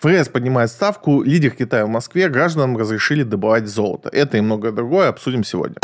ФРС 0.00 0.30
поднимает 0.30 0.70
ставку, 0.70 1.22
лидер 1.22 1.50
Китая 1.50 1.84
в 1.84 1.90
Москве, 1.90 2.30
гражданам 2.30 2.78
разрешили 2.78 3.22
добывать 3.22 3.66
золото. 3.66 4.08
Это 4.10 4.38
и 4.38 4.40
многое 4.40 4.72
другое 4.72 5.08
обсудим 5.08 5.44
сегодня. 5.44 5.76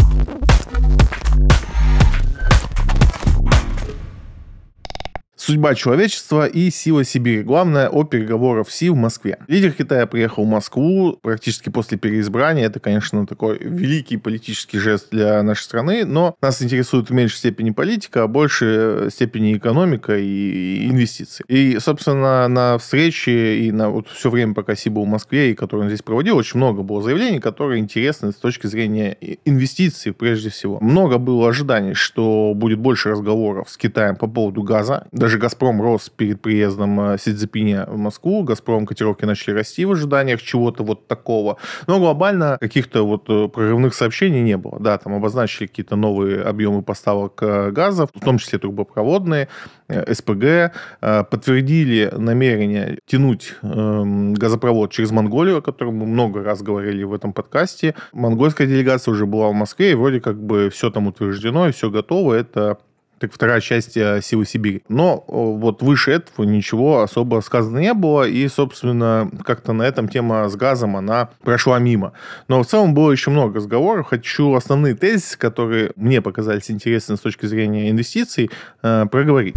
Судьба 5.47 5.77
человечества 5.77 6.45
и 6.45 6.71
сила 6.71 7.05
Сибири. 7.05 7.45
Главное 7.45 7.89
о 7.89 8.03
переговорах 8.03 8.69
Си 8.69 8.91
в 8.91 8.97
Москве. 8.97 9.39
Лидер 9.47 9.71
Китая 9.71 10.09
приехал 10.09 10.45
в 10.45 10.49
Москву 10.49 11.21
практически 11.23 11.69
после 11.69 11.97
переизбрания. 11.97 12.67
Это, 12.67 12.81
конечно, 12.81 13.25
такой 13.29 13.57
великий 13.61 14.17
политический 14.17 14.81
жест 14.81 15.07
для 15.13 15.41
нашей 15.45 15.63
страны, 15.63 16.05
но 16.05 16.35
нас 16.43 16.61
интересует 16.63 17.11
в 17.11 17.13
меньшей 17.13 17.37
степени 17.37 17.71
политика, 17.71 18.25
а 18.25 18.27
больше 18.27 19.07
степени 19.13 19.57
экономика 19.57 20.19
и 20.19 20.89
инвестиции. 20.89 21.45
И, 21.47 21.79
собственно, 21.79 22.49
на 22.49 22.77
встрече 22.79 23.61
и 23.61 23.71
на 23.71 23.91
вот 23.91 24.09
все 24.09 24.31
время, 24.31 24.53
пока 24.53 24.75
Си 24.75 24.91
был 24.91 25.05
в 25.05 25.09
Москве 25.09 25.53
и 25.53 25.55
который 25.55 25.83
он 25.83 25.89
здесь 25.91 26.03
проводил, 26.03 26.39
очень 26.39 26.57
много 26.57 26.83
было 26.83 27.01
заявлений, 27.01 27.39
которые 27.39 27.79
интересны 27.79 28.33
с 28.33 28.35
точки 28.35 28.67
зрения 28.67 29.17
инвестиций 29.45 30.13
прежде 30.13 30.51
всего. 30.51 30.81
Много 30.81 31.19
было 31.19 31.49
ожиданий, 31.49 31.95
что 31.95 32.53
будет 32.53 32.81
больше 32.81 33.11
разговоров 33.11 33.71
с 33.71 33.77
Китаем 33.77 34.17
по 34.17 34.27
поводу 34.27 34.65
газа. 34.65 35.07
Даже 35.13 35.36
же 35.37 35.41
«Газпром» 35.41 35.83
рос 35.83 36.09
перед 36.09 36.41
приездом 36.41 37.01
э, 37.01 37.19
Си 37.19 37.33
в 37.33 37.97
Москву. 37.97 38.43
«Газпром» 38.43 38.87
котировки 38.87 39.25
начали 39.25 39.55
расти 39.55 39.85
в 39.85 39.93
ожиданиях 39.93 40.43
чего-то 40.43 40.83
вот 40.83 41.07
такого. 41.07 41.57
Но 41.87 41.99
глобально 41.99 42.57
каких-то 42.61 43.07
вот 43.07 43.29
э, 43.29 43.49
прорывных 43.49 43.95
сообщений 43.95 44.43
не 44.43 44.57
было. 44.57 44.79
Да, 44.81 44.99
там 44.99 45.15
обозначили 45.15 45.67
какие-то 45.67 45.97
новые 45.97 46.43
объемы 46.43 46.83
поставок 46.83 47.43
э, 47.43 47.71
газа, 47.71 48.07
в 48.07 48.21
том 48.21 48.39
числе 48.39 48.59
трубопроводные, 48.59 49.49
СПГ. 49.89 50.73
Подтвердили 51.01 52.11
намерение 52.17 52.99
тянуть 53.07 53.55
эм, 53.63 54.35
газопровод 54.35 54.91
через 54.91 55.11
Монголию, 55.13 55.59
о 55.59 55.63
котором 55.63 55.97
мы 55.97 56.07
много 56.07 56.43
раз 56.43 56.63
говорили 56.63 57.05
в 57.05 57.15
этом 57.15 57.33
подкасте. 57.33 57.95
Монгольская 58.13 58.67
делегация 58.67 59.13
уже 59.13 59.27
была 59.27 59.49
в 59.49 59.55
Москве, 59.55 59.93
и 59.93 59.95
вроде 59.95 60.21
как 60.21 60.43
бы 60.43 60.71
все 60.71 60.91
там 60.91 61.07
утверждено, 61.07 61.69
и 61.69 61.73
все 61.73 61.91
готово. 61.91 62.35
Это 62.35 62.79
так 63.19 63.33
вторая 63.33 63.61
часть 63.61 63.97
э, 63.97 64.21
«Силы 64.23 64.47
Сибири». 64.47 64.83
Но 64.89 65.25
вот 65.27 65.83
выше 65.83 66.13
этого 66.13 66.45
ничего 66.45 67.03
особо 67.03 67.41
сказано 67.41 67.79
не 67.79 67.95
было, 67.95 68.29
и, 68.29 68.47
собственно, 68.49 69.31
как-то 69.45 69.73
на 69.73 69.83
этом 69.83 70.09
тема 70.09 70.49
с 70.49 70.57
газом, 70.57 70.97
она 70.97 71.31
прошла 71.43 71.79
мимо. 71.79 72.13
Но 72.49 72.63
в 72.63 72.67
целом 72.67 72.95
было 72.95 73.11
еще 73.11 73.31
много 73.31 73.57
разговоров. 73.57 74.09
Хочу 74.09 74.55
основные 74.55 74.95
тезисы, 74.95 75.39
которые 75.39 75.93
мне 75.97 76.21
показались 76.21 76.71
интересны 76.71 77.17
с 77.17 77.21
точки 77.21 77.47
зрения 77.47 77.91
инвестиций, 77.91 78.51
э, 78.83 79.07
проговорить. 79.11 79.57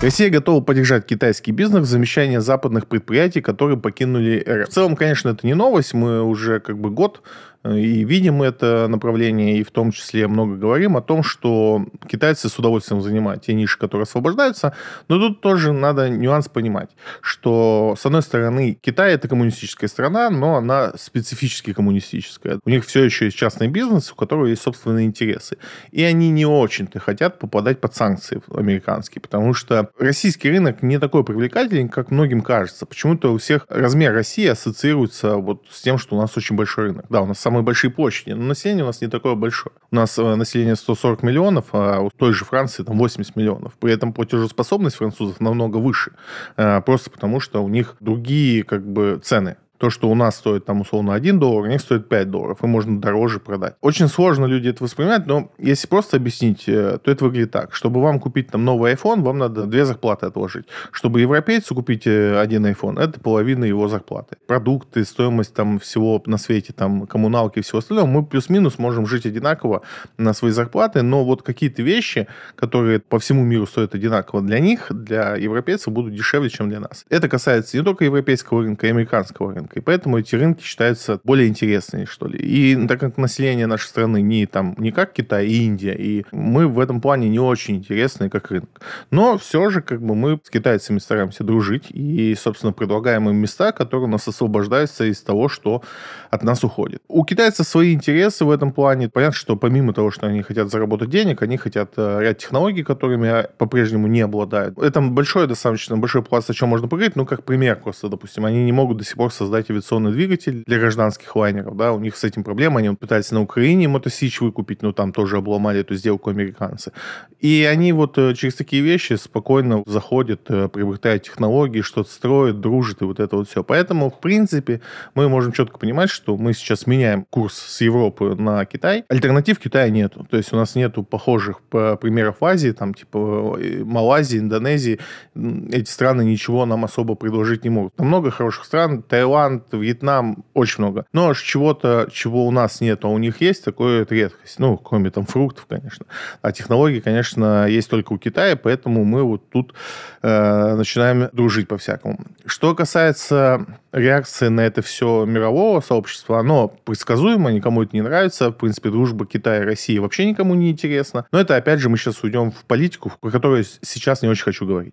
Россия 0.00 0.30
готова 0.30 0.62
поддержать 0.62 1.06
китайский 1.06 1.50
бизнес 1.50 1.82
в 1.82 1.90
замещании 1.90 2.36
западных 2.36 2.86
предприятий, 2.86 3.40
которые 3.40 3.76
покинули 3.76 4.44
РФ. 4.48 4.68
В 4.68 4.72
целом, 4.72 4.94
конечно, 4.94 5.30
это 5.30 5.44
не 5.44 5.54
новость. 5.54 5.92
Мы 5.92 6.22
уже 6.22 6.60
как 6.60 6.78
бы 6.78 6.90
год 6.90 7.20
и 7.64 8.04
видим 8.04 8.42
это 8.42 8.86
направление, 8.88 9.58
и 9.58 9.64
в 9.64 9.72
том 9.72 9.90
числе 9.90 10.28
много 10.28 10.54
говорим 10.54 10.96
о 10.96 11.02
том, 11.02 11.24
что 11.24 11.84
китайцы 12.08 12.48
с 12.48 12.56
удовольствием 12.58 13.02
занимают 13.02 13.42
те 13.42 13.52
ниши, 13.52 13.78
которые 13.78 14.04
освобождаются. 14.04 14.74
Но 15.08 15.18
тут 15.18 15.40
тоже 15.40 15.72
надо 15.72 16.08
нюанс 16.08 16.48
понимать, 16.48 16.90
что, 17.20 17.96
с 17.98 18.06
одной 18.06 18.22
стороны, 18.22 18.78
Китай 18.80 19.14
это 19.14 19.26
коммунистическая 19.26 19.88
страна, 19.88 20.30
но 20.30 20.56
она 20.56 20.92
специфически 20.96 21.72
коммунистическая. 21.72 22.60
У 22.64 22.70
них 22.70 22.86
все 22.86 23.02
еще 23.02 23.26
есть 23.26 23.36
частный 23.36 23.66
бизнес, 23.66 24.12
у 24.12 24.14
которого 24.14 24.46
есть 24.46 24.62
собственные 24.62 25.06
интересы. 25.06 25.58
И 25.90 26.04
они 26.04 26.30
не 26.30 26.46
очень-то 26.46 27.00
хотят 27.00 27.40
попадать 27.40 27.80
под 27.80 27.94
санкции 27.94 28.40
американские, 28.54 29.20
потому 29.20 29.52
что 29.52 29.87
российский 29.98 30.50
рынок 30.50 30.82
не 30.82 30.98
такой 30.98 31.24
привлекательный, 31.24 31.88
как 31.88 32.10
многим 32.10 32.40
кажется. 32.40 32.86
Почему-то 32.86 33.32
у 33.32 33.38
всех 33.38 33.66
размер 33.68 34.12
России 34.12 34.46
ассоциируется 34.46 35.36
вот 35.36 35.64
с 35.70 35.82
тем, 35.82 35.98
что 35.98 36.16
у 36.16 36.20
нас 36.20 36.36
очень 36.36 36.56
большой 36.56 36.86
рынок. 36.86 37.06
Да, 37.08 37.22
у 37.22 37.26
нас 37.26 37.38
самые 37.38 37.62
большие 37.62 37.90
площади, 37.90 38.32
но 38.32 38.44
население 38.44 38.84
у 38.84 38.86
нас 38.86 39.00
не 39.00 39.08
такое 39.08 39.34
большое. 39.34 39.74
У 39.90 39.96
нас 39.96 40.18
э, 40.18 40.34
население 40.34 40.76
140 40.76 41.22
миллионов, 41.22 41.66
а 41.72 42.00
у 42.00 42.10
той 42.10 42.32
же 42.32 42.44
Франции 42.44 42.82
там 42.82 42.98
80 42.98 43.36
миллионов. 43.36 43.74
При 43.78 43.92
этом 43.92 44.12
платежеспособность 44.12 44.96
французов 44.96 45.40
намного 45.40 45.78
выше, 45.78 46.12
э, 46.56 46.80
просто 46.82 47.10
потому 47.10 47.40
что 47.40 47.62
у 47.62 47.68
них 47.68 47.96
другие 48.00 48.62
как 48.64 48.86
бы 48.86 49.20
цены 49.22 49.56
то, 49.78 49.90
что 49.90 50.10
у 50.10 50.14
нас 50.14 50.36
стоит 50.36 50.64
там 50.64 50.80
условно 50.80 51.14
1 51.14 51.38
доллар, 51.38 51.64
у 51.64 51.66
них 51.66 51.80
стоит 51.80 52.08
5 52.08 52.30
долларов, 52.30 52.58
и 52.62 52.66
можно 52.66 53.00
дороже 53.00 53.38
продать. 53.38 53.76
Очень 53.80 54.08
сложно 54.08 54.46
люди 54.46 54.68
это 54.68 54.82
воспринимать, 54.84 55.26
но 55.26 55.50
если 55.58 55.86
просто 55.86 56.16
объяснить, 56.16 56.68
э, 56.68 56.98
то 57.02 57.10
это 57.10 57.24
выглядит 57.24 57.52
так. 57.52 57.74
Чтобы 57.74 58.02
вам 58.02 58.18
купить 58.20 58.48
там 58.48 58.64
новый 58.64 58.92
iPhone, 58.92 59.22
вам 59.22 59.38
надо 59.38 59.66
две 59.66 59.84
зарплаты 59.84 60.26
отложить. 60.26 60.66
Чтобы 60.90 61.20
европейцу 61.20 61.74
купить 61.74 62.06
э, 62.06 62.38
один 62.38 62.66
iPhone, 62.66 63.00
это 63.00 63.20
половина 63.20 63.64
его 63.64 63.88
зарплаты. 63.88 64.36
Продукты, 64.46 65.04
стоимость 65.04 65.54
там 65.54 65.78
всего 65.78 66.20
на 66.26 66.38
свете, 66.38 66.72
там 66.72 67.06
коммуналки 67.06 67.60
и 67.60 67.62
всего 67.62 67.78
остального, 67.78 68.06
мы 68.06 68.26
плюс-минус 68.26 68.78
можем 68.78 69.06
жить 69.06 69.26
одинаково 69.26 69.82
на 70.16 70.32
свои 70.34 70.50
зарплаты, 70.50 71.02
но 71.02 71.24
вот 71.24 71.42
какие-то 71.42 71.82
вещи, 71.82 72.26
которые 72.56 72.98
по 72.98 73.18
всему 73.18 73.44
миру 73.44 73.66
стоят 73.66 73.94
одинаково, 73.94 74.42
для 74.42 74.58
них, 74.58 74.86
для 74.90 75.36
европейцев 75.36 75.92
будут 75.92 76.14
дешевле, 76.14 76.50
чем 76.50 76.68
для 76.68 76.80
нас. 76.80 77.04
Это 77.08 77.28
касается 77.28 77.76
не 77.76 77.84
только 77.84 78.04
европейского 78.04 78.62
рынка, 78.62 78.86
и 78.86 78.90
американского 78.90 79.54
рынка 79.54 79.67
рынка. 79.68 79.78
И 79.78 79.82
поэтому 79.82 80.18
эти 80.18 80.34
рынки 80.34 80.62
считаются 80.62 81.20
более 81.24 81.48
интересными, 81.48 82.04
что 82.04 82.26
ли. 82.26 82.38
И 82.38 82.86
так 82.86 83.00
как 83.00 83.16
население 83.16 83.66
нашей 83.66 83.86
страны 83.86 84.20
не, 84.20 84.46
там, 84.46 84.74
не 84.78 84.90
как 84.90 85.12
Китай 85.12 85.46
и 85.46 85.64
Индия, 85.64 85.94
и 85.94 86.24
мы 86.32 86.66
в 86.68 86.80
этом 86.80 87.00
плане 87.00 87.28
не 87.28 87.38
очень 87.38 87.76
интересны 87.76 88.30
как 88.30 88.50
рынок. 88.50 88.80
Но 89.10 89.38
все 89.38 89.70
же 89.70 89.80
как 89.80 90.00
бы 90.02 90.14
мы 90.14 90.40
с 90.42 90.50
китайцами 90.50 90.98
стараемся 90.98 91.44
дружить 91.44 91.86
и, 91.90 92.34
собственно, 92.34 92.72
предлагаем 92.72 93.28
им 93.28 93.36
места, 93.36 93.72
которые 93.72 94.06
у 94.06 94.10
нас 94.10 94.28
освобождаются 94.28 95.04
из 95.04 95.20
того, 95.20 95.48
что 95.48 95.82
от 96.30 96.42
нас 96.42 96.64
уходит. 96.64 97.02
У 97.08 97.24
китайцев 97.24 97.66
свои 97.66 97.94
интересы 97.94 98.44
в 98.44 98.50
этом 98.50 98.72
плане. 98.72 99.08
Понятно, 99.08 99.36
что 99.36 99.56
помимо 99.56 99.92
того, 99.92 100.10
что 100.10 100.26
они 100.26 100.42
хотят 100.42 100.70
заработать 100.70 101.10
денег, 101.10 101.42
они 101.42 101.56
хотят 101.56 101.92
э, 101.96 102.18
ряд 102.20 102.38
технологий, 102.38 102.82
которыми 102.82 103.46
по-прежнему 103.58 104.06
не 104.06 104.20
обладают. 104.20 104.78
Это 104.78 105.00
большой, 105.00 105.46
достаточно 105.46 105.96
большой 105.96 106.22
пласт, 106.22 106.50
о 106.50 106.54
чем 106.54 106.68
можно 106.68 106.88
поговорить. 106.88 107.16
Ну, 107.16 107.26
как 107.26 107.44
пример 107.44 107.76
просто, 107.76 108.08
допустим, 108.08 108.44
они 108.44 108.64
не 108.64 108.72
могут 108.72 108.98
до 108.98 109.04
сих 109.04 109.16
пор 109.16 109.32
создать 109.32 109.57
создать 109.58 109.70
авиационный 109.70 110.12
двигатель 110.12 110.62
для 110.66 110.78
гражданских 110.78 111.34
лайнеров, 111.36 111.76
да, 111.76 111.92
у 111.92 112.00
них 112.00 112.16
с 112.16 112.24
этим 112.24 112.44
проблема, 112.44 112.78
они 112.78 112.90
пытались 112.90 113.30
на 113.32 113.42
Украине 113.42 113.88
мотосич 113.88 114.40
выкупить, 114.40 114.82
но 114.82 114.92
там 114.92 115.12
тоже 115.12 115.36
обломали 115.36 115.80
эту 115.80 115.94
сделку 115.96 116.30
американцы. 116.30 116.92
И 117.40 117.68
они 117.70 117.92
вот 117.92 118.18
э, 118.18 118.34
через 118.34 118.54
такие 118.54 118.82
вещи 118.82 119.14
спокойно 119.14 119.82
заходят, 119.86 120.50
э, 120.50 120.68
приобретают 120.68 121.22
технологии, 121.22 121.82
что-то 121.82 122.10
строят, 122.10 122.60
дружат 122.60 123.02
и 123.02 123.04
вот 123.04 123.20
это 123.20 123.36
вот 123.36 123.48
все. 123.48 123.62
Поэтому, 123.62 124.10
в 124.10 124.20
принципе, 124.20 124.80
мы 125.14 125.28
можем 125.28 125.52
четко 125.52 125.78
понимать, 125.78 126.10
что 126.10 126.36
мы 126.36 126.52
сейчас 126.52 126.86
меняем 126.86 127.24
курс 127.30 127.54
с 127.54 127.80
Европы 127.80 128.34
на 128.34 128.64
Китай. 128.64 129.04
Альтернатив 129.08 129.58
Китая 129.58 129.88
нету. 129.90 130.26
То 130.30 130.36
есть 130.36 130.52
у 130.52 130.56
нас 130.56 130.74
нету 130.74 131.02
похожих 131.02 131.60
примеров 131.70 132.36
в 132.40 132.44
Азии, 132.44 132.72
там 132.72 132.94
типа 132.94 133.56
э, 133.60 133.84
Малайзии, 133.84 134.38
Индонезии. 134.38 134.98
Эти 135.34 135.90
страны 135.90 136.22
ничего 136.22 136.66
нам 136.66 136.84
особо 136.84 137.14
предложить 137.14 137.64
не 137.64 137.70
могут. 137.70 137.94
Там 137.94 138.06
много 138.08 138.30
хороших 138.30 138.64
стран. 138.64 139.02
Таиланд, 139.02 139.47
Таиланд, 139.48 139.64
Вьетнам, 139.72 140.44
очень 140.54 140.82
много. 140.82 141.06
Но 141.12 141.32
чего-то, 141.34 142.08
чего 142.12 142.46
у 142.46 142.50
нас 142.50 142.80
нет, 142.80 143.04
а 143.04 143.08
у 143.08 143.18
них 143.18 143.40
есть, 143.40 143.64
такое 143.64 144.02
это 144.02 144.14
редкость. 144.14 144.58
Ну, 144.58 144.76
кроме 144.76 145.10
там 145.10 145.26
фруктов, 145.26 145.66
конечно. 145.68 146.06
А 146.42 146.52
технологии, 146.52 147.00
конечно, 147.00 147.66
есть 147.66 147.88
только 147.88 148.12
у 148.12 148.18
Китая, 148.18 148.56
поэтому 148.56 149.04
мы 149.04 149.22
вот 149.22 149.48
тут 149.50 149.74
э, 150.22 150.74
начинаем 150.74 151.28
дружить 151.32 151.68
по-всякому. 151.68 152.18
Что 152.46 152.74
касается 152.74 153.66
реакции 153.92 154.48
на 154.48 154.60
это 154.60 154.82
все 154.82 155.24
мирового 155.24 155.80
сообщества, 155.80 156.38
оно 156.38 156.68
предсказуемо, 156.84 157.50
никому 157.50 157.82
это 157.82 157.96
не 157.96 158.02
нравится. 158.02 158.50
В 158.50 158.52
принципе, 158.52 158.90
дружба 158.90 159.26
Китая 159.26 159.62
и 159.62 159.64
России 159.64 159.98
вообще 159.98 160.26
никому 160.26 160.54
не 160.54 160.70
интересна. 160.70 161.26
Но 161.32 161.40
это, 161.40 161.56
опять 161.56 161.80
же, 161.80 161.88
мы 161.88 161.96
сейчас 161.96 162.22
уйдем 162.22 162.50
в 162.50 162.64
политику, 162.64 163.12
про 163.20 163.30
которую 163.30 163.64
сейчас 163.64 164.22
не 164.22 164.28
очень 164.28 164.44
хочу 164.44 164.66
говорить. 164.66 164.92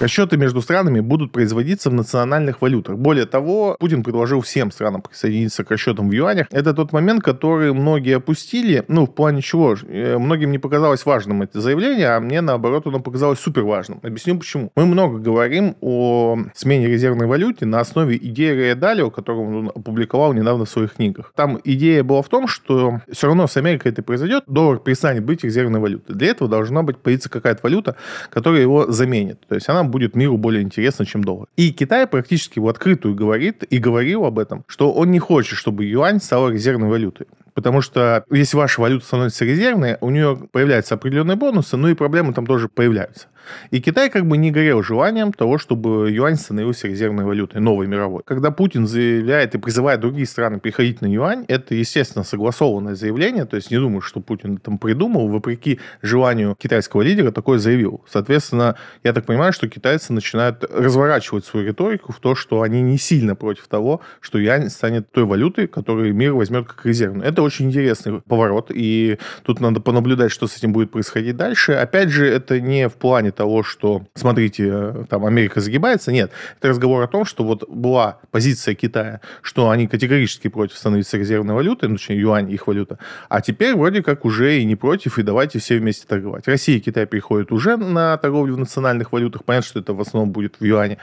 Расчеты 0.00 0.36
между 0.36 0.60
странами 0.60 0.98
будут 0.98 1.30
производиться 1.30 1.88
в 1.88 1.94
национальных 1.94 2.60
валютах. 2.60 2.98
Более 2.98 3.26
того, 3.26 3.76
Путин 3.78 4.02
предложил 4.02 4.40
всем 4.40 4.72
странам 4.72 5.02
присоединиться 5.02 5.62
к 5.62 5.70
расчетам 5.70 6.08
в 6.08 6.12
юанях. 6.12 6.48
Это 6.50 6.74
тот 6.74 6.92
момент, 6.92 7.22
который 7.22 7.72
многие 7.72 8.16
опустили. 8.16 8.84
Ну, 8.88 9.06
в 9.06 9.14
плане 9.14 9.40
чего? 9.40 9.76
Э, 9.86 10.18
многим 10.18 10.50
не 10.50 10.58
показалось 10.58 11.06
важным 11.06 11.42
это 11.42 11.60
заявление, 11.60 12.08
а 12.08 12.20
мне, 12.20 12.40
наоборот, 12.40 12.88
оно 12.88 12.98
показалось 12.98 13.38
супер 13.38 13.62
важным. 13.62 14.00
Объясню 14.02 14.36
почему. 14.36 14.72
Мы 14.74 14.84
много 14.84 15.18
говорим 15.18 15.76
о 15.80 16.38
смене 16.54 16.88
резервной 16.88 17.28
валюты 17.28 17.64
на 17.64 17.78
основе 17.78 18.16
идеи 18.16 18.50
Рэя 18.50 18.74
Далио, 18.74 19.10
которую 19.10 19.58
он 19.58 19.68
опубликовал 19.68 20.32
недавно 20.32 20.64
в 20.64 20.70
своих 20.70 20.94
книгах. 20.94 21.32
Там 21.36 21.60
идея 21.62 22.02
была 22.02 22.22
в 22.22 22.28
том, 22.28 22.48
что 22.48 23.00
все 23.12 23.28
равно 23.28 23.46
с 23.46 23.56
Америкой 23.56 23.92
это 23.92 24.02
произойдет, 24.02 24.42
доллар 24.48 24.78
перестанет 24.78 25.24
быть 25.24 25.44
резервной 25.44 25.78
валютой. 25.78 26.16
Для 26.16 26.28
этого 26.30 26.50
должна 26.50 26.82
быть 26.82 26.98
появиться 26.98 27.30
какая-то 27.30 27.60
валюта, 27.62 27.94
которая 28.30 28.60
его 28.60 28.90
заменит. 28.90 29.46
То 29.46 29.54
есть 29.54 29.68
она 29.68 29.83
будет 29.90 30.16
миру 30.16 30.36
более 30.36 30.62
интересна, 30.62 31.06
чем 31.06 31.24
доллар. 31.24 31.48
И 31.56 31.72
Китай 31.72 32.06
практически 32.06 32.58
в 32.58 32.68
открытую 32.68 33.14
говорит 33.14 33.62
и 33.64 33.78
говорил 33.78 34.24
об 34.24 34.38
этом, 34.38 34.64
что 34.66 34.92
он 34.92 35.10
не 35.10 35.18
хочет, 35.18 35.58
чтобы 35.58 35.84
юань 35.84 36.20
стала 36.20 36.50
резервной 36.50 36.88
валютой. 36.88 37.26
Потому 37.54 37.80
что 37.80 38.24
если 38.30 38.56
ваша 38.56 38.80
валюта 38.80 39.06
становится 39.06 39.44
резервной, 39.44 39.96
у 40.00 40.10
нее 40.10 40.38
появляются 40.50 40.94
определенные 40.94 41.36
бонусы, 41.36 41.76
ну 41.76 41.88
и 41.88 41.94
проблемы 41.94 42.32
там 42.32 42.46
тоже 42.46 42.68
появляются. 42.68 43.28
И 43.70 43.80
Китай 43.80 44.10
как 44.10 44.26
бы 44.26 44.36
не 44.36 44.50
горел 44.50 44.82
желанием 44.82 45.32
того, 45.32 45.58
чтобы 45.58 46.10
юань 46.10 46.36
становился 46.36 46.88
резервной 46.88 47.24
валютой, 47.24 47.60
новой 47.60 47.86
мировой. 47.86 48.22
Когда 48.24 48.50
Путин 48.50 48.86
заявляет 48.86 49.54
и 49.54 49.58
призывает 49.58 50.00
другие 50.00 50.26
страны 50.26 50.60
переходить 50.60 51.00
на 51.00 51.06
юань, 51.06 51.44
это, 51.48 51.74
естественно, 51.74 52.24
согласованное 52.24 52.94
заявление, 52.94 53.44
то 53.44 53.56
есть 53.56 53.70
не 53.70 53.78
думаю, 53.78 54.00
что 54.00 54.20
Путин 54.20 54.58
там 54.58 54.78
придумал, 54.78 55.28
вопреки 55.28 55.80
желанию 56.02 56.56
китайского 56.58 57.02
лидера 57.02 57.30
такое 57.30 57.58
заявил. 57.58 58.04
Соответственно, 58.08 58.76
я 59.02 59.12
так 59.12 59.26
понимаю, 59.26 59.52
что 59.52 59.68
китайцы 59.68 60.12
начинают 60.12 60.64
разворачивать 60.64 61.44
свою 61.44 61.66
риторику 61.66 62.12
в 62.12 62.20
то, 62.20 62.34
что 62.34 62.62
они 62.62 62.82
не 62.82 62.98
сильно 62.98 63.34
против 63.34 63.68
того, 63.68 64.00
что 64.20 64.38
юань 64.38 64.70
станет 64.70 65.10
той 65.10 65.24
валютой, 65.24 65.66
которую 65.66 66.14
мир 66.14 66.34
возьмет 66.34 66.66
как 66.66 66.84
резервную. 66.86 67.26
Это 67.26 67.42
очень 67.42 67.66
интересный 67.66 68.20
поворот, 68.20 68.70
и 68.74 69.18
тут 69.42 69.60
надо 69.60 69.80
понаблюдать, 69.80 70.30
что 70.30 70.46
с 70.46 70.56
этим 70.56 70.72
будет 70.72 70.90
происходить 70.90 71.36
дальше. 71.36 71.72
Опять 71.72 72.10
же, 72.10 72.26
это 72.26 72.60
не 72.60 72.88
в 72.88 72.94
плане 72.94 73.32
того, 73.34 73.62
что, 73.62 74.06
смотрите, 74.14 74.68
э, 74.70 75.04
там 75.08 75.24
Америка 75.26 75.60
загибается, 75.60 76.12
нет. 76.12 76.30
Это 76.58 76.68
разговор 76.68 77.02
о 77.02 77.08
том, 77.08 77.24
что 77.24 77.44
вот 77.44 77.68
была 77.68 78.18
позиция 78.30 78.74
Китая, 78.74 79.20
что 79.42 79.70
они 79.70 79.86
категорически 79.86 80.48
против 80.48 80.76
становиться 80.76 81.18
резервной 81.18 81.54
валютой, 81.54 81.88
ну, 81.88 81.96
точнее, 81.96 82.20
юань 82.20 82.50
их 82.50 82.66
валюта, 82.66 82.98
а 83.28 83.40
теперь 83.40 83.74
вроде 83.74 84.02
как 84.02 84.24
уже 84.24 84.58
и 84.58 84.64
не 84.64 84.76
против, 84.76 85.18
и 85.18 85.22
давайте 85.22 85.58
все 85.58 85.78
вместе 85.78 86.06
торговать. 86.06 86.48
Россия 86.48 86.78
и 86.78 86.80
Китай 86.80 87.06
переходят 87.06 87.52
уже 87.52 87.76
на 87.76 88.16
торговлю 88.16 88.54
в 88.54 88.58
национальных 88.58 89.12
валютах, 89.12 89.44
понятно, 89.44 89.68
что 89.68 89.80
это 89.80 89.92
в 89.92 90.00
основном 90.00 90.32
будет 90.32 90.56
в 90.58 90.64
юане, 90.64 90.98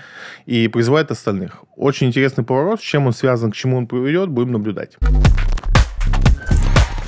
и 0.45 0.67
призывает 0.67 1.11
остальных. 1.11 1.63
Очень 1.75 2.07
интересный 2.07 2.43
поворот, 2.43 2.79
с 2.79 2.83
чем 2.83 3.07
он 3.07 3.13
связан, 3.13 3.51
к 3.51 3.55
чему 3.55 3.77
он 3.77 3.87
приведет, 3.87 4.29
будем 4.29 4.51
наблюдать. 4.51 4.97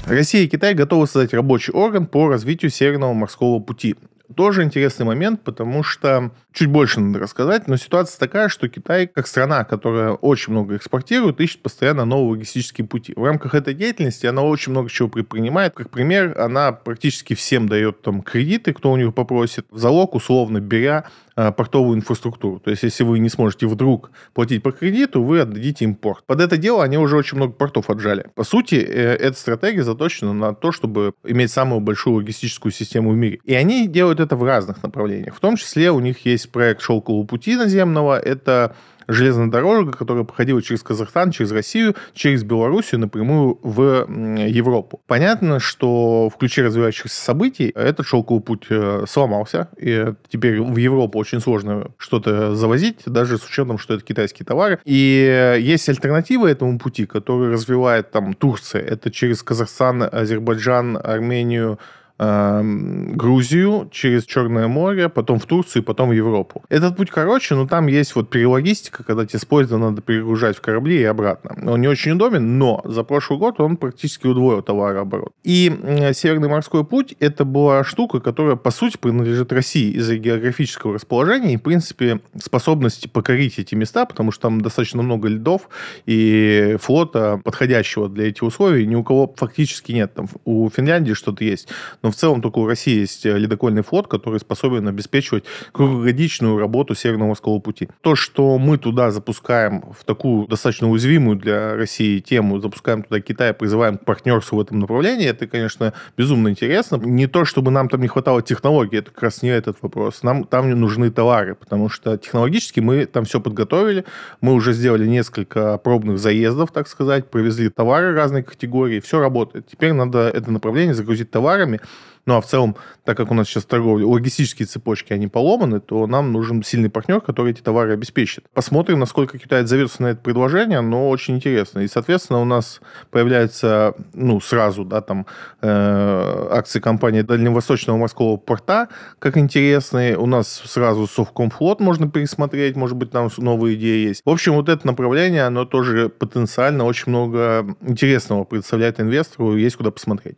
Россия 0.05 0.43
и 0.43 0.47
Китай 0.47 0.73
готовы 0.73 1.07
создать 1.07 1.33
рабочий 1.33 1.71
орган 1.71 2.05
по 2.07 2.27
развитию 2.27 2.69
Северного 2.69 3.13
морского 3.13 3.59
пути. 3.59 3.95
Тоже 4.35 4.63
интересный 4.63 5.05
момент, 5.05 5.43
потому 5.43 5.83
что 5.83 6.31
чуть 6.53 6.69
больше 6.69 7.01
надо 7.01 7.19
рассказать, 7.19 7.67
но 7.67 7.75
ситуация 7.75 8.17
такая, 8.17 8.47
что 8.47 8.69
Китай, 8.69 9.05
как 9.05 9.27
страна, 9.27 9.65
которая 9.65 10.11
очень 10.11 10.53
много 10.53 10.77
экспортирует, 10.77 11.41
ищет 11.41 11.61
постоянно 11.61 12.05
новые 12.05 12.31
логистические 12.31 12.87
пути. 12.87 13.13
В 13.17 13.23
рамках 13.25 13.53
этой 13.53 13.73
деятельности 13.73 14.25
она 14.25 14.41
очень 14.41 14.71
много 14.71 14.89
чего 14.89 15.09
предпринимает. 15.09 15.73
Как 15.73 15.89
пример, 15.89 16.39
она 16.39 16.71
практически 16.71 17.33
всем 17.33 17.67
дает 17.67 18.01
там 18.01 18.21
кредиты, 18.21 18.71
кто 18.71 18.91
у 18.93 18.95
нее 18.95 19.11
попросит, 19.11 19.65
в 19.69 19.77
залог, 19.77 20.15
условно 20.15 20.61
беря 20.61 21.03
портовую 21.35 21.97
инфраструктуру. 21.97 22.59
То 22.59 22.71
есть, 22.71 22.83
если 22.83 23.03
вы 23.03 23.19
не 23.19 23.29
сможете 23.29 23.67
вдруг 23.67 24.11
платить 24.33 24.63
по 24.63 24.71
кредиту, 24.71 25.23
вы 25.23 25.39
отдадите 25.39 25.85
им 25.85 25.95
порт. 25.95 26.23
Под 26.25 26.41
это 26.41 26.57
дело 26.57 26.83
они 26.83 26.97
уже 26.97 27.17
очень 27.17 27.37
много 27.37 27.53
портов 27.53 27.89
отжали. 27.89 28.27
По 28.35 28.43
сути, 28.43 28.75
э, 28.75 29.15
эта 29.15 29.37
стратегия 29.37 29.83
заточена 29.83 30.33
на 30.33 30.53
то, 30.53 30.71
чтобы 30.71 31.13
иметь 31.23 31.51
самую 31.51 31.81
большую 31.81 32.17
логистическую 32.17 32.71
систему 32.71 33.11
в 33.11 33.15
мире. 33.15 33.39
И 33.43 33.53
они 33.53 33.87
делают 33.87 34.19
это 34.19 34.35
в 34.35 34.43
разных 34.43 34.83
направлениях. 34.83 35.35
В 35.35 35.39
том 35.39 35.55
числе 35.55 35.91
у 35.91 35.99
них 35.99 36.25
есть 36.25 36.51
проект 36.51 36.81
«Шелкового 36.81 37.25
пути 37.25 37.55
наземного». 37.55 38.19
Это 38.19 38.75
железная 39.07 39.47
дорога, 39.47 39.91
которая 39.91 40.23
проходила 40.23 40.61
через 40.61 40.83
Казахстан, 40.83 41.31
через 41.31 41.51
Россию, 41.51 41.95
через 42.13 42.43
Белоруссию 42.43 43.01
напрямую 43.01 43.59
в 43.61 44.07
Европу. 44.47 45.01
Понятно, 45.07 45.59
что 45.59 46.29
в 46.29 46.37
ключе 46.37 46.63
развивающихся 46.63 47.21
событий 47.21 47.71
этот 47.75 48.05
шелковый 48.07 48.41
путь 48.41 48.65
э, 48.69 49.05
сломался, 49.07 49.69
и 49.77 50.13
теперь 50.29 50.61
в 50.61 50.77
Европу 50.77 51.19
очень 51.19 51.39
сложно 51.39 51.91
что-то 51.97 52.55
завозить, 52.55 53.01
даже 53.05 53.37
с 53.37 53.45
учетом, 53.45 53.77
что 53.77 53.93
это 53.93 54.03
китайские 54.03 54.45
товары. 54.45 54.79
И 54.85 55.57
есть 55.59 55.87
альтернатива 55.89 56.47
этому 56.47 56.79
пути, 56.79 57.05
который 57.05 57.51
развивает 57.51 58.11
там 58.11 58.33
Турция. 58.33 58.81
Это 58.81 59.11
через 59.11 59.43
Казахстан, 59.43 60.03
Азербайджан, 60.11 60.97
Армению, 61.01 61.79
Грузию, 62.17 63.89
через 63.91 64.25
Черное 64.25 64.67
море, 64.67 65.09
потом 65.09 65.39
в 65.39 65.45
Турцию, 65.45 65.83
потом 65.83 66.09
в 66.09 66.11
Европу. 66.13 66.63
Этот 66.69 66.95
путь 66.95 67.09
короче, 67.09 67.55
но 67.55 67.67
там 67.67 67.87
есть 67.87 68.15
вот 68.15 68.29
перелогистика, 68.29 69.03
когда 69.03 69.25
тебе 69.25 69.39
с 69.39 69.45
поезда 69.45 69.77
надо 69.77 70.01
перегружать 70.01 70.57
в 70.57 70.61
корабли 70.61 70.99
и 70.99 71.03
обратно. 71.03 71.71
Он 71.71 71.81
не 71.81 71.87
очень 71.87 72.11
удобен, 72.11 72.57
но 72.57 72.81
за 72.85 73.03
прошлый 73.03 73.39
год 73.39 73.59
он 73.59 73.77
практически 73.77 74.27
удвоил 74.27 74.61
товарооборот. 74.61 75.33
И 75.43 75.71
Северный 76.13 76.49
морской 76.49 76.85
путь— 76.85 77.15
это 77.19 77.45
была 77.45 77.83
штука, 77.83 78.19
которая, 78.19 78.55
по 78.55 78.71
сути, 78.71 78.97
принадлежит 78.97 79.51
России 79.51 79.91
из-за 79.93 80.17
географического 80.17 80.93
расположения 80.93 81.53
и, 81.53 81.57
в 81.57 81.61
принципе, 81.61 82.21
способности 82.39 83.07
покорить 83.07 83.59
эти 83.59 83.75
места, 83.75 84.05
потому 84.05 84.31
что 84.31 84.43
там 84.43 84.61
достаточно 84.61 85.01
много 85.01 85.27
льдов 85.27 85.67
и 86.05 86.77
флота, 86.79 87.41
подходящего 87.43 88.07
для 88.07 88.29
этих 88.29 88.43
условий, 88.43 88.85
ни 88.85 88.95
у 88.95 89.03
кого 89.03 89.33
фактически 89.35 89.91
нет. 89.91 90.13
Там 90.13 90.27
у 90.45 90.69
Финляндии 90.69 91.13
что-то 91.13 91.43
есть, 91.43 91.69
но 92.03 92.11
в 92.11 92.15
целом 92.15 92.41
только 92.41 92.59
у 92.59 92.67
России 92.67 92.99
есть 92.99 93.25
э, 93.25 93.37
ледокольный 93.37 93.81
флот, 93.81 94.07
который 94.07 94.39
способен 94.39 94.87
обеспечивать 94.87 95.45
круглогодичную 95.71 96.59
работу 96.59 96.93
Северного 96.93 97.29
морского 97.29 97.59
пути. 97.59 97.89
То, 98.01 98.15
что 98.15 98.57
мы 98.59 98.77
туда 98.77 99.09
запускаем 99.09 99.83
в 99.97 100.03
такую 100.03 100.47
достаточно 100.47 100.89
уязвимую 100.89 101.37
для 101.37 101.75
России 101.75 102.19
тему, 102.19 102.59
запускаем 102.59 103.03
туда 103.03 103.21
Китай, 103.21 103.53
призываем 103.53 103.97
к 103.97 104.05
партнерству 104.05 104.57
в 104.57 104.61
этом 104.61 104.79
направлении, 104.79 105.27
это, 105.27 105.47
конечно, 105.47 105.93
безумно 106.17 106.49
интересно. 106.49 106.97
Не 106.97 107.27
то, 107.27 107.45
чтобы 107.45 107.71
нам 107.71 107.87
там 107.87 108.01
не 108.01 108.07
хватало 108.09 108.41
технологий, 108.41 108.97
это 108.97 109.11
как 109.11 109.23
раз 109.23 109.41
не 109.41 109.49
этот 109.49 109.77
вопрос. 109.81 110.23
Нам 110.23 110.43
там 110.43 110.69
нужны 110.69 111.09
товары, 111.09 111.55
потому 111.55 111.87
что 111.87 112.17
технологически 112.17 112.81
мы 112.81 113.05
там 113.05 113.23
все 113.23 113.39
подготовили, 113.39 114.03
мы 114.41 114.53
уже 114.53 114.73
сделали 114.73 115.07
несколько 115.07 115.77
пробных 115.77 116.19
заездов, 116.19 116.71
так 116.71 116.89
сказать, 116.89 117.29
привезли 117.29 117.69
товары 117.69 118.13
разной 118.13 118.43
категории, 118.43 118.99
все 118.99 119.19
работает. 119.19 119.67
Теперь 119.67 119.93
надо 119.93 120.29
это 120.29 120.51
направление 120.51 120.93
загрузить 120.93 121.31
товарами, 121.31 121.79
ну 122.25 122.35
а 122.35 122.41
в 122.41 122.45
целом, 122.45 122.75
так 123.03 123.17
как 123.17 123.31
у 123.31 123.33
нас 123.33 123.47
сейчас 123.47 123.65
торговля, 123.65 124.05
логистические 124.05 124.65
цепочки, 124.65 125.11
они 125.11 125.27
поломаны, 125.27 125.81
то 125.81 126.07
нам 126.07 126.31
нужен 126.31 126.63
сильный 126.63 126.89
партнер, 126.89 127.19
который 127.19 127.51
эти 127.51 127.61
товары 127.61 127.93
обеспечит. 127.93 128.45
Посмотрим, 128.53 128.99
насколько 128.99 129.37
Китай 129.37 129.61
отзовется 129.61 130.01
на 130.01 130.07
это 130.07 130.21
предложение, 130.21 130.79
но 130.79 131.09
очень 131.09 131.35
интересно. 131.35 131.79
И, 131.79 131.87
соответственно, 131.87 132.41
у 132.41 132.45
нас 132.45 132.79
появляются, 133.11 133.93
ну, 134.13 134.39
сразу, 134.39 134.85
да, 134.85 135.01
там, 135.01 135.25
э, 135.61 136.47
акции 136.51 136.79
компании 136.79 137.21
Дальневосточного 137.21 137.97
морского 137.97 138.37
порта, 138.37 138.87
как 139.19 139.37
интересные. 139.37 140.17
У 140.17 140.25
нас 140.25 140.47
сразу 140.65 141.07
Совкомфлот 141.07 141.81
можно 141.81 142.09
пересмотреть, 142.09 142.77
может 142.77 142.95
быть, 142.95 143.11
там 143.11 143.29
новые 143.37 143.75
идеи 143.75 144.07
есть. 144.07 144.21
В 144.23 144.29
общем, 144.29 144.53
вот 144.53 144.69
это 144.69 144.87
направление, 144.87 145.43
оно 145.43 145.65
тоже 145.65 146.07
потенциально 146.07 146.85
очень 146.85 147.09
много 147.09 147.75
интересного 147.81 148.45
представляет 148.45 149.01
инвестору, 149.01 149.57
есть 149.57 149.75
куда 149.75 149.91
посмотреть. 149.91 150.37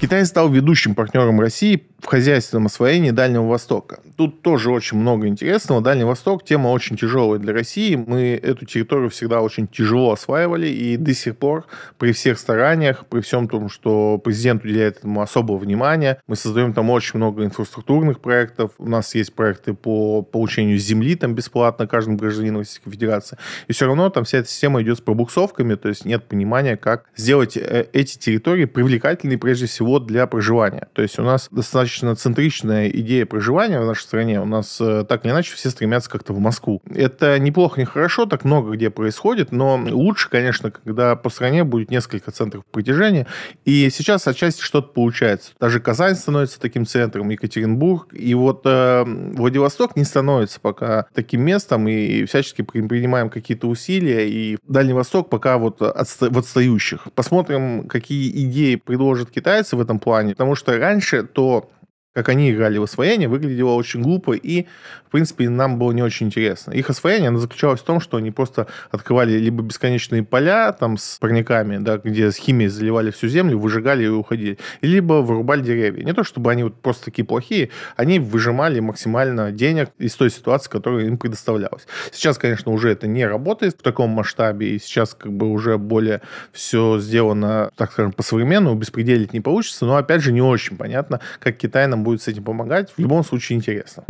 Китай 0.00 0.24
стал 0.24 0.48
ведущим 0.48 0.94
партнером 0.94 1.40
России 1.40 1.86
в 1.98 2.06
хозяйственном 2.06 2.66
освоении 2.66 3.10
Дальнего 3.10 3.46
Востока. 3.46 4.00
Тут 4.20 4.42
тоже 4.42 4.70
очень 4.70 4.98
много 4.98 5.28
интересного. 5.28 5.80
Дальний 5.80 6.04
Восток– 6.04 6.44
тема 6.44 6.68
очень 6.68 6.94
тяжелая 6.98 7.38
для 7.38 7.54
России. 7.54 7.94
Мы 7.94 8.38
эту 8.42 8.66
территорию 8.66 9.08
всегда 9.08 9.40
очень 9.40 9.66
тяжело 9.66 10.12
осваивали, 10.12 10.68
и 10.68 10.98
до 10.98 11.14
сих 11.14 11.38
пор 11.38 11.64
при 11.96 12.12
всех 12.12 12.38
стараниях, 12.38 13.06
при 13.06 13.22
всем 13.22 13.48
том, 13.48 13.70
что 13.70 14.18
президент 14.18 14.62
уделяет 14.62 14.98
этому 14.98 15.22
особого 15.22 15.56
внимания, 15.56 16.20
мы 16.26 16.36
создаем 16.36 16.74
там 16.74 16.90
очень 16.90 17.16
много 17.16 17.46
инфраструктурных 17.46 18.20
проектов. 18.20 18.72
У 18.76 18.90
нас 18.90 19.14
есть 19.14 19.32
проекты 19.32 19.72
по 19.72 20.20
получению 20.20 20.76
земли 20.76 21.14
там 21.14 21.34
бесплатно 21.34 21.86
каждому 21.86 22.18
гражданину 22.18 22.58
Российской 22.58 22.90
Федерации. 22.90 23.38
И 23.68 23.72
все 23.72 23.86
равно 23.86 24.10
там 24.10 24.24
вся 24.24 24.40
эта 24.40 24.50
система 24.50 24.82
идет 24.82 24.98
с 24.98 25.00
пробуксовками, 25.00 25.76
то 25.76 25.88
есть 25.88 26.04
нет 26.04 26.24
понимания, 26.24 26.76
как 26.76 27.06
сделать 27.16 27.56
э, 27.56 27.86
эти 27.94 28.18
территории 28.18 28.66
привлекательными 28.66 29.36
прежде 29.36 29.64
всего 29.64 29.98
для 29.98 30.26
проживания. 30.26 30.88
То 30.92 31.00
есть 31.00 31.18
у 31.18 31.22
нас 31.22 31.48
достаточно 31.50 32.14
центричная 32.14 32.90
идея 32.90 33.24
проживания 33.24 33.80
в 33.80 33.86
нашей 33.86 34.09
стране. 34.10 34.40
У 34.40 34.44
нас 34.44 34.78
э, 34.80 35.04
так 35.08 35.24
или 35.24 35.32
иначе 35.32 35.54
все 35.54 35.70
стремятся 35.70 36.10
как-то 36.10 36.32
в 36.32 36.40
Москву. 36.40 36.82
Это 36.92 37.38
неплохо, 37.38 37.80
не 37.80 37.86
хорошо, 37.86 38.26
так 38.26 38.44
много 38.44 38.72
где 38.72 38.90
происходит, 38.90 39.52
но 39.52 39.80
лучше, 39.90 40.28
конечно, 40.28 40.72
когда 40.72 41.14
по 41.14 41.30
стране 41.30 41.62
будет 41.62 41.90
несколько 41.90 42.32
центров 42.32 42.64
притяжения. 42.72 43.26
И 43.64 43.88
сейчас 43.90 44.26
отчасти 44.26 44.62
что-то 44.62 44.88
получается. 44.88 45.52
Даже 45.60 45.78
Казань 45.78 46.16
становится 46.16 46.60
таким 46.60 46.86
центром, 46.86 47.28
Екатеринбург. 47.30 48.12
И 48.12 48.34
вот 48.34 48.62
э, 48.64 49.04
Владивосток 49.06 49.96
не 49.96 50.04
становится 50.04 50.60
пока 50.60 51.06
таким 51.14 51.42
местом, 51.42 51.86
и 51.86 52.24
всячески 52.24 52.62
принимаем 52.62 53.30
какие-то 53.30 53.68
усилия. 53.68 54.28
И 54.28 54.58
Дальний 54.66 54.92
Восток 54.92 55.30
пока 55.30 55.56
вот 55.58 55.80
отста- 55.80 56.30
в 56.30 56.38
отстающих. 56.38 57.06
Посмотрим, 57.14 57.86
какие 57.86 58.28
идеи 58.44 58.74
предложат 58.74 59.30
китайцы 59.30 59.76
в 59.76 59.80
этом 59.80 60.00
плане. 60.00 60.32
Потому 60.32 60.56
что 60.56 60.76
раньше 60.76 61.22
то 61.22 61.70
как 62.12 62.28
они 62.28 62.50
играли 62.50 62.78
в 62.78 62.82
освоение, 62.82 63.28
выглядело 63.28 63.74
очень 63.74 64.02
глупо 64.02 64.32
и, 64.32 64.66
в 65.06 65.10
принципе, 65.12 65.48
нам 65.48 65.78
было 65.78 65.92
не 65.92 66.02
очень 66.02 66.26
интересно. 66.26 66.72
Их 66.72 66.90
освоение 66.90 67.28
оно 67.28 67.38
заключалось 67.38 67.80
в 67.80 67.84
том, 67.84 68.00
что 68.00 68.16
они 68.16 68.32
просто 68.32 68.66
открывали 68.90 69.38
либо 69.38 69.62
бесконечные 69.62 70.24
поля 70.24 70.72
там 70.72 70.96
с 70.98 71.18
парниками, 71.20 71.78
да, 71.78 71.98
где 71.98 72.32
с 72.32 72.36
химией 72.36 72.68
заливали 72.68 73.12
всю 73.12 73.28
землю, 73.28 73.58
выжигали 73.58 74.04
и 74.04 74.08
уходили, 74.08 74.58
либо 74.80 75.14
вырубали 75.14 75.62
деревья. 75.62 76.02
Не 76.02 76.12
то, 76.12 76.24
чтобы 76.24 76.50
они 76.50 76.64
вот 76.64 76.80
просто 76.80 77.04
такие 77.04 77.24
плохие, 77.24 77.70
они 77.96 78.18
выжимали 78.18 78.80
максимально 78.80 79.52
денег 79.52 79.90
из 79.98 80.14
той 80.16 80.30
ситуации, 80.30 80.68
которая 80.68 81.06
им 81.06 81.16
предоставлялась. 81.16 81.86
Сейчас, 82.10 82.38
конечно, 82.38 82.72
уже 82.72 82.90
это 82.90 83.06
не 83.06 83.24
работает 83.24 83.74
в 83.78 83.82
таком 83.82 84.10
масштабе, 84.10 84.70
и 84.74 84.78
сейчас 84.80 85.14
как 85.14 85.32
бы 85.32 85.48
уже 85.48 85.78
более 85.78 86.22
все 86.52 86.98
сделано, 86.98 87.70
так 87.76 87.92
скажем, 87.92 88.12
по-современному, 88.12 88.74
беспределить 88.74 89.32
не 89.32 89.40
получится, 89.40 89.86
но, 89.86 89.94
опять 89.94 90.22
же, 90.22 90.32
не 90.32 90.42
очень 90.42 90.76
понятно, 90.76 91.20
как 91.38 91.56
Китай 91.56 91.86
нам 91.86 91.99
нам 92.00 92.04
будет 92.04 92.22
с 92.22 92.28
этим 92.28 92.44
помогать, 92.44 92.90
в 92.96 92.98
любом 92.98 93.22
случае 93.24 93.58
интересно. 93.58 94.04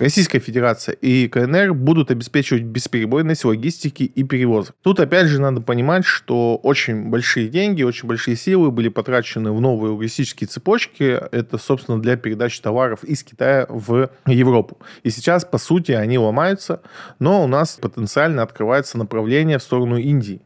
Российская 0.00 0.40
Федерация 0.40 0.94
и 0.94 1.28
КНР 1.28 1.72
будут 1.72 2.10
обеспечивать 2.10 2.64
бесперебойность 2.64 3.44
логистики 3.44 4.02
и 4.02 4.24
перевозок. 4.24 4.74
Тут 4.82 4.98
опять 4.98 5.28
же 5.28 5.40
надо 5.40 5.60
понимать, 5.60 6.04
что 6.04 6.56
очень 6.56 7.10
большие 7.10 7.48
деньги, 7.48 7.84
очень 7.84 8.08
большие 8.08 8.36
силы 8.36 8.72
были 8.72 8.88
потрачены 8.88 9.52
в 9.52 9.60
новые 9.60 9.92
логистические 9.92 10.48
цепочки. 10.48 11.20
Это, 11.30 11.58
собственно, 11.58 12.02
для 12.02 12.16
передачи 12.16 12.60
товаров 12.60 13.04
из 13.04 13.22
Китая 13.22 13.66
в 13.68 14.10
Европу. 14.26 14.78
И 15.04 15.10
сейчас, 15.10 15.44
по 15.44 15.58
сути, 15.58 15.92
они 15.92 16.18
ломаются, 16.18 16.82
но 17.20 17.44
у 17.44 17.46
нас 17.46 17.78
потенциально 17.80 18.42
открывается 18.42 18.98
направление 18.98 19.58
в 19.58 19.62
сторону 19.62 19.96
Индии. 19.96 20.42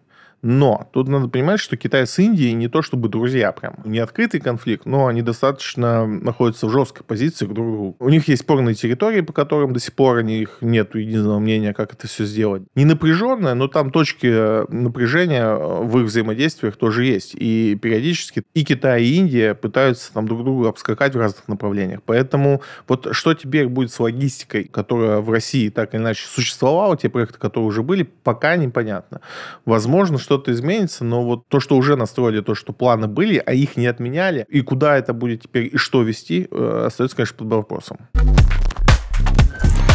Но 0.50 0.88
тут 0.95 1.09
надо 1.09 1.28
понимать, 1.28 1.61
что 1.61 1.76
Китай 1.76 2.07
с 2.07 2.19
Индией 2.19 2.55
не 2.55 2.69
то 2.69 2.81
чтобы 2.81 3.11
друзья 3.11 3.52
прям. 3.52 3.75
Не 3.85 3.99
открытый 3.99 4.40
конфликт, 4.40 4.87
но 4.87 5.07
они 5.07 5.21
достаточно 5.21 6.07
находятся 6.07 6.69
в 6.69 6.71
жесткой 6.71 7.05
позиции 7.05 7.45
друг 7.45 7.59
к 7.59 7.71
другу. 7.71 7.97
У 7.99 8.09
них 8.09 8.28
есть 8.28 8.45
спорные 8.45 8.75
территории, 8.75 9.21
по 9.21 9.35
которым 9.35 9.75
до 9.75 9.78
сих 9.78 9.93
пор 9.93 10.17
у 10.17 10.21
них 10.23 10.57
нет 10.62 10.95
единого 10.95 11.38
мнения, 11.38 11.75
как 11.75 11.93
это 11.93 12.07
все 12.07 12.25
сделать. 12.25 12.62
Не 12.75 12.87
напряженное, 12.87 13.52
но 13.52 13.69
там 13.69 13.90
точки 13.90 14.73
напряжения 14.73 15.55
в 15.55 15.99
их 15.99 16.07
взаимодействиях 16.07 16.76
тоже 16.76 17.05
есть. 17.05 17.35
И 17.35 17.78
периодически 17.83 18.43
и 18.55 18.64
Китай, 18.64 19.05
и 19.05 19.17
Индия 19.17 19.55
пытаются 19.55 20.14
там 20.14 20.26
друг 20.26 20.45
друга 20.45 20.71
обскакать 20.71 21.14
в 21.14 21.19
разных 21.19 21.47
направлениях. 21.47 22.00
Поэтому 22.07 22.62
вот 22.87 23.09
что 23.12 23.35
теперь 23.35 23.69
будет 23.69 23.93
с 23.93 24.00
логистикой, 24.00 24.64
которая 24.64 25.19
в 25.19 25.31
России 25.31 25.69
так 25.69 25.93
или 25.93 26.00
иначе 26.00 26.26
существовала, 26.26 26.97
те 26.97 27.11
проекты, 27.11 27.38
которые 27.38 27.69
уже 27.69 27.83
были, 27.83 28.05
пока 28.05 28.57
непонятно. 28.57 29.21
Возможно, 29.67 30.17
что-то 30.38 30.52
изменится, 30.52 31.04
но 31.04 31.25
вот 31.25 31.49
то, 31.49 31.59
что 31.59 31.76
уже 31.76 31.97
настроили, 31.97 32.40
то, 32.40 32.54
что 32.54 32.73
планы 32.73 33.09
были, 33.09 33.42
а 33.45 33.52
их 33.52 33.76
не 33.76 33.87
отменяли, 33.87 34.47
и 34.49 34.61
куда 34.61 34.97
это 34.97 35.12
будет 35.12 35.42
теперь 35.42 35.71
и 35.73 35.76
что 35.76 36.02
вести, 36.02 36.47
э, 36.50 36.83
остается, 36.87 37.16
конечно, 37.16 37.37
под 37.37 37.49
вопросом. 37.49 37.99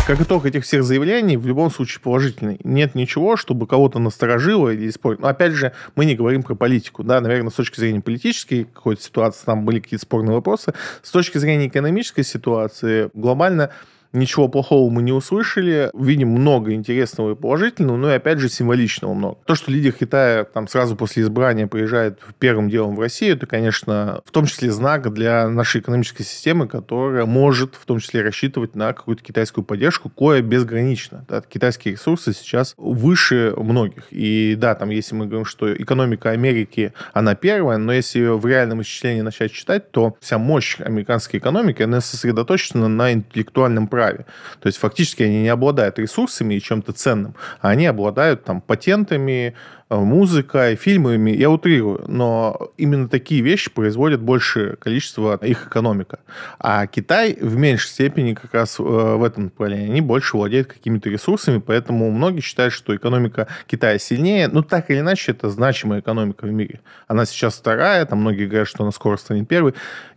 Как 0.06 0.20
итог 0.20 0.46
этих 0.46 0.66
всех 0.66 0.84
заявлений, 0.84 1.38
в 1.38 1.48
любом 1.48 1.72
случае 1.72 2.02
положительный. 2.02 2.60
Нет 2.66 2.94
ничего, 2.94 3.38
чтобы 3.38 3.68
кого-то 3.68 4.00
насторожило 4.00 4.68
или 4.68 4.90
спорить. 4.90 5.22
Но 5.22 5.30
опять 5.30 5.54
же, 5.54 5.72
мы 5.96 6.04
не 6.04 6.14
говорим 6.14 6.44
про 6.44 6.56
политику. 6.56 7.04
Да, 7.04 7.22
наверное, 7.22 7.52
с 7.52 7.54
точки 7.54 7.80
зрения 7.80 8.02
политической 8.02 8.66
какой-то 8.66 9.02
ситуации 9.02 9.46
там 9.46 9.64
были 9.64 9.80
какие-то 9.80 10.04
спорные 10.04 10.36
вопросы. 10.36 10.74
С 11.02 11.12
точки 11.12 11.38
зрения 11.38 11.68
экономической 11.68 12.24
ситуации 12.24 13.10
глобально 13.14 13.70
Ничего 14.14 14.48
плохого 14.48 14.92
мы 14.92 15.02
не 15.02 15.12
услышали. 15.12 15.90
Видим 15.96 16.30
много 16.30 16.74
интересного 16.74 17.32
и 17.32 17.36
положительного, 17.36 17.98
но 17.98 18.12
и 18.12 18.16
опять 18.16 18.38
же 18.38 18.48
символичного 18.48 19.16
много. 19.16 19.38
То, 19.46 19.56
что 19.56 19.72
лидер 19.72 19.92
Китая 19.92 20.44
там 20.44 20.68
сразу 20.68 20.96
после 20.96 21.24
избрания 21.24 21.66
приезжает 21.66 22.20
первым 22.38 22.70
делом 22.70 22.96
в 22.96 23.00
Россию, 23.00 23.36
это, 23.36 23.48
конечно, 23.48 24.22
в 24.24 24.30
том 24.30 24.46
числе 24.46 24.72
знак 24.72 25.12
для 25.12 25.50
нашей 25.50 25.82
экономической 25.82 26.22
системы, 26.24 26.68
которая 26.68 27.26
может 27.26 27.74
в 27.74 27.86
том 27.86 27.98
числе 27.98 28.22
рассчитывать 28.22 28.76
на 28.76 28.94
какую-то 28.94 29.24
китайскую 29.24 29.66
поддержку, 29.66 30.10
кое 30.10 30.44
безгранично. 30.44 31.26
Да, 31.28 31.42
китайские 31.42 31.96
ресурсы 31.96 32.34
сейчас 32.34 32.76
выше 32.78 33.56
многих. 33.58 34.06
И 34.12 34.56
да, 34.60 34.76
там, 34.76 34.92
если 34.92 35.16
мы 35.16 35.26
говорим, 35.26 35.46
что 35.46 35.74
экономика 35.74 36.30
Америки, 36.30 36.94
она 37.14 37.34
первая, 37.34 37.80
но 37.80 37.92
если 37.92 38.20
ее 38.20 38.38
в 38.38 38.46
реальном 38.46 38.84
исчислении 38.84 39.22
начать 39.22 39.52
читать, 39.52 39.90
то 39.90 40.16
вся 40.20 40.38
мощь 40.38 40.80
американской 40.80 41.40
экономики, 41.40 41.82
она 41.82 42.00
сосредоточена 42.00 42.88
на 42.88 43.12
интеллектуальном 43.12 43.88
праве 43.88 44.03
праве. 44.04 44.26
То 44.60 44.68
есть 44.68 44.80
фактически 44.80 45.24
они 45.24 45.42
не 45.42 45.50
обладают 45.50 46.00
ресурсами 46.00 46.56
и 46.56 46.62
чем-то 46.62 46.92
ценным, 46.92 47.36
а 47.62 47.70
они 47.70 47.86
обладают 47.86 48.44
там 48.44 48.62
патентами, 48.62 49.56
музыкой, 50.00 50.76
фильмами, 50.76 51.32
я 51.32 51.50
утрирую, 51.50 52.04
но 52.08 52.72
именно 52.78 53.08
такие 53.08 53.42
вещи 53.42 53.70
производят 53.70 54.22
большее 54.22 54.76
количество 54.76 55.38
их 55.38 55.68
экономика. 55.68 56.20
А 56.60 56.88
Китай 56.88 57.38
в 57.40 57.56
меньшей 57.56 57.90
степени 57.90 58.34
как 58.34 58.54
раз 58.54 58.80
э, 58.80 58.84
в 58.84 59.24
этом 59.24 59.46
направлении, 59.46 59.90
они 59.90 60.02
больше 60.02 60.38
владеют 60.38 60.68
какими-то 60.68 61.10
ресурсами, 61.10 61.60
поэтому 61.60 62.12
многие 62.12 62.42
считают, 62.42 62.74
что 62.74 62.96
экономика 62.96 63.48
Китая 63.68 63.98
сильнее, 64.00 64.48
но 64.48 64.62
так 64.62 64.90
или 64.90 65.00
иначе 65.00 65.32
это 65.32 65.50
значимая 65.50 66.00
экономика 66.00 66.46
в 66.46 66.52
мире. 66.52 66.82
Она 67.08 67.26
сейчас 67.26 67.56
вторая, 67.56 68.06
там 68.06 68.20
многие 68.20 68.48
говорят, 68.48 68.68
что 68.68 68.84
она 68.84 68.92
скоро 68.92 69.18
станет 69.18 69.48
первой. 69.48 69.74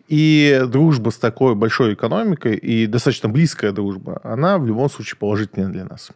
И 0.09 0.63
дружба 0.69 1.11
с 1.11 1.17
такой 1.17 1.57
большой 1.57 1.95
экономикой 1.95 2.55
и 2.55 2.87
достаточно 2.87 3.29
близкая 3.29 3.73
дружба, 3.73 4.21
она 4.23 4.59
в 4.59 4.67
любом 4.67 4.89
случае 4.89 5.17
положительная 5.19 5.69
для 5.69 5.85
нас. 5.85 6.13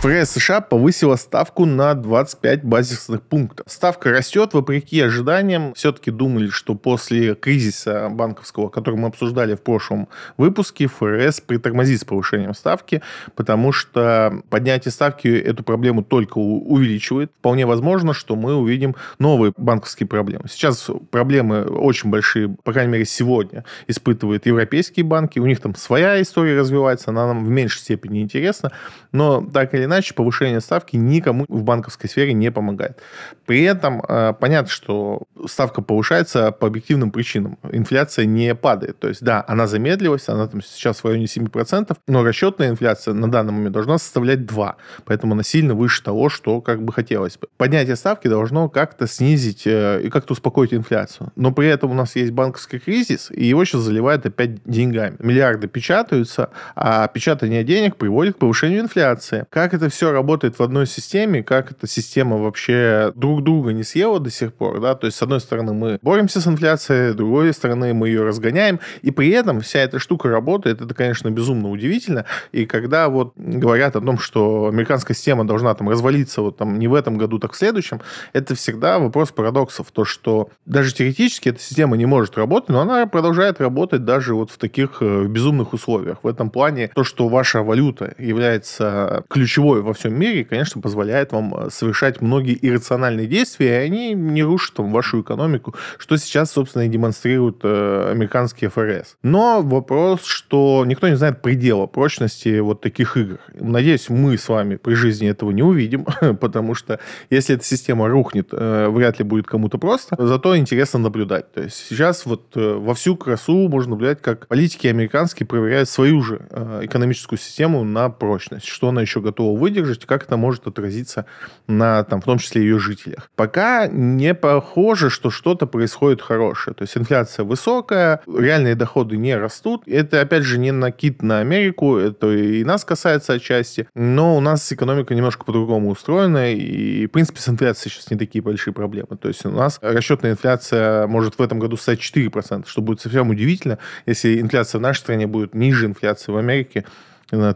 ФРС 0.00 0.32
США 0.32 0.60
повысила 0.60 1.16
ставку 1.16 1.64
на 1.64 1.94
25 1.94 2.64
базисных 2.64 3.22
пунктов. 3.22 3.66
Ставка 3.66 4.10
растет, 4.10 4.52
вопреки 4.52 5.00
ожиданиям. 5.00 5.72
Все-таки 5.72 6.10
думали, 6.10 6.48
что 6.48 6.74
после 6.74 7.34
кризиса 7.34 8.08
банковского, 8.10 8.68
который 8.68 8.96
мы 8.96 9.08
обсуждали 9.08 9.54
в 9.54 9.62
прошлом 9.62 10.08
выпуске, 10.36 10.86
ФРС 10.86 11.40
притормозит 11.40 12.02
с 12.02 12.04
повышением 12.04 12.52
ставки, 12.54 13.00
потому 13.34 13.72
что 13.72 14.42
поднятие 14.50 14.92
ставки 14.92 15.28
эту 15.28 15.64
проблему 15.64 16.04
только 16.04 16.38
увеличивает. 16.38 17.32
Вполне 17.38 17.64
возможно, 17.64 18.12
что 18.12 18.36
мы 18.36 18.54
увидим 18.54 18.96
новые 19.18 19.54
банковские 19.56 20.06
проблемы. 20.06 20.44
Сейчас 20.48 20.90
проблемы 21.10 21.62
очень 21.62 22.10
большие, 22.10 22.54
по 22.64 22.72
крайней 22.74 22.92
мере, 22.92 23.06
сегодня 23.06 23.64
испытывают 23.88 24.44
европейские 24.44 25.04
банки. 25.04 25.38
У 25.38 25.46
них 25.46 25.58
там 25.60 25.74
своя 25.74 26.20
история 26.20 26.58
развивается, 26.58 27.10
она 27.10 27.26
нам 27.28 27.46
в 27.46 27.48
меньшей 27.48 27.78
степени 27.78 28.20
интересна, 28.20 28.72
но 29.10 29.40
так 29.40 29.72
или 29.74 29.85
иначе 29.86 30.14
повышение 30.14 30.60
ставки 30.60 30.96
никому 30.96 31.46
в 31.48 31.62
банковской 31.62 32.08
сфере 32.08 32.32
не 32.32 32.50
помогает. 32.50 33.00
При 33.46 33.62
этом 33.62 34.02
э, 34.06 34.34
понятно, 34.38 34.70
что 34.70 35.22
ставка 35.46 35.82
повышается 35.82 36.52
по 36.52 36.66
объективным 36.66 37.10
причинам. 37.10 37.58
Инфляция 37.70 38.26
не 38.26 38.54
падает. 38.54 38.98
То 38.98 39.08
есть, 39.08 39.22
да, 39.22 39.44
она 39.48 39.66
замедлилась, 39.66 40.28
она 40.28 40.46
там 40.46 40.62
сейчас 40.62 40.98
в 40.98 41.06
районе 41.06 41.24
7%, 41.24 41.96
но 42.06 42.24
расчетная 42.24 42.70
инфляция 42.70 43.14
на 43.14 43.30
данный 43.30 43.52
момент 43.52 43.72
должна 43.72 43.98
составлять 43.98 44.46
2. 44.46 44.76
Поэтому 45.04 45.34
она 45.34 45.42
сильно 45.42 45.74
выше 45.74 46.02
того, 46.02 46.28
что 46.28 46.60
как 46.60 46.82
бы 46.82 46.92
хотелось 46.92 47.36
бы. 47.38 47.48
Поднятие 47.56 47.96
ставки 47.96 48.28
должно 48.28 48.68
как-то 48.68 49.06
снизить 49.06 49.66
э, 49.66 50.02
и 50.02 50.10
как-то 50.10 50.32
успокоить 50.32 50.74
инфляцию. 50.74 51.32
Но 51.36 51.52
при 51.52 51.68
этом 51.68 51.90
у 51.90 51.94
нас 51.94 52.16
есть 52.16 52.32
банковский 52.32 52.78
кризис, 52.78 53.30
и 53.30 53.44
его 53.44 53.64
сейчас 53.64 53.82
заливают 53.82 54.26
опять 54.26 54.62
деньгами. 54.64 55.16
Миллиарды 55.18 55.68
печатаются, 55.68 56.50
а 56.74 57.06
печатание 57.08 57.64
денег 57.64 57.96
приводит 57.96 58.36
к 58.36 58.38
повышению 58.38 58.80
инфляции. 58.80 59.46
Как 59.50 59.74
это 59.76 59.88
все 59.88 60.10
работает 60.10 60.58
в 60.58 60.62
одной 60.62 60.86
системе, 60.86 61.42
как 61.42 61.70
эта 61.70 61.86
система 61.86 62.36
вообще 62.36 63.12
друг 63.14 63.42
друга 63.42 63.72
не 63.72 63.84
съела 63.84 64.18
до 64.20 64.30
сих 64.30 64.52
пор, 64.52 64.80
да, 64.80 64.94
то 64.94 65.06
есть, 65.06 65.16
с 65.16 65.22
одной 65.22 65.40
стороны, 65.40 65.72
мы 65.72 65.98
боремся 66.02 66.40
с 66.40 66.46
инфляцией, 66.46 67.12
с 67.12 67.14
другой 67.14 67.52
стороны, 67.52 67.94
мы 67.94 68.08
ее 68.08 68.24
разгоняем, 68.24 68.80
и 69.02 69.10
при 69.10 69.30
этом 69.30 69.60
вся 69.60 69.80
эта 69.80 69.98
штука 69.98 70.28
работает, 70.28 70.80
это, 70.80 70.94
конечно, 70.94 71.30
безумно 71.30 71.70
удивительно, 71.70 72.24
и 72.52 72.66
когда 72.66 73.08
вот 73.08 73.32
говорят 73.36 73.96
о 73.96 74.00
том, 74.00 74.18
что 74.18 74.66
американская 74.66 75.14
система 75.14 75.46
должна 75.46 75.74
там 75.74 75.88
развалиться 75.88 76.42
вот 76.42 76.56
там 76.56 76.78
не 76.78 76.88
в 76.88 76.94
этом 76.94 77.18
году, 77.18 77.38
так 77.38 77.52
в 77.52 77.56
следующем, 77.56 78.00
это 78.32 78.54
всегда 78.54 78.98
вопрос 78.98 79.30
парадоксов, 79.30 79.90
то, 79.92 80.04
что 80.04 80.48
даже 80.64 80.92
теоретически 80.94 81.50
эта 81.50 81.60
система 81.60 81.96
не 81.96 82.06
может 82.06 82.36
работать, 82.36 82.70
но 82.70 82.80
она 82.80 83.06
продолжает 83.06 83.60
работать 83.60 84.04
даже 84.04 84.34
вот 84.34 84.50
в 84.50 84.58
таких 84.58 84.98
э, 85.00 85.26
безумных 85.26 85.72
условиях. 85.72 86.18
В 86.22 86.26
этом 86.26 86.50
плане 86.50 86.90
то, 86.94 87.04
что 87.04 87.28
ваша 87.28 87.62
валюта 87.62 88.14
является 88.18 89.24
ключевой 89.28 89.65
во 89.74 89.92
всем 89.92 90.14
мире, 90.14 90.44
конечно, 90.44 90.80
позволяет 90.80 91.32
вам 91.32 91.54
э, 91.54 91.70
совершать 91.70 92.20
многие 92.20 92.58
иррациональные 92.60 93.26
действия, 93.26 93.82
и 93.82 93.86
они 93.86 94.14
не 94.14 94.42
рушат 94.42 94.76
там, 94.76 94.92
вашу 94.92 95.22
экономику, 95.22 95.74
что 95.98 96.16
сейчас, 96.16 96.52
собственно, 96.52 96.82
и 96.82 96.88
демонстрируют 96.88 97.60
э, 97.62 98.10
американские 98.12 98.70
ФРС. 98.70 99.16
Но 99.22 99.62
вопрос, 99.62 100.24
что 100.24 100.84
никто 100.86 101.08
не 101.08 101.16
знает 101.16 101.42
предела 101.42 101.86
прочности 101.86 102.58
вот 102.60 102.80
таких 102.80 103.16
игр. 103.16 103.38
Надеюсь, 103.54 104.08
мы 104.08 104.38
с 104.38 104.48
вами 104.48 104.76
при 104.76 104.94
жизни 104.94 105.28
этого 105.28 105.50
не 105.50 105.62
увидим, 105.62 106.06
потому 106.40 106.74
что 106.74 107.00
если 107.30 107.54
эта 107.54 107.64
система 107.64 108.08
рухнет, 108.08 108.48
э, 108.52 108.88
вряд 108.88 109.18
ли 109.18 109.24
будет 109.24 109.46
кому-то 109.46 109.78
просто. 109.78 110.16
Зато 110.18 110.56
интересно 110.56 110.98
наблюдать. 110.98 111.52
То 111.52 111.62
есть 111.62 111.76
сейчас 111.88 112.26
вот 112.26 112.56
э, 112.56 112.74
во 112.74 112.94
всю 112.94 113.16
красу 113.16 113.68
можно 113.68 113.90
наблюдать, 113.90 114.22
как 114.22 114.46
политики 114.48 114.86
американские 114.86 115.46
проверяют 115.46 115.88
свою 115.88 116.22
же 116.22 116.40
э, 116.50 116.80
экономическую 116.84 117.38
систему 117.38 117.84
на 117.84 118.10
прочность, 118.10 118.66
что 118.66 118.88
она 118.88 119.02
еще 119.02 119.20
готова 119.20 119.55
выдержать, 119.56 120.06
как 120.06 120.24
это 120.24 120.36
может 120.36 120.66
отразиться 120.66 121.26
на, 121.66 122.04
там, 122.04 122.20
в 122.20 122.24
том 122.24 122.38
числе, 122.38 122.62
ее 122.62 122.78
жителях. 122.78 123.30
Пока 123.36 123.86
не 123.86 124.34
похоже, 124.34 125.10
что 125.10 125.30
что-то 125.30 125.66
происходит 125.66 126.22
хорошее. 126.22 126.74
То 126.74 126.82
есть 126.82 126.96
инфляция 126.96 127.44
высокая, 127.44 128.20
реальные 128.26 128.74
доходы 128.74 129.16
не 129.16 129.36
растут. 129.36 129.82
Это, 129.86 130.20
опять 130.20 130.44
же, 130.44 130.58
не 130.58 130.72
накид 130.72 131.22
на 131.22 131.40
Америку, 131.40 131.96
это 131.96 132.30
и 132.32 132.64
нас 132.64 132.84
касается 132.84 133.34
отчасти. 133.34 133.88
Но 133.94 134.36
у 134.36 134.40
нас 134.40 134.72
экономика 134.72 135.14
немножко 135.14 135.44
по-другому 135.44 135.90
устроена, 135.90 136.52
и, 136.52 137.06
в 137.06 137.10
принципе, 137.10 137.40
с 137.40 137.48
инфляцией 137.48 137.92
сейчас 137.92 138.10
не 138.10 138.16
такие 138.16 138.42
большие 138.42 138.74
проблемы. 138.74 139.16
То 139.20 139.28
есть 139.28 139.44
у 139.44 139.50
нас 139.50 139.78
расчетная 139.82 140.32
инфляция 140.32 141.06
может 141.06 141.38
в 141.38 141.42
этом 141.42 141.58
году 141.58 141.76
стать 141.76 142.00
4%, 142.00 142.64
что 142.66 142.82
будет 142.82 143.00
совсем 143.00 143.30
удивительно, 143.30 143.78
если 144.06 144.40
инфляция 144.40 144.78
в 144.78 144.82
нашей 144.82 145.00
стране 145.00 145.26
будет 145.26 145.54
ниже 145.54 145.86
инфляции 145.86 146.32
в 146.32 146.36
Америке, 146.36 146.84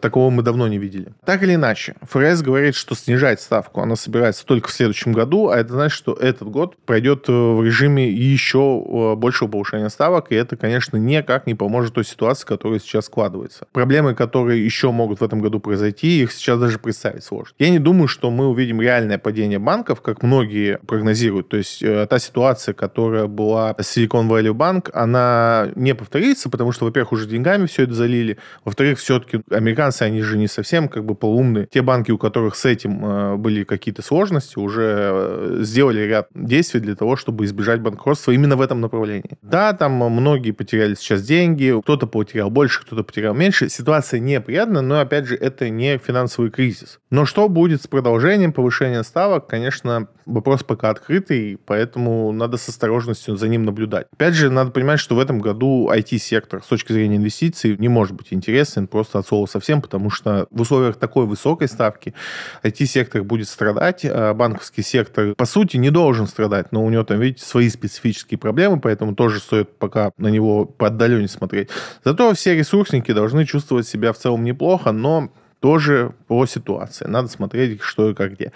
такого 0.00 0.30
мы 0.30 0.42
давно 0.42 0.68
не 0.68 0.78
видели. 0.78 1.12
Так 1.24 1.42
или 1.42 1.54
иначе, 1.54 1.94
ФРС 2.02 2.42
говорит, 2.42 2.74
что 2.74 2.94
снижать 2.94 3.40
ставку 3.40 3.80
она 3.80 3.96
собирается 3.96 4.44
только 4.44 4.68
в 4.68 4.72
следующем 4.72 5.12
году, 5.12 5.48
а 5.48 5.58
это 5.58 5.72
значит, 5.72 5.96
что 5.96 6.12
этот 6.12 6.48
год 6.48 6.76
пройдет 6.84 7.28
э, 7.28 7.32
в 7.32 7.64
режиме 7.64 8.08
еще 8.08 8.82
э, 8.84 9.14
большего 9.16 9.48
повышения 9.48 9.88
ставок, 9.88 10.32
и 10.32 10.34
это, 10.34 10.56
конечно, 10.56 10.96
никак 10.96 11.46
не 11.46 11.54
поможет 11.54 11.94
той 11.94 12.04
ситуации, 12.04 12.46
которая 12.46 12.80
сейчас 12.80 13.06
складывается. 13.06 13.66
Проблемы, 13.72 14.14
которые 14.14 14.64
еще 14.64 14.90
могут 14.90 15.20
в 15.20 15.24
этом 15.24 15.40
году 15.40 15.60
произойти, 15.60 16.22
их 16.22 16.32
сейчас 16.32 16.58
даже 16.58 16.78
представить 16.78 17.24
сложно. 17.24 17.54
Я 17.58 17.70
не 17.70 17.78
думаю, 17.78 18.08
что 18.08 18.30
мы 18.30 18.48
увидим 18.48 18.80
реальное 18.80 19.18
падение 19.18 19.58
банков, 19.58 20.00
как 20.00 20.22
многие 20.22 20.78
прогнозируют. 20.78 21.48
То 21.48 21.56
есть 21.56 21.80
та 21.80 22.18
ситуация, 22.18 22.74
которая 22.74 23.26
была 23.26 23.74
с 23.78 23.96
Silicon 23.96 24.28
Valley 24.28 24.52
Bank, 24.52 24.90
она 24.92 25.68
не 25.74 25.94
повторится, 25.94 26.48
потому 26.50 26.72
что, 26.72 26.84
во-первых, 26.84 27.12
уже 27.12 27.26
деньгами 27.26 27.66
все 27.66 27.84
это 27.84 27.94
залили, 27.94 28.38
во-вторых, 28.64 28.98
все-таки 28.98 29.40
американцы, 29.60 30.02
они 30.02 30.22
же 30.22 30.36
не 30.36 30.48
совсем 30.48 30.88
как 30.88 31.04
бы 31.04 31.14
полумные. 31.14 31.66
Те 31.66 31.82
банки, 31.82 32.10
у 32.10 32.18
которых 32.18 32.56
с 32.56 32.64
этим 32.64 33.04
э, 33.04 33.36
были 33.36 33.64
какие-то 33.64 34.02
сложности, 34.02 34.58
уже 34.58 34.82
э, 35.12 35.58
сделали 35.60 36.00
ряд 36.00 36.28
действий 36.34 36.80
для 36.80 36.94
того, 36.94 37.16
чтобы 37.16 37.44
избежать 37.44 37.80
банкротства 37.80 38.32
именно 38.32 38.56
в 38.56 38.60
этом 38.60 38.80
направлении. 38.80 39.38
Да, 39.42 39.72
там 39.72 39.92
многие 39.92 40.52
потеряли 40.52 40.94
сейчас 40.94 41.22
деньги, 41.22 41.78
кто-то 41.82 42.06
потерял 42.06 42.50
больше, 42.50 42.82
кто-то 42.82 43.04
потерял 43.04 43.34
меньше. 43.34 43.68
Ситуация 43.68 44.20
неприятная, 44.20 44.82
но, 44.82 45.00
опять 45.00 45.26
же, 45.26 45.36
это 45.36 45.68
не 45.68 45.98
финансовый 45.98 46.50
кризис. 46.50 46.98
Но 47.10 47.24
что 47.24 47.48
будет 47.48 47.82
с 47.82 47.86
продолжением 47.86 48.52
повышения 48.52 49.02
ставок, 49.02 49.46
конечно, 49.46 50.08
вопрос 50.26 50.62
пока 50.62 50.90
открытый, 50.90 51.58
поэтому 51.64 52.32
надо 52.32 52.56
с 52.56 52.68
осторожностью 52.68 53.36
за 53.36 53.48
ним 53.48 53.64
наблюдать. 53.64 54.06
Опять 54.12 54.34
же, 54.34 54.50
надо 54.50 54.70
понимать, 54.70 55.00
что 55.00 55.14
в 55.14 55.18
этом 55.18 55.40
году 55.40 55.90
IT-сектор 55.90 56.62
с 56.62 56.66
точки 56.66 56.92
зрения 56.92 57.16
инвестиций 57.16 57.76
не 57.76 57.88
может 57.88 58.14
быть 58.14 58.28
интересен 58.30 58.86
просто 58.86 59.18
от 59.18 59.26
слова 59.26 59.46
совсем, 59.50 59.82
потому 59.82 60.10
что 60.10 60.46
в 60.50 60.60
условиях 60.60 60.96
такой 60.96 61.26
высокой 61.26 61.68
ставки 61.68 62.14
IT-сектор 62.62 63.22
будет 63.22 63.48
страдать, 63.48 64.04
а 64.04 64.32
банковский 64.34 64.82
сектор, 64.82 65.34
по 65.34 65.46
сути, 65.46 65.76
не 65.76 65.90
должен 65.90 66.26
страдать, 66.26 66.72
но 66.72 66.84
у 66.84 66.90
него 66.90 67.04
там, 67.04 67.20
видите, 67.20 67.44
свои 67.44 67.68
специфические 67.68 68.38
проблемы, 68.38 68.80
поэтому 68.80 69.14
тоже 69.14 69.40
стоит 69.40 69.76
пока 69.78 70.12
на 70.16 70.28
него 70.28 70.64
по 70.64 70.86
отдалению 70.86 71.28
смотреть. 71.28 71.68
Зато 72.04 72.32
все 72.34 72.54
ресурсники 72.54 73.12
должны 73.12 73.44
чувствовать 73.44 73.86
себя 73.86 74.12
в 74.12 74.18
целом 74.18 74.44
неплохо, 74.44 74.92
но 74.92 75.30
тоже 75.60 76.12
по 76.26 76.46
ситуации. 76.46 77.06
Надо 77.06 77.28
смотреть, 77.28 77.82
что 77.82 78.10
и 78.10 78.14
как 78.14 78.32
где. 78.32 78.52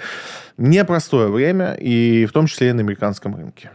Непростое 0.56 1.28
время, 1.28 1.74
и 1.74 2.26
в 2.26 2.32
том 2.32 2.46
числе 2.46 2.70
и 2.70 2.72
на 2.72 2.80
американском 2.80 3.36
рынке. 3.36 3.70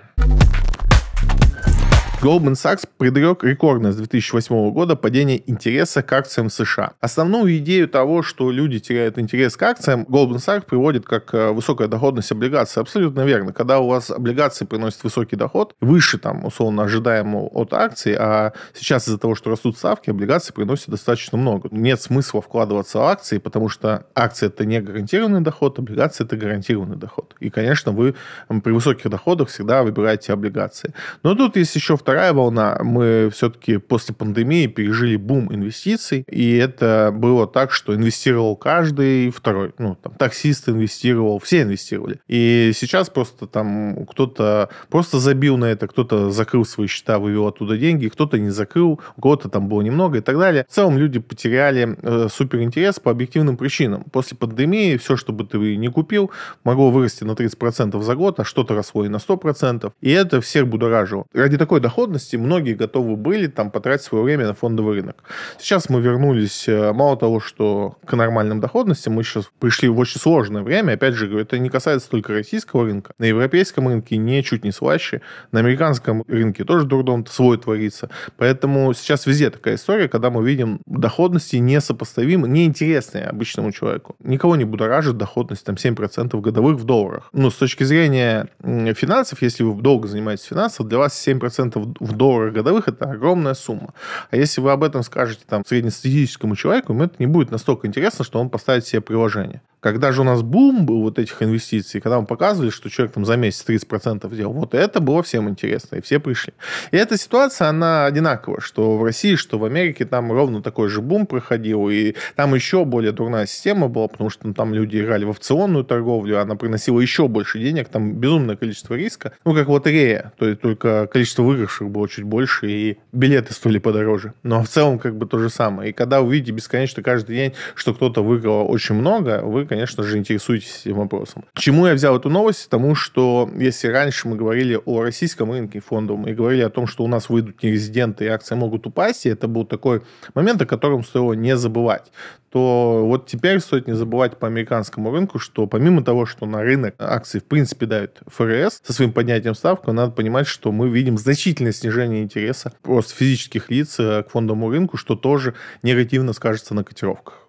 Goldman 2.21 2.55
Sachs 2.55 2.85
предрек 2.97 3.45
рекордное 3.45 3.93
с 3.93 3.95
2008 3.95 4.71
года 4.71 4.97
падение 4.97 5.41
интереса 5.49 6.01
к 6.01 6.11
акциям 6.11 6.49
США. 6.49 6.91
Основную 6.99 7.57
идею 7.59 7.87
того, 7.87 8.23
что 8.23 8.51
люди 8.51 8.79
теряют 8.79 9.17
интерес 9.17 9.55
к 9.55 9.63
акциям, 9.63 10.03
Goldman 10.03 10.39
Sachs 10.45 10.65
приводит 10.65 11.05
как 11.05 11.33
э, 11.33 11.51
высокая 11.51 11.87
доходность 11.87 12.29
облигаций. 12.33 12.81
Абсолютно 12.81 13.21
верно. 13.21 13.53
Когда 13.53 13.79
у 13.79 13.87
вас 13.87 14.11
облигации 14.11 14.65
приносят 14.65 15.01
высокий 15.05 15.37
доход, 15.37 15.73
выше 15.79 16.17
там 16.17 16.43
условно 16.43 16.83
ожидаемого 16.83 17.47
от 17.53 17.73
акций, 17.73 18.17
а 18.19 18.51
сейчас 18.73 19.07
из-за 19.07 19.17
того, 19.17 19.33
что 19.33 19.49
растут 19.49 19.77
ставки, 19.77 20.09
облигации 20.09 20.51
приносят 20.51 20.89
достаточно 20.89 21.37
много. 21.37 21.69
Нет 21.71 22.01
смысла 22.01 22.41
вкладываться 22.41 22.97
в 22.97 23.03
акции, 23.03 23.37
потому 23.37 23.69
что 23.69 24.07
акции 24.13 24.47
это 24.47 24.65
не 24.65 24.81
гарантированный 24.81 25.39
доход, 25.39 25.79
облигации 25.79 26.25
это 26.25 26.35
гарантированный 26.35 26.97
доход. 26.97 27.33
И, 27.39 27.49
конечно, 27.49 27.93
вы 27.93 28.15
при 28.49 28.71
высоких 28.73 29.09
доходах 29.09 29.47
всегда 29.47 29.83
выбираете 29.83 30.33
облигации. 30.33 30.93
Но 31.23 31.33
тут 31.33 31.55
есть 31.55 31.73
еще 31.75 31.95
вторая 31.95 32.08
вторая 32.09 32.33
волна, 32.33 32.75
мы 32.83 33.29
все-таки 33.31 33.77
после 33.77 34.15
пандемии 34.15 34.65
пережили 34.65 35.15
бум 35.15 35.53
инвестиций, 35.53 36.23
и 36.27 36.55
это 36.55 37.11
было 37.13 37.45
так, 37.45 37.71
что 37.71 37.93
инвестировал 37.93 38.55
каждый 38.55 39.29
второй. 39.29 39.73
Ну, 39.77 39.95
там, 39.95 40.13
таксист 40.15 40.69
инвестировал, 40.69 41.37
все 41.37 41.61
инвестировали. 41.61 42.19
И 42.27 42.71
сейчас 42.73 43.11
просто 43.11 43.45
там 43.45 44.07
кто-то 44.07 44.69
просто 44.89 45.19
забил 45.19 45.57
на 45.57 45.65
это, 45.65 45.87
кто-то 45.87 46.31
закрыл 46.31 46.65
свои 46.65 46.87
счета, 46.87 47.19
вывел 47.19 47.45
оттуда 47.45 47.77
деньги, 47.77 48.07
кто-то 48.07 48.39
не 48.39 48.49
закрыл, 48.49 48.99
у 49.15 49.21
кого-то 49.21 49.47
там 49.47 49.67
было 49.67 49.81
немного 49.81 50.17
и 50.17 50.21
так 50.21 50.39
далее. 50.39 50.65
В 50.67 50.73
целом 50.73 50.97
люди 50.97 51.19
потеряли 51.19 51.95
э, 52.01 52.27
супер 52.33 52.63
интерес 52.63 52.99
по 52.99 53.11
объективным 53.11 53.55
причинам. 53.55 54.03
После 54.11 54.35
пандемии 54.35 54.97
все, 54.97 55.15
что 55.15 55.31
бы 55.31 55.45
ты 55.45 55.75
не 55.75 55.89
купил, 55.89 56.31
могло 56.63 56.89
вырасти 56.89 57.23
на 57.23 57.33
30% 57.33 58.01
за 58.01 58.15
год, 58.15 58.39
а 58.39 58.43
что-то 58.43 58.73
росло 58.73 59.05
и 59.05 59.09
на 59.09 59.17
100%. 59.17 59.91
И 60.01 60.09
это 60.09 60.41
всех 60.41 60.67
будоражило. 60.67 61.25
Ради 61.33 61.57
такой 61.59 61.79
дохода 61.79 61.98
доходности 61.99 62.37
многие 62.37 62.75
готовы 62.75 63.15
были 63.17 63.47
там 63.47 63.71
потратить 63.71 64.05
свое 64.05 64.23
время 64.23 64.47
на 64.47 64.53
фондовый 64.53 64.95
рынок. 64.95 65.23
Сейчас 65.59 65.89
мы 65.89 65.99
вернулись, 65.99 66.67
э, 66.67 66.93
мало 66.93 67.17
того, 67.17 67.41
что 67.41 67.97
к 68.05 68.15
нормальным 68.15 68.61
доходностям, 68.61 69.13
мы 69.13 69.23
сейчас 69.23 69.49
пришли 69.59 69.89
в 69.89 69.99
очень 69.99 70.19
сложное 70.21 70.61
время. 70.61 70.93
Опять 70.93 71.15
же, 71.15 71.39
это 71.39 71.59
не 71.59 71.69
касается 71.69 72.09
только 72.09 72.33
российского 72.33 72.85
рынка. 72.85 73.13
На 73.19 73.25
европейском 73.25 73.87
рынке 73.87 74.17
ничуть 74.17 74.63
не 74.63 74.71
слаще. 74.71 75.21
На 75.51 75.59
американском 75.59 76.23
рынке 76.27 76.63
тоже 76.63 76.85
дурдом 76.85 77.25
свой 77.25 77.57
творится. 77.57 78.09
Поэтому 78.37 78.93
сейчас 78.93 79.25
везде 79.25 79.49
такая 79.49 79.75
история, 79.75 80.07
когда 80.07 80.29
мы 80.29 80.47
видим 80.47 80.79
доходности 80.85 81.57
несопоставимы, 81.57 82.47
неинтересные 82.47 83.25
обычному 83.25 83.71
человеку. 83.71 84.15
Никого 84.23 84.55
не 84.55 84.65
будоражит 84.65 85.17
доходность 85.17 85.65
там 85.65 85.75
7% 85.75 86.39
годовых 86.41 86.77
в 86.77 86.85
долларах. 86.85 87.29
Ну, 87.33 87.49
с 87.49 87.55
точки 87.55 87.83
зрения 87.83 88.47
финансов, 88.63 89.41
если 89.41 89.63
вы 89.63 89.81
долго 89.81 90.07
занимаетесь 90.07 90.45
финансами, 90.45 90.87
для 90.87 90.97
вас 90.97 91.27
7% 91.27 91.88
в 91.99 92.13
долларах 92.13 92.53
годовых 92.53 92.87
это 92.87 93.11
огромная 93.11 93.53
сумма. 93.53 93.93
А 94.31 94.37
если 94.37 94.61
вы 94.61 94.71
об 94.71 94.83
этом 94.83 95.03
скажете 95.03 95.43
там 95.47 95.63
среднестатистическому 95.65 96.55
человеку, 96.55 96.93
ему 96.93 97.03
это 97.03 97.15
не 97.19 97.27
будет 97.27 97.51
настолько 97.51 97.87
интересно, 97.87 98.25
что 98.25 98.39
он 98.39 98.49
поставит 98.49 98.85
себе 98.85 99.01
приложение. 99.01 99.61
Когда 99.79 100.11
же 100.11 100.21
у 100.21 100.23
нас 100.25 100.41
бум 100.41 100.85
был 100.85 101.01
вот 101.01 101.19
этих 101.19 101.41
инвестиций, 101.41 102.01
когда 102.01 102.19
мы 102.19 102.25
показывали, 102.25 102.69
что 102.69 102.89
человек 102.89 103.13
там 103.13 103.25
за 103.25 103.37
месяц 103.37 103.63
30% 103.65 104.33
сделал, 104.33 104.53
вот 104.53 104.73
это 104.73 104.99
было 104.99 105.23
всем 105.23 105.47
интересно, 105.47 105.95
и 105.95 106.01
все 106.01 106.19
пришли. 106.19 106.53
И 106.91 106.97
эта 106.97 107.17
ситуация, 107.17 107.69
она 107.69 108.05
одинаковая, 108.05 108.59
что 108.59 108.97
в 108.97 109.03
России, 109.03 109.35
что 109.35 109.57
в 109.57 109.63
Америке, 109.63 110.05
там 110.05 110.31
ровно 110.33 110.61
такой 110.61 110.89
же 110.89 111.01
бум 111.01 111.25
проходил, 111.25 111.89
и 111.89 112.15
там 112.35 112.55
еще 112.55 112.83
более 112.83 113.13
дурная 113.13 113.45
система 113.45 113.87
была, 113.87 114.09
потому 114.09 114.29
что 114.29 114.53
там 114.53 114.73
люди 114.73 114.99
играли 114.99 115.23
в 115.23 115.29
опционную 115.29 115.85
торговлю, 115.85 116.41
она 116.41 116.55
приносила 116.55 116.99
еще 116.99 117.29
больше 117.29 117.59
денег, 117.59 117.87
там 117.87 118.15
безумное 118.15 118.57
количество 118.57 118.95
риска, 118.95 119.31
ну, 119.45 119.53
как 119.53 119.69
лотерея, 119.69 120.33
то 120.37 120.45
есть 120.45 120.59
только 120.59 121.07
количество 121.07 121.43
выигравших 121.43 121.89
было 121.89 122.09
чуть 122.09 122.25
больше, 122.25 122.69
и 122.69 122.97
билеты 123.13 123.53
стоили 123.53 123.77
подороже. 123.77 124.33
Но 124.43 124.61
в 124.61 124.67
целом 124.67 124.99
как 124.99 125.15
бы 125.15 125.25
то 125.25 125.39
же 125.39 125.49
самое. 125.49 125.91
И 125.91 125.93
когда 125.93 126.21
вы 126.21 126.33
видите 126.33 126.51
бесконечно 126.51 127.01
каждый 127.01 127.35
день, 127.35 127.53
что 127.75 127.93
кто-то 127.93 128.21
выиграл 128.23 128.69
очень 128.69 128.95
много, 128.95 129.41
вы 129.41 129.68
конечно 129.69 130.03
же, 130.03 130.17
интересуетесь 130.17 130.81
этим 130.83 130.95
вопросом. 130.95 131.45
Чему 131.53 131.85
я 131.87 131.93
взял 131.93 132.17
эту 132.17 132.29
новость? 132.29 132.69
Тому, 132.69 132.95
что 132.95 133.49
если 133.55 133.87
раньше 133.87 134.27
мы 134.27 134.35
говорили 134.35 134.79
о 134.83 135.03
российском 135.03 135.51
рынке 135.51 135.79
фондовом 135.79 136.27
и 136.27 136.33
говорили 136.33 136.63
о 136.63 136.69
том, 136.69 136.87
что 136.87 137.03
у 137.03 137.07
нас 137.07 137.29
выйдут 137.29 137.61
нерезиденты 137.63 138.25
и 138.25 138.27
акции 138.27 138.55
могут 138.55 138.87
упасть, 138.87 139.25
и 139.25 139.29
это 139.29 139.47
был 139.47 139.65
такой 139.65 140.01
момент, 140.33 140.61
о 140.61 140.65
котором 140.65 141.03
стоило 141.03 141.33
не 141.33 141.55
забывать, 141.55 142.11
то 142.49 143.05
вот 143.05 143.27
теперь 143.27 143.59
стоит 143.59 143.87
не 143.87 143.93
забывать 143.93 144.37
по 144.37 144.47
американскому 144.47 145.11
рынку, 145.11 145.37
что 145.37 145.67
помимо 145.67 146.03
того, 146.03 146.25
что 146.25 146.47
на 146.47 146.61
рынок 146.63 146.95
акций 146.97 147.39
в 147.39 147.45
принципе 147.45 147.85
дает 147.85 148.19
ФРС 148.25 148.81
со 148.83 148.91
своим 148.91 149.13
поднятием 149.13 149.53
ставки, 149.53 149.91
надо 149.91 150.11
понимать, 150.11 150.47
что 150.47 150.71
мы 150.71 150.89
видим 150.89 151.17
значительное 151.17 151.73
снижение 151.73 152.23
интереса 152.23 152.73
просто 152.81 153.15
физических 153.15 153.69
лиц 153.69 153.95
к 153.97 154.25
фондовому 154.29 154.71
рынку, 154.71 154.97
что 154.97 155.15
тоже 155.15 155.53
негативно 155.83 156.33
скажется 156.33 156.73
на 156.73 156.83
котировках. 156.83 157.45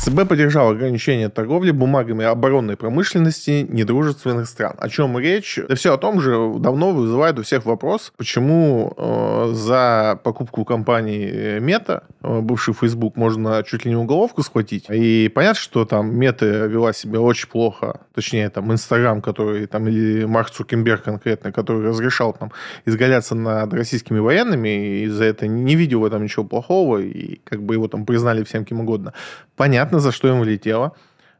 ЦБ 0.00 0.28
поддержал 0.28 0.70
ограничение 0.70 1.28
торговли 1.28 1.72
бумагами 1.72 2.24
оборонной 2.24 2.76
промышленности 2.76 3.66
недружественных 3.68 4.46
стран. 4.46 4.74
О 4.78 4.88
чем 4.88 5.18
речь? 5.18 5.58
Да 5.68 5.74
все 5.74 5.92
о 5.92 5.98
том 5.98 6.20
же 6.20 6.54
давно 6.60 6.92
вызывает 6.92 7.38
у 7.38 7.42
всех 7.42 7.66
вопрос, 7.66 8.12
почему 8.16 8.94
э, 8.96 9.50
за 9.52 10.20
покупку 10.22 10.64
компании 10.64 11.58
Мета, 11.58 12.04
э, 12.22 12.40
бывший 12.40 12.74
Facebook, 12.74 13.16
можно 13.16 13.62
чуть 13.64 13.84
ли 13.84 13.90
не 13.90 13.96
уголовку 13.96 14.42
схватить. 14.42 14.86
И 14.88 15.30
понятно, 15.34 15.60
что 15.60 15.84
там 15.84 16.16
Мета 16.16 16.46
вела 16.46 16.92
себя 16.92 17.20
очень 17.20 17.48
плохо, 17.48 18.00
точнее 18.14 18.48
там 18.50 18.72
Инстаграм, 18.72 19.20
который 19.20 19.66
там 19.66 19.88
или 19.88 20.24
Марк 20.24 20.50
Цукенберг 20.50 21.02
конкретно, 21.02 21.50
который 21.50 21.88
разрешал 21.88 22.32
там 22.32 22.52
изгаляться 22.86 23.34
над 23.34 23.74
российскими 23.74 24.20
военными, 24.20 25.02
и 25.02 25.08
за 25.08 25.24
это 25.24 25.48
не 25.48 25.74
видел 25.74 26.00
в 26.00 26.04
этом 26.04 26.22
ничего 26.22 26.44
плохого, 26.44 26.98
и 26.98 27.40
как 27.44 27.62
бы 27.62 27.74
его 27.74 27.88
там 27.88 28.06
признали 28.06 28.44
всем 28.44 28.64
кем 28.64 28.80
угодно. 28.80 29.12
Понятно, 29.56 29.97
понятно, 29.98 30.00
за 30.00 30.12
что 30.12 30.28
ему 30.28 30.44
летело. 30.44 30.92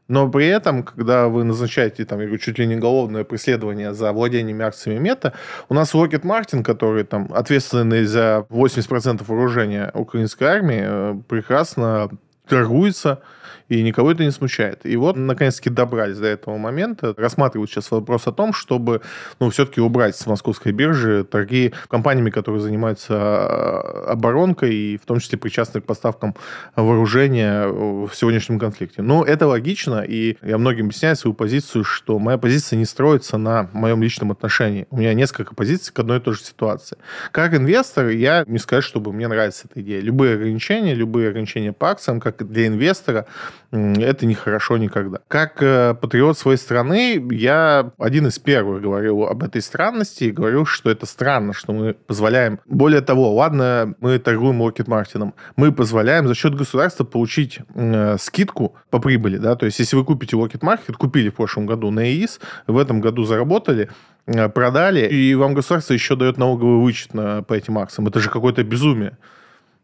Но 0.07 0.27
при 0.29 0.47
этом, 0.47 0.83
когда 0.83 1.27
вы 1.27 1.43
назначаете 1.43 2.03
там, 2.05 2.19
чуть 2.39 2.59
ли 2.59 2.67
не 2.67 2.75
уголовное 2.75 3.23
преследование 3.23 3.93
за 3.93 4.11
владением 4.11 4.61
акциями 4.61 4.99
мета, 4.99 5.33
у 5.69 5.73
нас 5.73 5.93
Локет 5.93 6.23
Мартин, 6.23 6.63
который 6.63 7.03
там 7.03 7.27
ответственный 7.31 8.05
за 8.05 8.45
80% 8.49 9.23
вооружения 9.27 9.91
украинской 9.93 10.45
армии, 10.45 10.81
э, 10.81 11.15
прекрасно 11.27 12.09
торгуется, 12.47 13.19
и 13.67 13.81
никого 13.81 14.11
это 14.11 14.23
не 14.23 14.31
смущает. 14.31 14.85
И 14.85 14.95
вот, 14.95 15.15
наконец-таки, 15.15 15.69
добрались 15.69 16.17
до 16.17 16.27
этого 16.27 16.57
момента. 16.57 17.13
Рассматривают 17.17 17.69
сейчас 17.71 17.91
вопрос 17.91 18.27
о 18.27 18.31
том, 18.31 18.53
чтобы, 18.53 19.01
ну, 19.39 19.49
все-таки 19.49 19.81
убрать 19.81 20.15
с 20.15 20.25
московской 20.25 20.71
биржи 20.71 21.23
торги 21.23 21.73
компаниями, 21.87 22.29
которые 22.29 22.61
занимаются 22.61 23.15
а, 23.15 24.05
оборонкой 24.09 24.73
и 24.73 24.97
в 24.97 25.05
том 25.05 25.19
числе 25.19 25.37
причастны 25.37 25.81
к 25.81 25.85
поставкам 25.85 26.35
вооружения 26.75 27.67
в 27.67 28.11
сегодняшнем 28.13 28.59
конфликте. 28.59 29.01
Ну, 29.01 29.23
это 29.23 29.47
логично, 29.47 30.03
и 30.07 30.37
я 30.41 30.57
многим 30.57 30.85
объясняю 30.85 31.15
свою 31.15 31.33
позицию, 31.33 31.83
что 31.83 32.19
моя 32.19 32.37
позиция 32.37 32.77
не 32.77 32.85
строится 32.85 33.37
на 33.37 33.69
моем 33.73 34.01
личном 34.01 34.31
отношении. 34.31 34.87
У 34.89 34.97
меня 34.97 35.13
несколько 35.13 35.55
позиций 35.55 35.93
к 35.93 35.99
одной 35.99 36.17
и 36.17 36.21
той 36.21 36.33
же 36.33 36.41
ситуации. 36.41 36.97
Как 37.31 37.53
инвестор, 37.53 38.07
я 38.07 38.43
не 38.47 38.59
скажу, 38.59 38.87
чтобы 38.87 39.13
мне 39.13 39.27
нравится 39.27 39.67
эта 39.69 39.81
идея. 39.81 40.01
Любые 40.01 40.35
ограничения, 40.35 40.93
любые 40.93 41.29
ограничения 41.29 41.73
по 41.73 41.89
акциям, 41.91 42.19
как 42.19 42.47
для 42.47 42.67
инвестора, 42.67 43.25
это 43.71 44.25
не 44.25 44.33
хорошо 44.33 44.77
никогда. 44.77 45.19
Как 45.27 45.61
э, 45.61 45.93
патриот 45.93 46.37
своей 46.37 46.57
страны, 46.57 47.23
я 47.31 47.91
один 47.99 48.27
из 48.27 48.39
первых 48.39 48.81
говорил 48.81 49.25
об 49.25 49.43
этой 49.43 49.61
странности 49.61 50.25
и 50.25 50.31
говорил, 50.31 50.65
что 50.65 50.89
это 50.89 51.05
странно, 51.05 51.53
что 51.53 51.73
мы 51.73 51.93
позволяем... 51.93 52.59
Более 52.65 53.01
того, 53.01 53.33
ладно, 53.35 53.93
мы 53.99 54.17
торгуем 54.17 54.61
Локет 54.61 54.87
Мартином, 54.87 55.35
мы 55.55 55.71
позволяем 55.71 56.27
за 56.27 56.33
счет 56.33 56.55
государства 56.55 57.03
получить 57.03 57.59
э, 57.75 58.17
скидку 58.19 58.75
по 58.89 58.99
прибыли, 58.99 59.37
да, 59.37 59.55
то 59.55 59.65
есть 59.65 59.77
если 59.77 59.95
вы 59.95 60.03
купите 60.03 60.35
Локет 60.35 60.63
Маркет, 60.63 60.97
купили 60.97 61.29
в 61.29 61.35
прошлом 61.35 61.67
году 61.67 61.91
на 61.91 62.09
ИИС, 62.09 62.39
в 62.65 62.77
этом 62.77 63.01
году 63.01 63.23
заработали, 63.23 63.89
э, 64.25 64.49
продали, 64.49 65.07
и 65.07 65.35
вам 65.35 65.53
государство 65.53 65.93
еще 65.93 66.15
дает 66.15 66.37
налоговый 66.37 66.81
вычет 66.81 67.13
на, 67.13 67.43
по 67.43 67.53
этим 67.53 67.77
акциям. 67.77 68.07
Это 68.07 68.19
же 68.19 68.29
какое-то 68.29 68.63
безумие. 68.63 69.17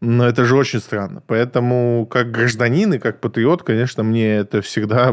Но 0.02 0.28
это 0.28 0.46
же 0.46 0.56
очень 0.56 0.80
странно. 0.80 1.22
Поэтому, 1.26 2.06
как 2.06 2.32
гражданин 2.32 2.94
и 2.94 3.00
как 3.00 3.22
патриот, 3.22 3.64
конечно, 3.64 4.04
мне 4.04 4.36
это 4.36 4.62
всегда 4.62 5.12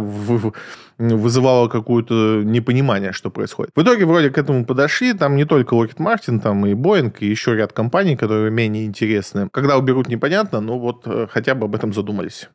вызывало 0.99 1.69
какое-то 1.69 2.43
непонимание, 2.45 3.13
что 3.13 3.31
происходит. 3.31 3.73
В 3.75 3.83
итоге 3.83 4.05
вроде 4.05 4.31
к 4.31 4.39
этому 4.39 4.65
подошли. 4.65 5.13
Там 5.15 5.37
не 5.37 5.45
только 5.45 5.75
Lockheed 5.75 5.97
Martin, 5.97 6.41
там 6.41 6.67
и 6.67 6.75
Boeing, 6.75 7.15
и 7.21 7.27
еще 7.27 7.55
ряд 7.55 7.73
компаний, 7.73 8.17
которые 8.17 8.51
менее 8.51 8.85
интересны. 8.85 9.49
Когда 9.51 9.77
уберут, 9.77 10.09
непонятно, 10.09 10.61
но 10.61 10.79
вот 10.79 11.03
э, 11.07 11.27
хотя 11.31 11.55
бы 11.55 11.65
об 11.67 11.75
этом 11.75 11.93
задумались. 11.93 12.49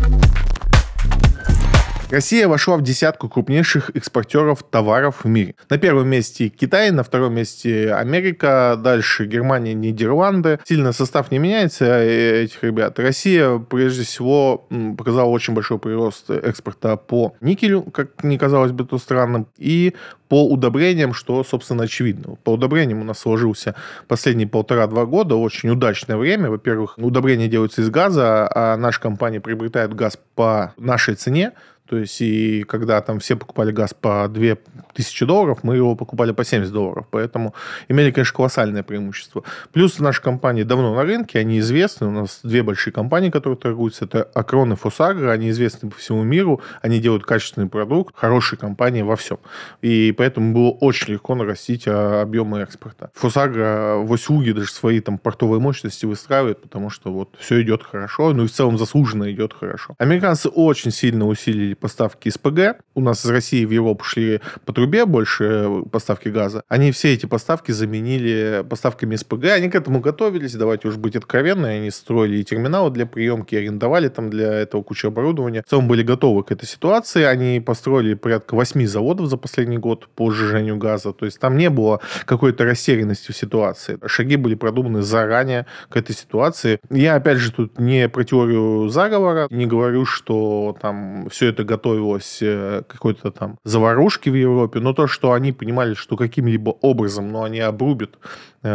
Россия 2.09 2.47
вошла 2.47 2.77
в 2.77 2.83
десятку 2.83 3.27
крупнейших 3.27 3.91
экспортеров 3.93 4.63
товаров 4.63 5.25
в 5.25 5.27
мире. 5.27 5.55
На 5.69 5.77
первом 5.77 6.07
месте 6.07 6.47
Китай, 6.47 6.91
на 6.91 7.03
втором 7.03 7.35
месте 7.35 7.93
Америка, 7.93 8.79
дальше 8.81 9.25
Германия, 9.25 9.73
Нидерланды. 9.73 10.59
Сильно 10.63 10.93
состав 10.93 11.31
не 11.31 11.39
меняется 11.39 11.85
э, 11.85 12.43
этих 12.45 12.63
ребят. 12.63 12.97
Россия, 12.97 13.57
прежде 13.57 14.03
всего, 14.03 14.67
показала 14.97 15.27
очень 15.27 15.53
большой 15.53 15.79
прирост 15.79 16.29
экспорта 16.29 16.95
по 16.95 17.35
никелю, 17.41 17.81
как 17.81 18.23
не 18.23 18.37
казалось 18.37 18.71
бы 18.71 18.85
то 18.85 18.97
странным, 18.99 19.47
и 19.57 19.93
по 20.29 20.49
удобрениям, 20.49 21.13
что, 21.13 21.43
собственно, 21.43 21.83
очевидно. 21.83 22.35
По 22.43 22.51
удобрениям 22.51 23.01
у 23.01 23.03
нас 23.03 23.19
сложился 23.19 23.75
последние 24.07 24.47
полтора-два 24.47 25.05
года 25.05 25.35
очень 25.35 25.69
удачное 25.69 26.17
время. 26.17 26.49
Во-первых, 26.49 26.97
удобрения 26.97 27.47
делаются 27.47 27.81
из 27.81 27.89
газа, 27.89 28.49
а 28.53 28.77
наша 28.77 29.01
компания 29.01 29.41
приобретает 29.41 29.93
газ 29.93 30.17
по 30.35 30.73
нашей 30.77 31.15
цене, 31.15 31.53
то 31.87 31.97
есть, 31.97 32.21
и 32.21 32.63
когда 32.63 33.01
там 33.01 33.19
все 33.19 33.37
покупали 33.37 33.71
газ 33.71 33.93
по 33.93 34.27
2000 34.27 35.25
долларов, 35.25 35.59
мы 35.63 35.77
его 35.77 35.95
покупали 35.95 36.33
по 36.33 36.43
70 36.43 36.71
долларов. 36.71 37.05
Поэтому 37.09 37.53
имели, 37.87 38.11
конечно, 38.11 38.35
колоссальное 38.35 38.83
преимущество. 38.83 39.43
Плюс 39.71 39.97
наши 39.99 40.21
компании 40.21 40.63
давно 40.63 40.93
на 40.93 41.03
рынке, 41.03 41.39
они 41.39 41.59
известны. 41.59 42.07
У 42.07 42.11
нас 42.11 42.41
две 42.43 42.61
большие 42.61 42.93
компании, 42.93 43.29
которые 43.29 43.57
торгуются. 43.57 44.03
Это 44.03 44.23
Акрон 44.23 44.73
и 44.73 44.75
Фосагра. 44.75 45.31
Они 45.31 45.49
известны 45.49 45.89
по 45.89 45.95
всему 45.95 46.23
миру. 46.23 46.61
Они 46.81 46.99
делают 46.99 47.23
качественный 47.23 47.69
продукт. 47.69 48.13
Хорошие 48.17 48.59
компании 48.59 49.01
во 49.01 49.15
всем. 49.15 49.39
И 49.81 50.13
поэтому 50.17 50.53
было 50.53 50.71
очень 50.71 51.13
легко 51.13 51.35
нарастить 51.35 51.87
а, 51.87 52.21
объемы 52.21 52.59
экспорта. 52.59 53.11
Фосагра 53.13 53.95
в 53.97 54.11
услуги 54.11 54.51
даже 54.51 54.71
свои 54.71 54.99
там 54.99 55.17
портовые 55.17 55.61
мощности 55.61 56.05
выстраивает, 56.05 56.61
потому 56.61 56.89
что 56.89 57.13
вот 57.13 57.35
все 57.39 57.61
идет 57.61 57.83
хорошо. 57.83 58.33
Ну 58.33 58.43
и 58.43 58.47
в 58.47 58.51
целом 58.51 58.77
заслуженно 58.77 59.31
идет 59.31 59.53
хорошо. 59.53 59.95
Американцы 59.99 60.49
очень 60.49 60.91
сильно 60.91 61.25
усилили 61.27 61.76
поставки 61.79 62.29
СПГ. 62.29 62.81
У 62.95 63.01
нас 63.01 63.25
из 63.25 63.29
России 63.29 63.65
в 63.65 63.71
Европу 63.71 64.03
шли 64.03 64.41
по 64.65 64.73
трубе 64.73 65.05
больше 65.05 65.43
э, 65.43 65.83
поставки 65.91 66.29
газа. 66.29 66.63
Они 66.67 66.91
все 66.91 67.13
эти 67.13 67.25
поставки 67.25 67.71
заменили 67.71 68.63
поставками 68.69 69.15
СПГ. 69.15 69.45
Они 69.45 69.69
к 69.69 69.75
этому 69.75 69.99
готовились, 69.99 70.53
давайте 70.53 70.87
уж 70.87 70.97
быть 70.97 71.15
откровенны. 71.15 71.67
Они 71.67 71.91
строили 71.91 72.37
и 72.37 72.43
терминалы 72.43 72.91
для 72.91 73.05
приемки, 73.05 73.55
арендовали 73.55 74.09
там 74.09 74.29
для 74.29 74.53
этого 74.53 74.83
кучу 74.83 75.07
оборудования. 75.07 75.63
В 75.65 75.69
целом 75.69 75.87
были 75.87 76.03
готовы 76.03 76.43
к 76.43 76.51
этой 76.51 76.65
ситуации. 76.65 77.23
Они 77.23 77.59
построили 77.59 78.13
порядка 78.13 78.55
8 78.55 78.85
заводов 78.85 79.27
за 79.27 79.37
последний 79.37 79.77
год 79.77 80.07
по 80.15 80.31
сжижению 80.31 80.77
газа. 80.77 81.13
То 81.13 81.25
есть 81.25 81.39
там 81.39 81.57
не 81.57 81.69
было 81.69 82.01
какой-то 82.25 82.63
растерянности 82.63 83.31
в 83.31 83.37
ситуации. 83.37 83.97
Шаги 84.05 84.35
были 84.35 84.55
продуманы 84.55 85.01
заранее 85.01 85.65
к 85.89 85.97
этой 85.97 86.15
ситуации. 86.15 86.79
Я, 86.89 87.15
опять 87.15 87.37
же, 87.37 87.51
тут 87.51 87.79
не 87.79 88.09
про 88.09 88.23
теорию 88.23 88.89
заговора, 88.89 89.47
не 89.49 89.65
говорю, 89.65 90.05
что 90.05 90.75
там 90.81 91.27
все 91.29 91.47
это 91.47 91.63
готовилось 91.67 92.39
э, 92.41 92.83
какой-то 92.87 93.31
там 93.31 93.57
заварушки 93.63 94.29
в 94.29 94.35
Европе, 94.35 94.79
но 94.79 94.93
то, 94.93 95.07
что 95.07 95.33
они 95.33 95.51
понимали, 95.51 95.93
что 95.93 96.15
каким-либо 96.15 96.71
образом, 96.81 97.31
но 97.31 97.43
они 97.43 97.59
обрубят 97.59 98.17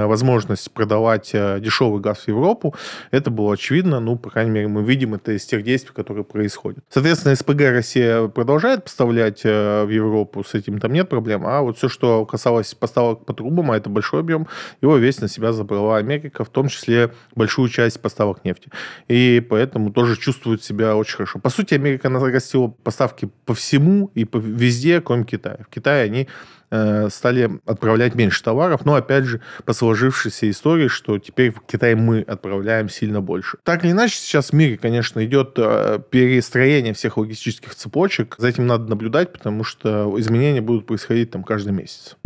возможность 0.06 0.70
продавать 0.72 1.30
э, 1.32 1.58
дешевый 1.60 2.00
газ 2.00 2.18
в 2.20 2.28
Европу, 2.28 2.74
это 3.10 3.30
было 3.30 3.54
очевидно, 3.54 4.00
ну, 4.00 4.16
по 4.16 4.30
крайней 4.30 4.50
мере, 4.50 4.68
мы 4.68 4.82
видим 4.82 5.14
это 5.14 5.32
из 5.32 5.44
тех 5.44 5.62
действий, 5.62 5.92
которые 5.94 6.24
происходят. 6.24 6.84
Соответственно, 6.88 7.34
СПГ 7.34 7.60
Россия 7.70 8.28
продолжает 8.28 8.84
поставлять 8.84 9.44
в 9.44 9.88
Европу, 9.88 10.44
с 10.44 10.54
этим 10.54 10.78
там 10.78 10.92
нет 10.92 11.08
проблем, 11.08 11.46
а 11.46 11.62
вот 11.62 11.78
все, 11.78 11.88
что 11.88 12.24
касалось 12.26 12.74
поставок 12.74 13.24
по 13.24 13.32
трубам, 13.32 13.70
а 13.70 13.76
это 13.76 13.90
большой 13.90 14.20
объем, 14.20 14.46
его 14.80 14.96
весь 14.96 15.20
на 15.20 15.28
себя 15.28 15.52
забрала 15.52 15.96
Америка, 15.96 16.44
в 16.44 16.48
том 16.48 16.68
числе 16.68 17.12
большую 17.34 17.68
часть 17.68 18.00
поставок 18.00 18.44
нефти. 18.44 18.70
И 19.08 19.44
поэтому 19.48 19.92
тоже 19.92 20.16
чувствует 20.16 20.62
себя 20.62 20.96
очень 20.96 21.16
хорошо. 21.16 21.38
По 21.38 21.50
сути, 21.50 21.74
Америка 21.74 22.08
нарастила 22.08 22.68
поставки 22.68 23.30
по 23.44 23.54
всему 23.54 24.10
и 24.14 24.24
по 24.24 24.38
везде, 24.38 25.00
кроме 25.00 25.24
Китая. 25.24 25.58
В 25.68 25.68
Китае 25.68 26.04
они 26.04 26.28
э, 26.70 27.08
стали 27.10 27.60
отправлять 27.66 28.14
меньше 28.14 28.42
товаров, 28.42 28.84
но 28.84 28.94
опять 28.94 29.24
же 29.24 29.40
по 29.64 29.72
сложившейся 29.82 30.48
истории, 30.48 30.86
что 30.86 31.18
теперь 31.18 31.50
в 31.50 31.60
Китай 31.66 31.96
мы 31.96 32.20
отправляем 32.20 32.88
сильно 32.88 33.20
больше. 33.20 33.58
Так 33.64 33.84
или 33.84 33.90
иначе, 33.90 34.14
сейчас 34.14 34.50
в 34.50 34.52
мире, 34.52 34.78
конечно, 34.78 35.24
идет 35.24 35.54
э, 35.56 35.98
перестроение 36.08 36.94
всех 36.94 37.16
логистических 37.16 37.74
цепочек. 37.74 38.36
За 38.38 38.46
этим 38.46 38.68
надо 38.68 38.88
наблюдать, 38.88 39.32
потому 39.32 39.64
что 39.64 40.14
изменения 40.18 40.60
будут 40.60 40.86
происходить 40.86 41.32
там 41.32 41.42
каждый 41.42 41.72
месяц. 41.72 42.16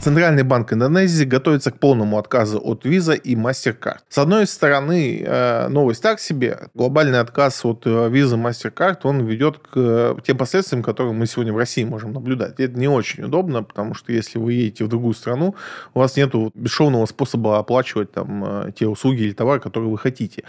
Центральный 0.00 0.44
банк 0.44 0.72
Индонезии 0.72 1.26
готовится 1.26 1.70
к 1.70 1.78
полному 1.78 2.16
отказу 2.18 2.58
от 2.58 2.86
Visa 2.86 3.14
и 3.14 3.34
MasterCard. 3.34 3.98
С 4.08 4.16
одной 4.16 4.46
стороны, 4.46 5.22
э, 5.22 5.68
новость 5.68 6.02
так 6.02 6.20
себе. 6.20 6.70
Глобальный 6.72 7.20
отказ 7.20 7.62
от 7.66 7.86
э, 7.86 7.90
Visa 7.90 8.34
и 8.34 8.42
MasterCard, 8.42 9.00
он 9.02 9.26
ведет 9.26 9.58
к 9.58 9.72
э, 9.74 10.16
тем 10.24 10.38
последствиям, 10.38 10.82
которые 10.82 11.12
мы 11.12 11.26
сегодня 11.26 11.52
в 11.52 11.58
России 11.58 11.84
можем 11.84 12.14
наблюдать. 12.14 12.60
Это 12.60 12.78
не 12.78 12.88
очень 12.88 13.24
удобно, 13.24 13.62
потому 13.62 13.92
что 13.92 14.10
если 14.10 14.38
вы 14.38 14.54
едете 14.54 14.84
в 14.84 14.88
другую 14.88 15.12
страну, 15.12 15.54
у 15.92 15.98
вас 15.98 16.16
нет 16.16 16.32
бесшовного 16.54 17.04
способа 17.04 17.58
оплачивать 17.58 18.10
там 18.10 18.72
те 18.72 18.86
услуги 18.86 19.24
или 19.24 19.32
товары, 19.32 19.60
которые 19.60 19.90
вы 19.90 19.98
хотите. 19.98 20.44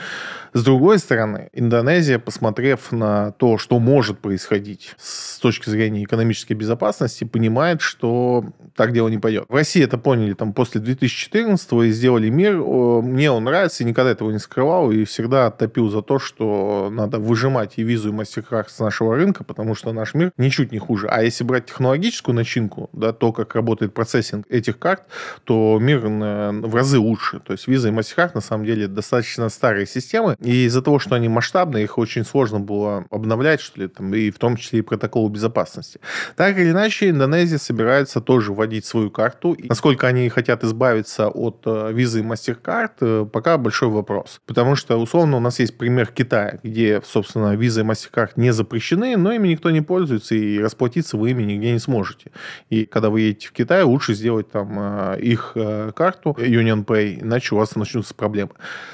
С 0.54 0.64
другой 0.64 0.98
стороны, 0.98 1.50
Индонезия, 1.52 2.20
посмотрев 2.20 2.94
на 2.94 3.32
то, 3.34 3.58
что 3.58 3.80
может 3.80 4.20
происходить 4.20 4.96
с 4.98 5.40
точки 5.40 5.70
зрения 5.70 6.06
экономической 6.06 6.54
безопасности, 6.54 7.26
понимает, 7.26 7.82
что 7.82 8.46
так 8.78 8.94
дело 8.94 9.10
не 9.10 9.18
пойдет 9.18 9.41
В 9.48 9.56
России 9.56 9.84
это 9.84 9.98
поняли 9.98 10.34
там 10.34 10.54
после 10.54 10.82
2014 10.82 11.72
и 11.74 11.92
сделали 11.92 12.30
мир. 12.30 12.58
Мне 12.58 13.32
он 13.32 13.44
нравится, 13.44 13.84
никогда 13.84 14.12
этого 14.12 14.32
не 14.32 14.40
скрывал, 14.40 14.92
и 14.92 15.04
всегда 15.06 15.50
топил 15.52 15.90
за 15.90 16.02
то, 16.02 16.20
что 16.20 16.90
надо 16.92 17.20
выжимать 17.20 17.74
и 17.78 17.84
визу, 17.84 18.10
и 18.10 18.12
мастер 18.12 18.46
с 18.68 18.80
нашего 18.80 19.16
рынка, 19.16 19.44
потому 19.44 19.76
что 19.76 19.94
наш 19.94 20.14
мир 20.14 20.32
ничуть 20.38 20.72
не 20.72 20.80
хуже. 20.80 21.08
А 21.08 21.24
если 21.24 21.44
брать 21.44 21.68
технологическую 21.68 22.36
начинку, 22.36 22.90
да, 22.94 23.14
то, 23.14 23.32
как 23.32 23.56
работает 23.56 23.94
процессинг 23.94 24.46
этих 24.50 24.80
карт, 24.80 25.04
то 25.44 25.78
мир 25.80 26.00
в 26.00 26.76
разы 26.76 27.00
лучше. 27.00 27.40
То 27.40 27.54
есть 27.54 27.68
виза 27.68 27.88
и 27.90 27.92
мастер 27.92 28.32
на 28.34 28.42
самом 28.42 28.66
деле 28.66 28.88
достаточно 28.88 29.50
старые 29.50 29.86
системы, 29.86 30.36
и 30.42 30.66
из-за 30.66 30.82
того, 30.82 31.00
что 31.00 31.16
они 31.16 31.30
масштабные, 31.30 31.84
их 31.86 31.98
очень 31.98 32.26
сложно 32.26 32.60
было 32.60 33.06
обновлять, 33.10 33.62
что 33.62 33.82
ли, 33.82 33.88
там, 33.88 34.14
и 34.14 34.32
в 34.32 34.40
том 34.40 34.58
числе 34.58 34.80
и 34.80 34.82
протоколы 34.82 35.30
безопасности. 35.30 36.00
Так 36.36 36.58
или 36.58 36.72
иначе, 36.72 37.10
Индонезия 37.10 37.58
собирается 37.58 38.22
тоже 38.22 38.52
вводить 38.52 38.86
свою 38.86 39.10
карту 39.10 39.31
карту. 39.32 39.56
Насколько 39.70 40.08
они 40.08 40.30
хотят 40.30 40.64
избавиться 40.64 41.30
от 41.30 41.62
э, 41.66 41.92
визы 41.94 42.22
MasterCard, 42.22 42.92
э, 43.02 43.26
пока 43.32 43.58
большой 43.58 43.90
вопрос. 43.90 44.42
Потому 44.46 44.76
что, 44.76 44.98
условно, 44.98 45.38
у 45.38 45.40
нас 45.40 45.60
есть 45.60 45.78
пример 45.78 46.08
Китая, 46.08 46.60
где, 46.64 47.02
собственно, 47.06 47.56
визы 47.56 47.82
MasterCard 47.82 48.32
не 48.36 48.52
запрещены, 48.52 49.18
но 49.18 49.32
ими 49.32 49.50
никто 49.50 49.72
не 49.72 49.82
пользуется, 49.82 50.36
и 50.36 50.60
расплатиться 50.60 51.18
вы 51.18 51.32
ими 51.32 51.44
нигде 51.44 51.72
не 51.72 51.80
сможете. 51.80 52.32
И 52.70 52.86
когда 52.86 53.10
вы 53.10 53.22
едете 53.22 53.48
в 53.48 53.52
Китай, 53.52 53.84
лучше 53.84 54.14
сделать 54.14 54.52
там 54.52 54.78
э, 54.80 55.20
их 55.22 55.56
карту 55.96 56.36
Union 56.38 56.86
Pay, 56.86 57.22
иначе 57.22 57.56
у 57.56 57.58
вас 57.58 57.76
начнутся 57.76 58.14
проблемы. 58.14 58.52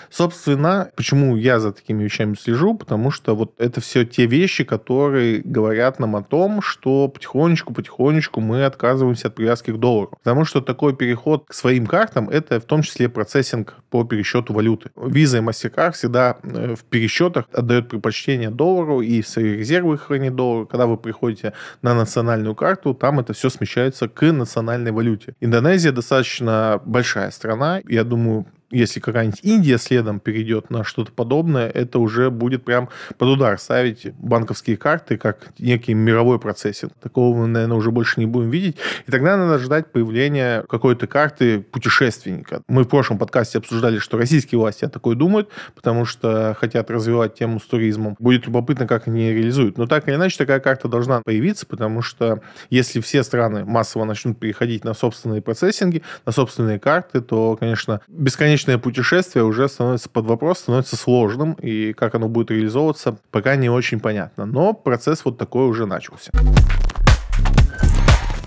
Собственно, 0.10 0.90
почему 0.96 1.36
я 1.36 1.60
за 1.60 1.72
такими 1.72 2.04
вещами 2.04 2.36
слежу? 2.36 2.76
Потому 2.76 3.12
что 3.12 3.36
вот 3.36 3.54
это 3.58 3.82
все 3.82 4.06
те 4.06 4.26
вещи, 4.26 4.64
которые 4.64 5.42
говорят 5.44 6.00
нам 6.00 6.16
о 6.16 6.24
том, 6.24 6.62
что 6.62 7.08
потихонечку-потихонечку 7.08 8.42
мы 8.42 8.66
отказываемся 8.66 9.28
от 9.28 9.36
привязки 9.36 9.72
к 9.72 9.78
доллару. 9.78 10.18
Потому 10.28 10.44
что 10.44 10.60
такой 10.60 10.94
переход 10.94 11.46
к 11.48 11.54
своим 11.54 11.86
картам– 11.86 12.30
это 12.32 12.60
в 12.60 12.66
том 12.66 12.82
числе 12.82 13.08
процессинг 13.08 13.76
по 13.90 14.04
пересчету 14.04 14.52
валюты. 14.52 14.90
Visa 14.98 15.38
и 15.38 15.42
MasterCard 15.42 15.94
всегда 15.94 16.36
э, 16.44 16.76
в 16.76 16.84
пересчетах 16.84 17.46
отдают 17.54 17.88
предпочтение 17.88 18.50
доллару 18.50 19.00
и 19.00 19.22
свои 19.22 19.56
резервы 19.56 19.98
хранит 19.98 20.36
доллар. 20.36 20.66
Когда 20.66 20.86
вы 20.86 20.98
приходите 20.98 21.54
на 21.82 21.96
национальную 21.96 22.56
карту, 22.56 22.94
там 22.94 23.22
это 23.22 23.32
все 23.32 23.50
смещается 23.50 24.10
к 24.10 24.22
национальной 24.34 24.92
валюте. 24.92 25.34
Индонезия 25.40 25.94
достаточно 25.94 26.82
большая 26.84 27.32
страна. 27.32 27.80
Я 27.88 28.04
думаю, 28.04 28.48
если 28.70 29.00
какая-нибудь 29.00 29.40
Индия 29.44 29.78
следом 29.78 30.20
перейдет 30.20 30.70
на 30.70 30.84
что-то 30.84 31.12
подобное, 31.12 31.70
это 31.70 32.00
уже 32.00 32.30
будет 32.30 32.66
прям 32.66 32.90
под 33.18 33.30
удар 33.30 33.58
ставить 33.60 34.14
банковские 34.18 34.78
карты 34.78 35.18
как 35.18 35.54
некий 35.58 35.94
мировой 35.94 36.40
процессинг. 36.40 36.94
Такого 37.02 37.36
мы, 37.36 37.48
наверное, 37.48 37.78
уже 37.78 37.92
больше 37.92 38.20
не 38.20 38.26
будем 38.26 38.50
видеть. 38.50 38.78
И 39.06 39.12
тогда 39.12 39.38
надо 39.38 39.60
ждать 39.60 39.92
появления 39.92 40.64
какой-то 40.68 41.08
карты 41.08 41.62
путешественника. 41.62 42.62
Мы 42.68 42.84
в 42.84 42.88
прошлом 42.88 43.18
подкасте 43.18 43.58
обсуждали, 43.60 44.00
что 44.00 44.18
российские 44.18 44.60
власти 44.60 44.86
о 44.86 44.90
такой 44.90 45.16
думают, 45.16 45.50
потому 45.76 46.06
что 46.06 46.56
хотят 46.60 46.92
развивать 46.92 47.36
тему 47.36 47.60
с 47.60 47.64
туризмом. 47.64 48.16
Будет 48.20 48.48
любопытно, 48.48 48.86
как 48.86 49.08
они 49.08 49.32
реализуют. 49.32 49.78
Но 49.78 49.88
так 49.88 50.08
или 50.08 50.16
иначе, 50.16 50.38
такая 50.38 50.60
карта 50.60 50.88
должна 50.88 51.22
появиться, 51.22 51.66
потому 51.66 52.02
что 52.02 52.42
если 52.70 53.00
все 53.00 53.24
страны 53.24 53.64
массово 53.64 54.04
начнут 54.04 54.40
переходить 54.40 54.84
на 54.84 54.94
собственные 54.94 55.42
процессинги, 55.42 56.04
на 56.26 56.32
собственные 56.32 56.80
карты, 56.80 57.22
то, 57.22 57.56
конечно, 57.56 58.02
бесконечно 58.08 58.57
бесконечное 58.58 58.80
путешествие 58.80 59.46
уже 59.46 59.70
становится 59.70 60.10
под 60.10 60.26
вопрос, 60.26 60.60
становится 60.60 60.96
сложным, 60.96 61.54
и 61.62 61.94
как 61.94 62.16
оно 62.16 62.28
будет 62.28 62.50
реализовываться, 62.50 63.18
пока 63.30 63.56
не 63.56 63.70
очень 63.70 64.00
понятно. 64.00 64.46
Но 64.46 64.74
процесс 64.74 65.24
вот 65.26 65.38
такой 65.38 65.68
уже 65.68 65.86
начался. 65.86 66.32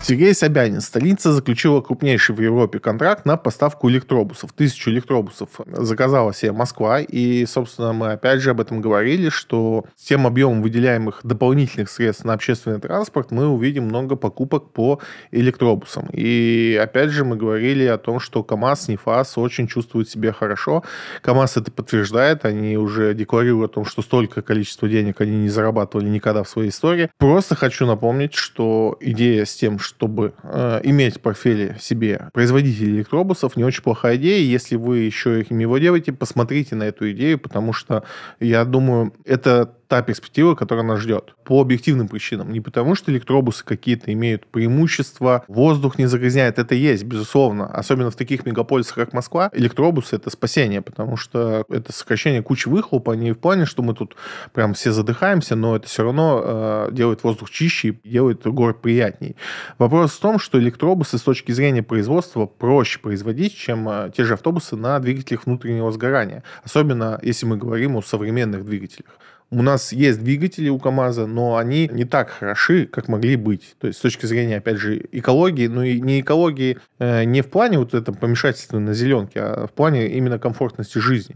Сергей 0.02 0.34
Собянин. 0.34 0.80
Столица 0.80 1.32
заключила 1.32 1.82
крупнейший 1.82 2.34
в 2.34 2.40
Европе 2.40 2.78
контракт 2.78 3.26
на 3.26 3.36
поставку 3.36 3.90
электробусов. 3.90 4.52
Тысячу 4.52 4.90
электробусов 4.90 5.50
заказала 5.66 6.32
себе 6.32 6.52
Москва. 6.52 7.00
И, 7.00 7.44
собственно, 7.44 7.92
мы 7.92 8.12
опять 8.12 8.40
же 8.40 8.50
об 8.50 8.60
этом 8.60 8.80
говорили, 8.80 9.28
что 9.28 9.84
с 9.96 10.04
тем 10.04 10.26
объемом 10.26 10.62
выделяемых 10.62 11.20
дополнительных 11.22 11.90
средств 11.90 12.24
на 12.24 12.32
общественный 12.32 12.80
транспорт 12.80 13.30
мы 13.30 13.46
увидим 13.46 13.84
много 13.84 14.16
покупок 14.16 14.72
по 14.72 15.00
электробусам. 15.32 16.08
И, 16.12 16.80
опять 16.82 17.10
же, 17.10 17.24
мы 17.24 17.36
говорили 17.36 17.84
о 17.84 17.98
том, 17.98 18.20
что 18.20 18.42
КАМАЗ, 18.42 18.88
НИФАС 18.88 19.36
очень 19.36 19.68
чувствуют 19.68 20.08
себя 20.08 20.32
хорошо. 20.32 20.82
КАМАЗ 21.20 21.58
это 21.58 21.70
подтверждает. 21.70 22.46
Они 22.46 22.78
уже 22.78 23.14
декларируют 23.14 23.72
о 23.72 23.74
том, 23.74 23.84
что 23.84 24.00
столько 24.00 24.40
количества 24.40 24.88
денег 24.88 25.20
они 25.20 25.36
не 25.36 25.50
зарабатывали 25.50 26.08
никогда 26.08 26.42
в 26.42 26.48
своей 26.48 26.70
истории. 26.70 27.10
Просто 27.18 27.54
хочу 27.54 27.86
напомнить, 27.86 28.34
что 28.34 28.96
идея 29.00 29.44
с 29.44 29.54
тем, 29.54 29.78
что 29.78 29.89
чтобы 29.90 30.34
э, 30.42 30.80
иметь 30.84 31.16
в 31.16 31.20
портфеле 31.20 31.76
себе 31.80 32.30
производителей 32.32 32.92
электробусов, 32.98 33.56
не 33.56 33.64
очень 33.64 33.82
плохая 33.82 34.16
идея. 34.16 34.42
Если 34.42 34.76
вы 34.76 34.98
еще 34.98 35.42
ими 35.42 35.64
владеете, 35.64 36.12
посмотрите 36.12 36.76
на 36.76 36.84
эту 36.84 37.10
идею, 37.10 37.38
потому 37.38 37.72
что, 37.72 38.04
я 38.38 38.64
думаю, 38.64 39.12
это 39.24 39.74
та 39.90 40.02
перспектива, 40.02 40.54
которая 40.54 40.86
нас 40.86 41.00
ждет. 41.00 41.34
По 41.42 41.60
объективным 41.60 42.06
причинам. 42.06 42.52
Не 42.52 42.60
потому, 42.60 42.94
что 42.94 43.10
электробусы 43.10 43.64
какие-то 43.64 44.12
имеют 44.12 44.46
преимущества, 44.46 45.44
воздух 45.48 45.98
не 45.98 46.06
загрязняет. 46.06 46.60
Это 46.60 46.76
есть, 46.76 47.02
безусловно. 47.02 47.66
Особенно 47.66 48.12
в 48.12 48.14
таких 48.14 48.46
мегаполисах, 48.46 48.94
как 48.94 49.12
Москва. 49.12 49.50
Электробусы— 49.52 50.14
это 50.16 50.30
спасение, 50.30 50.80
потому 50.80 51.16
что 51.16 51.64
это 51.68 51.92
сокращение 51.92 52.40
кучи 52.40 52.68
выхлопа. 52.68 53.16
Не 53.16 53.32
в 53.32 53.38
плане, 53.38 53.66
что 53.66 53.82
мы 53.82 53.94
тут 53.94 54.14
прям 54.52 54.74
все 54.74 54.92
задыхаемся, 54.92 55.56
но 55.56 55.74
это 55.74 55.88
все 55.88 56.04
равно 56.04 56.40
э, 56.44 56.88
делает 56.92 57.24
воздух 57.24 57.50
чище 57.50 57.88
и 57.88 58.08
делает 58.08 58.46
город 58.46 58.80
приятней. 58.80 59.34
Вопрос 59.78 60.12
в 60.12 60.20
том, 60.20 60.38
что 60.38 60.60
электробусы 60.60 61.18
с 61.18 61.22
точки 61.22 61.50
зрения 61.50 61.82
производства 61.82 62.46
проще 62.46 63.00
производить, 63.00 63.56
чем 63.56 63.88
э, 63.88 64.12
те 64.16 64.22
же 64.22 64.34
автобусы 64.34 64.76
на 64.76 65.00
двигателях 65.00 65.46
внутреннего 65.46 65.90
сгорания. 65.90 66.44
Особенно, 66.62 67.18
если 67.24 67.44
мы 67.46 67.56
говорим 67.56 67.96
о 67.96 68.02
современных 68.02 68.64
двигателях. 68.64 69.18
У 69.52 69.62
нас 69.62 69.92
есть 69.92 70.22
двигатели 70.22 70.68
у 70.68 70.78
КАМАЗа, 70.78 71.26
но 71.26 71.56
они 71.56 71.88
не 71.92 72.04
так 72.04 72.30
хороши, 72.30 72.86
как 72.86 73.08
могли 73.08 73.34
быть. 73.34 73.74
То 73.80 73.88
есть 73.88 73.98
с 73.98 74.02
точки 74.02 74.24
зрения, 74.26 74.58
опять 74.58 74.76
же, 74.76 75.04
экологии, 75.10 75.66
но 75.66 75.82
и 75.82 76.00
не 76.00 76.20
экологии 76.20 76.78
э, 77.00 77.24
не 77.24 77.42
в 77.42 77.48
плане 77.48 77.78
вот 77.78 77.92
этого 77.92 78.14
помешательства 78.14 78.78
на 78.78 78.94
зеленке, 78.94 79.40
а 79.40 79.66
в 79.66 79.72
плане 79.72 80.06
именно 80.06 80.38
комфортности 80.38 80.98
жизни. 80.98 81.34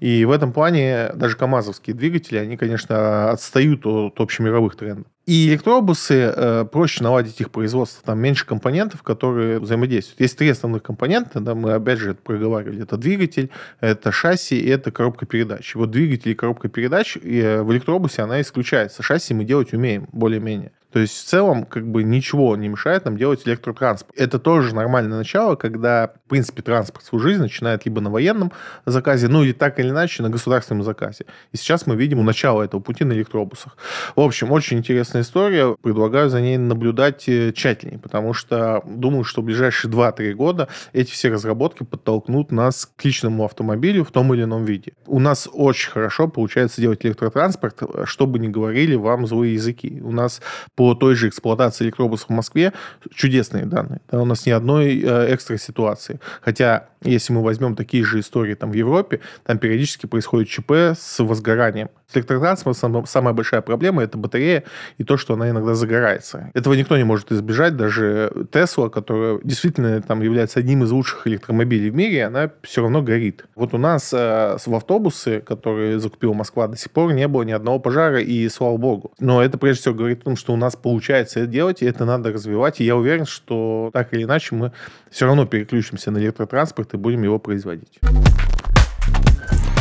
И 0.00 0.24
в 0.24 0.32
этом 0.32 0.52
плане 0.52 1.10
даже 1.14 1.36
КАМАЗовские 1.36 1.94
двигатели, 1.94 2.38
они, 2.38 2.56
конечно, 2.56 3.30
отстают 3.30 3.86
от 3.86 4.20
общемировых 4.20 4.74
трендов. 4.74 5.06
И 5.26 5.48
электробусы, 5.48 6.14
э, 6.14 6.64
проще 6.70 7.02
наладить 7.02 7.40
их 7.40 7.50
производство, 7.50 8.00
там 8.04 8.20
меньше 8.20 8.46
компонентов, 8.46 9.02
которые 9.02 9.58
взаимодействуют. 9.58 10.20
Есть 10.20 10.38
три 10.38 10.48
основных 10.48 10.84
компонента, 10.84 11.40
да, 11.40 11.56
мы 11.56 11.72
опять 11.72 11.98
же 11.98 12.12
это 12.12 12.22
проговаривали. 12.22 12.84
Это 12.84 12.96
двигатель, 12.96 13.50
это 13.80 14.12
шасси 14.12 14.56
и 14.56 14.68
это 14.68 14.92
коробка 14.92 15.26
передач. 15.26 15.74
Вот 15.74 15.90
двигатель 15.90 16.30
и 16.30 16.34
коробка 16.36 16.68
передач 16.68 17.16
и 17.16 17.40
э, 17.40 17.62
в 17.62 17.72
электробусе 17.72 18.22
она 18.22 18.40
исключается. 18.40 19.02
Шасси 19.02 19.34
мы 19.34 19.44
делать 19.44 19.72
умеем, 19.72 20.06
более-менее. 20.12 20.70
То 20.92 21.00
есть 21.00 21.26
в 21.26 21.28
целом 21.28 21.64
как 21.64 21.86
бы 21.86 22.02
ничего 22.02 22.56
не 22.56 22.68
мешает 22.68 23.04
нам 23.04 23.16
делать 23.16 23.46
электротранспорт. 23.46 24.18
Это 24.18 24.38
тоже 24.38 24.74
нормальное 24.74 25.18
начало, 25.18 25.56
когда, 25.56 26.12
в 26.26 26.28
принципе, 26.30 26.62
транспорт 26.62 27.04
свою 27.04 27.22
жизнь 27.22 27.40
начинает 27.40 27.84
либо 27.84 28.00
на 28.00 28.10
военном 28.10 28.52
заказе, 28.86 29.28
ну 29.28 29.42
или 29.42 29.52
так 29.52 29.78
или 29.78 29.90
иначе 29.90 30.22
на 30.22 30.30
государственном 30.30 30.84
заказе. 30.84 31.26
И 31.52 31.56
сейчас 31.56 31.86
мы 31.86 31.96
видим 31.96 32.24
начало 32.24 32.62
этого 32.62 32.80
пути 32.80 33.04
на 33.04 33.12
электробусах. 33.12 33.76
В 34.14 34.20
общем, 34.20 34.52
очень 34.52 34.78
интересная 34.78 35.22
история. 35.22 35.76
Предлагаю 35.82 36.30
за 36.30 36.40
ней 36.40 36.56
наблюдать 36.56 37.28
э, 37.28 37.52
тщательнее, 37.52 37.98
потому 37.98 38.32
что 38.32 38.82
думаю, 38.86 39.24
что 39.24 39.42
в 39.42 39.44
ближайшие 39.44 39.90
2-3 39.90 40.32
года 40.32 40.68
эти 40.92 41.10
все 41.10 41.28
разработки 41.28 41.82
подтолкнут 41.82 42.52
нас 42.52 42.90
к 42.96 43.04
личному 43.04 43.44
автомобилю 43.44 44.04
в 44.04 44.10
том 44.10 44.32
или 44.34 44.44
ином 44.44 44.64
виде. 44.64 44.92
У 45.06 45.18
нас 45.18 45.48
очень 45.52 45.90
хорошо 45.90 46.28
получается 46.28 46.80
делать 46.80 47.04
электротранспорт, 47.04 47.82
чтобы 48.04 48.38
не 48.38 48.48
говорили 48.48 48.94
вам 48.94 49.26
злые 49.26 49.54
языки. 49.54 50.00
У 50.02 50.12
нас 50.12 50.40
по 50.74 50.85
по 50.86 50.94
той 50.94 51.16
же 51.16 51.28
эксплуатации 51.28 51.84
электробусов 51.84 52.28
в 52.28 52.32
Москве 52.32 52.72
чудесные 53.12 53.66
данные. 53.66 54.00
Да, 54.08 54.22
у 54.22 54.24
нас 54.24 54.46
ни 54.46 54.52
одной 54.52 55.00
э, 55.00 55.34
экстра 55.34 55.56
ситуации. 55.56 56.20
Хотя, 56.40 56.90
если 57.02 57.32
мы 57.32 57.42
возьмем 57.42 57.74
такие 57.74 58.04
же 58.04 58.20
истории 58.20 58.54
там 58.54 58.70
в 58.70 58.74
Европе, 58.74 59.18
там 59.44 59.58
периодически 59.58 60.06
происходит 60.06 60.48
ЧП 60.48 60.70
с 60.96 61.18
возгоранием. 61.18 61.88
С 62.08 62.16
электротранспортом 62.16 63.04
самая 63.06 63.34
большая 63.34 63.62
проблема– 63.62 64.02
это 64.04 64.16
батарея 64.16 64.62
и 64.96 65.02
то, 65.02 65.16
что 65.16 65.34
она 65.34 65.50
иногда 65.50 65.74
загорается. 65.74 66.52
Этого 66.54 66.74
никто 66.74 66.96
не 66.96 67.02
может 67.02 67.32
избежать. 67.32 67.76
Даже 67.76 68.32
Тесла, 68.52 68.88
которая 68.88 69.40
действительно 69.42 70.00
там 70.02 70.22
является 70.22 70.60
одним 70.60 70.84
из 70.84 70.92
лучших 70.92 71.26
электромобилей 71.26 71.90
в 71.90 71.96
мире, 71.96 72.26
она 72.26 72.52
все 72.62 72.82
равно 72.82 73.02
горит. 73.02 73.46
Вот 73.56 73.74
у 73.74 73.78
нас 73.78 74.12
э, 74.12 74.56
в 74.64 74.74
автобусы, 74.74 75.40
которые 75.40 75.98
закупила 75.98 76.32
Москва, 76.32 76.68
до 76.68 76.76
сих 76.76 76.92
пор 76.92 77.12
не 77.12 77.26
было 77.26 77.42
ни 77.42 77.50
одного 77.52 77.80
пожара, 77.80 78.20
и 78.20 78.48
слава 78.48 78.76
богу. 78.76 79.12
Но 79.18 79.42
это 79.42 79.58
прежде 79.58 79.80
всего 79.80 79.94
говорит 79.94 80.20
о 80.20 80.24
том, 80.24 80.36
что 80.36 80.52
у 80.52 80.56
нас 80.56 80.65
получается 80.74 81.40
это 81.40 81.48
делать, 81.48 81.82
и 81.82 81.86
это 81.86 82.04
надо 82.04 82.32
развивать. 82.32 82.80
И 82.80 82.84
я 82.84 82.96
уверен, 82.96 83.26
что 83.26 83.90
так 83.92 84.12
или 84.12 84.24
иначе 84.24 84.54
мы 84.56 84.72
все 85.10 85.26
равно 85.26 85.46
переключимся 85.46 86.10
на 86.10 86.18
электротранспорт 86.18 86.94
и 86.94 86.96
будем 86.96 87.22
его 87.22 87.38
производить. 87.38 88.00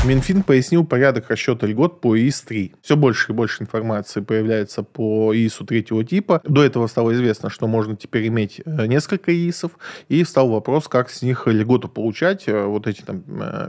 Минфин 0.06 0.44
пояснил 0.44 0.86
порядок 0.86 1.32
расчета 1.32 1.66
льгот 1.66 2.00
по 2.00 2.16
ИИС-3. 2.16 2.74
Все 2.84 2.96
больше 2.96 3.32
и 3.32 3.36
больше 3.36 3.64
информации 3.64 4.22
появляется 4.22 4.84
по 4.84 5.34
ИИСу 5.34 5.66
третьего 5.66 6.04
типа. 6.04 6.42
До 6.44 6.64
этого 6.64 6.86
стало 6.86 7.12
известно, 7.14 7.50
что 7.50 7.66
можно 7.66 7.96
теперь 7.96 8.28
иметь 8.28 8.62
э, 8.64 8.86
несколько 8.86 9.34
ИИСов, 9.34 9.72
и 10.08 10.24
встал 10.24 10.50
вопрос, 10.50 10.88
как 10.88 11.10
с 11.10 11.24
них 11.24 11.48
льготу 11.48 11.90
получать. 11.90 12.48
Э, 12.48 12.66
вот 12.66 12.86
эти 12.86 13.02
там 13.02 13.24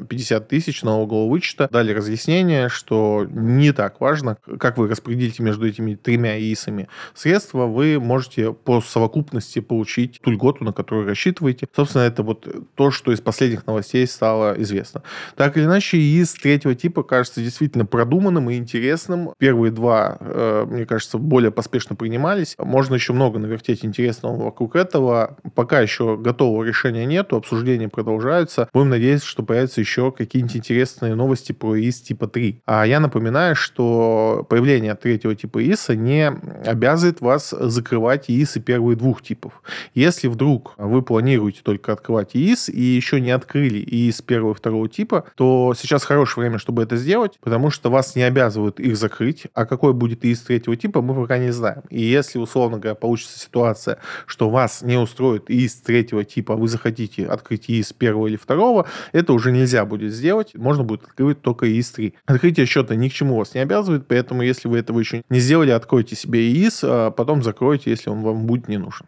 50 0.06 0.42
э, 0.42 0.46
тысяч 0.46 0.82
налогового 0.82 1.30
вычета. 1.30 1.70
Дали 1.72 1.92
разъяснение, 1.92 2.68
что 2.68 3.26
не 3.30 3.72
так 3.72 3.98
важно, 4.02 4.36
как 4.58 4.76
вы 4.76 4.88
распределите 4.88 5.42
между 5.42 5.66
этими 5.66 5.94
тремя 5.94 6.38
ИИСами 6.38 6.88
средства, 7.14 7.64
вы 7.64 7.98
можете 7.98 8.52
по 8.52 8.82
совокупности 8.82 9.60
получить 9.60 10.20
ту 10.22 10.32
льготу, 10.32 10.64
на 10.64 10.74
которую 10.74 11.06
рассчитываете. 11.06 11.66
Собственно, 11.74 12.02
это 12.02 12.22
вот 12.22 12.46
то, 12.74 12.90
что 12.90 13.10
из 13.10 13.22
последних 13.22 13.66
новостей 13.66 14.06
стало 14.06 14.54
известно. 14.60 15.02
Так 15.34 15.56
или 15.56 15.64
иначе, 15.64 15.96
ИИС 15.96 16.25
ИИС 16.26 16.34
третьего 16.34 16.74
типа 16.74 17.02
кажется 17.02 17.40
действительно 17.40 17.86
продуманным 17.86 18.50
и 18.50 18.56
интересным. 18.56 19.32
Первые 19.38 19.70
два, 19.70 20.16
э, 20.20 20.66
мне 20.68 20.84
кажется, 20.84 21.18
более 21.18 21.50
поспешно 21.50 21.94
принимались. 21.94 22.56
Можно 22.58 22.94
еще 22.94 23.12
много 23.12 23.38
навертеть 23.38 23.84
интересного 23.84 24.44
вокруг 24.44 24.76
этого. 24.76 25.36
Пока 25.54 25.80
еще 25.80 26.16
готового 26.16 26.64
решения 26.64 27.06
нету, 27.06 27.36
обсуждения 27.36 27.88
продолжаются. 27.88 28.68
Будем 28.72 28.90
надеяться, 28.90 29.26
что 29.26 29.42
появятся 29.42 29.80
еще 29.80 30.10
какие-нибудь 30.10 30.56
интересные 30.56 31.14
новости 31.14 31.52
про 31.52 31.78
ИИС 31.78 32.00
типа 32.00 32.26
3. 32.26 32.62
А 32.66 32.86
я 32.86 33.00
напоминаю, 33.00 33.54
что 33.54 34.44
появление 34.48 34.94
третьего 34.94 35.34
типа 35.34 35.62
ИИСа 35.62 35.94
не 35.94 36.26
обязывает 36.66 37.20
вас 37.20 37.50
закрывать 37.50 38.28
ИИСы 38.28 38.60
первых 38.60 38.98
двух 38.98 39.22
типов. 39.22 39.62
Если 39.94 40.28
вдруг 40.28 40.74
вы 40.76 41.02
планируете 41.02 41.60
только 41.62 41.92
открывать 41.92 42.30
ИИС 42.34 42.68
и 42.68 42.80
еще 42.80 43.20
не 43.20 43.30
открыли 43.30 43.78
ИИС 43.78 44.22
первого 44.22 44.52
и 44.52 44.56
второго 44.56 44.88
типа, 44.88 45.24
то 45.36 45.74
сейчас 45.76 46.04
хорошее 46.16 46.44
время, 46.44 46.58
чтобы 46.58 46.82
это 46.82 46.96
сделать, 46.96 47.38
потому 47.42 47.70
что 47.70 47.90
вас 47.90 48.16
не 48.16 48.22
обязывают 48.22 48.80
их 48.80 48.96
закрыть, 48.96 49.46
а 49.52 49.66
какой 49.66 49.92
будет 49.92 50.24
ИИС 50.24 50.40
третьего 50.40 50.74
типа, 50.74 51.02
мы 51.02 51.14
пока 51.14 51.36
не 51.36 51.52
знаем. 51.52 51.82
И 51.90 52.00
если, 52.02 52.38
условно 52.38 52.78
говоря, 52.78 52.94
получится 52.94 53.38
ситуация, 53.38 53.98
что 54.24 54.48
вас 54.48 54.80
не 54.80 54.96
устроит 54.96 55.50
ИИС 55.50 55.74
третьего 55.82 56.24
типа, 56.24 56.56
вы 56.56 56.68
захотите 56.68 57.26
открыть 57.26 57.68
ИИС 57.68 57.92
первого 57.92 58.28
или 58.28 58.36
второго, 58.36 58.86
это 59.12 59.34
уже 59.34 59.52
нельзя 59.52 59.84
будет 59.84 60.14
сделать, 60.14 60.54
можно 60.54 60.84
будет 60.84 61.04
открыть 61.04 61.42
только 61.42 61.68
ИИС 61.68 61.90
3. 61.90 62.14
Открытие 62.24 62.64
счета 62.64 62.94
ни 62.94 63.10
к 63.10 63.12
чему 63.12 63.36
вас 63.36 63.52
не 63.52 63.60
обязывает, 63.60 64.08
поэтому 64.08 64.40
если 64.40 64.68
вы 64.68 64.78
этого 64.78 64.98
еще 64.98 65.22
не 65.28 65.40
сделали, 65.40 65.70
откройте 65.70 66.16
себе 66.16 66.50
ИИС, 66.50 66.80
а 66.82 67.10
потом 67.10 67.42
закройте, 67.42 67.90
если 67.90 68.08
он 68.08 68.22
вам 68.22 68.46
будет 68.46 68.68
не 68.68 68.78
нужен. 68.78 69.06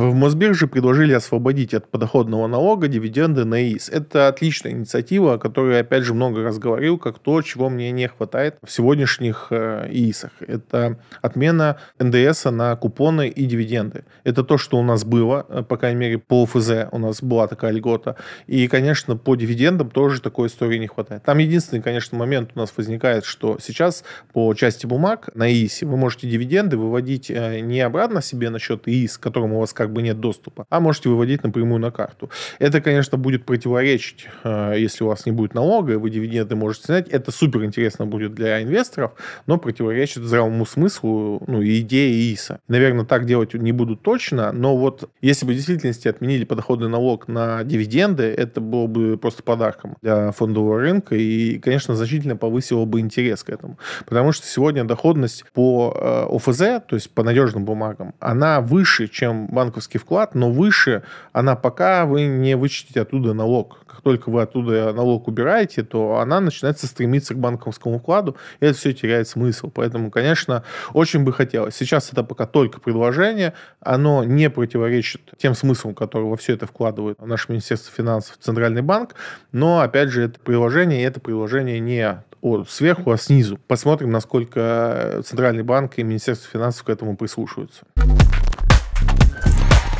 В 0.00 0.14
Мосбирже 0.14 0.66
предложили 0.66 1.12
освободить 1.12 1.74
от 1.74 1.86
подоходного 1.90 2.46
налога 2.46 2.88
дивиденды 2.88 3.44
на 3.44 3.62
ИИС. 3.62 3.90
Это 3.90 4.28
отличная 4.28 4.72
инициатива, 4.72 5.34
о 5.34 5.38
которой 5.38 5.78
опять 5.78 6.04
же 6.04 6.14
много 6.14 6.42
раз 6.42 6.58
говорил, 6.58 6.96
как 6.96 7.18
то, 7.18 7.42
чего 7.42 7.68
мне 7.68 7.90
не 7.90 8.08
хватает 8.08 8.56
в 8.64 8.70
сегодняшних 8.70 9.48
э, 9.50 9.90
ИИСах. 9.90 10.30
Это 10.40 10.98
отмена 11.20 11.76
НДС 11.98 12.46
на 12.46 12.74
купоны 12.76 13.28
и 13.28 13.44
дивиденды. 13.44 14.06
Это 14.24 14.42
то, 14.42 14.56
что 14.56 14.78
у 14.78 14.82
нас 14.82 15.04
было, 15.04 15.44
э, 15.50 15.62
по 15.68 15.76
крайней 15.76 16.00
мере, 16.00 16.18
по 16.18 16.44
ОФЗ 16.44 16.88
у 16.92 16.98
нас 16.98 17.22
была 17.22 17.46
такая 17.46 17.72
льгота. 17.72 18.16
И, 18.46 18.68
конечно, 18.68 19.18
по 19.18 19.36
дивидендам 19.36 19.90
тоже 19.90 20.22
такой 20.22 20.48
истории 20.48 20.78
не 20.78 20.86
хватает. 20.86 21.24
Там 21.24 21.36
единственный, 21.36 21.82
конечно, 21.82 22.16
момент 22.16 22.52
у 22.54 22.58
нас 22.58 22.72
возникает, 22.74 23.26
что 23.26 23.58
сейчас 23.60 24.02
по 24.32 24.54
части 24.54 24.86
бумаг 24.86 25.28
на 25.34 25.52
ИИСе 25.52 25.84
вы 25.84 25.98
можете 25.98 26.26
дивиденды 26.26 26.78
выводить 26.78 27.30
э, 27.30 27.60
не 27.60 27.82
обратно 27.82 28.22
себе 28.22 28.48
на 28.48 28.58
счет 28.58 28.84
ИИС, 28.86 29.18
к 29.18 29.22
которому 29.22 29.58
у 29.58 29.60
вас 29.60 29.74
как 29.74 29.89
бы 29.92 30.02
нет 30.02 30.20
доступа, 30.20 30.66
а 30.70 30.80
можете 30.80 31.08
выводить 31.08 31.42
напрямую 31.42 31.80
на 31.80 31.90
карту. 31.90 32.30
Это, 32.58 32.80
конечно, 32.80 33.18
будет 33.18 33.44
противоречить, 33.44 34.26
э, 34.44 34.74
если 34.78 35.04
у 35.04 35.08
вас 35.08 35.26
не 35.26 35.32
будет 35.32 35.54
налога, 35.54 35.94
и 35.94 35.96
вы 35.96 36.10
дивиденды 36.10 36.56
можете 36.56 36.84
снять. 36.84 37.08
Это 37.08 37.30
супер 37.30 37.64
интересно 37.64 38.06
будет 38.06 38.34
для 38.34 38.62
инвесторов, 38.62 39.12
но 39.46 39.58
противоречит 39.58 40.22
здравому 40.22 40.66
смыслу 40.66 41.42
ну, 41.46 41.62
и 41.62 41.80
идее 41.80 42.12
ИИСа. 42.12 42.60
Наверное, 42.68 43.04
так 43.04 43.26
делать 43.26 43.54
не 43.54 43.72
будут 43.72 44.02
точно, 44.02 44.52
но 44.52 44.76
вот 44.76 45.10
если 45.20 45.46
бы 45.46 45.52
в 45.52 45.54
действительности 45.54 46.08
отменили 46.08 46.44
подоходный 46.44 46.88
налог 46.88 47.28
на 47.28 47.64
дивиденды, 47.64 48.24
это 48.24 48.60
было 48.60 48.86
бы 48.86 49.16
просто 49.18 49.42
подарком 49.42 49.96
для 50.02 50.32
фондового 50.32 50.80
рынка 50.80 51.14
и, 51.14 51.58
конечно, 51.58 51.94
значительно 51.94 52.36
повысило 52.36 52.84
бы 52.84 53.00
интерес 53.00 53.42
к 53.42 53.50
этому. 53.50 53.78
Потому 54.06 54.32
что 54.32 54.46
сегодня 54.46 54.84
доходность 54.84 55.44
по 55.52 55.94
э, 55.94 56.36
ОФЗ, 56.36 56.84
то 56.86 56.94
есть 56.96 57.10
по 57.10 57.22
надежным 57.22 57.64
бумагам, 57.64 58.14
она 58.20 58.60
выше, 58.60 59.08
чем 59.08 59.48
банковский 59.48 59.79
банковский 59.80 59.98
вклад, 59.98 60.34
но 60.34 60.50
выше 60.50 61.02
она 61.32 61.56
пока 61.56 62.04
вы 62.04 62.26
не 62.26 62.54
вычтете 62.54 63.00
оттуда 63.00 63.32
налог. 63.32 63.78
Как 63.86 64.02
только 64.02 64.30
вы 64.30 64.42
оттуда 64.42 64.92
налог 64.92 65.26
убираете, 65.26 65.82
то 65.82 66.18
она 66.18 66.40
начинается 66.40 66.86
стремиться 66.86 67.34
к 67.34 67.38
банковскому 67.38 67.98
вкладу, 67.98 68.36
и 68.60 68.66
это 68.66 68.78
все 68.78 68.92
теряет 68.92 69.26
смысл. 69.26 69.70
Поэтому, 69.70 70.10
конечно, 70.10 70.62
очень 70.92 71.24
бы 71.24 71.32
хотелось. 71.32 71.74
Сейчас 71.76 72.12
это 72.12 72.22
пока 72.22 72.46
только 72.46 72.80
предложение, 72.80 73.54
оно 73.80 74.22
не 74.24 74.50
противоречит 74.50 75.22
тем 75.38 75.54
смыслам, 75.54 75.94
которые 75.94 76.28
во 76.28 76.36
все 76.36 76.52
это 76.52 76.66
вкладывает 76.66 77.20
наше 77.20 77.46
Министерство 77.48 77.92
финансов, 77.94 78.36
Центральный 78.40 78.82
банк, 78.82 79.14
но, 79.52 79.80
опять 79.80 80.10
же, 80.10 80.22
это 80.22 80.38
приложение, 80.40 81.00
и 81.00 81.04
это 81.04 81.20
приложение 81.20 81.80
не 81.80 82.22
от 82.42 82.70
сверху, 82.70 83.10
а 83.10 83.18
снизу. 83.18 83.58
Посмотрим, 83.66 84.10
насколько 84.10 85.22
Центральный 85.24 85.62
банк 85.62 85.94
и 85.96 86.02
Министерство 86.02 86.50
финансов 86.50 86.84
к 86.84 86.90
этому 86.90 87.16
прислушиваются. 87.16 87.84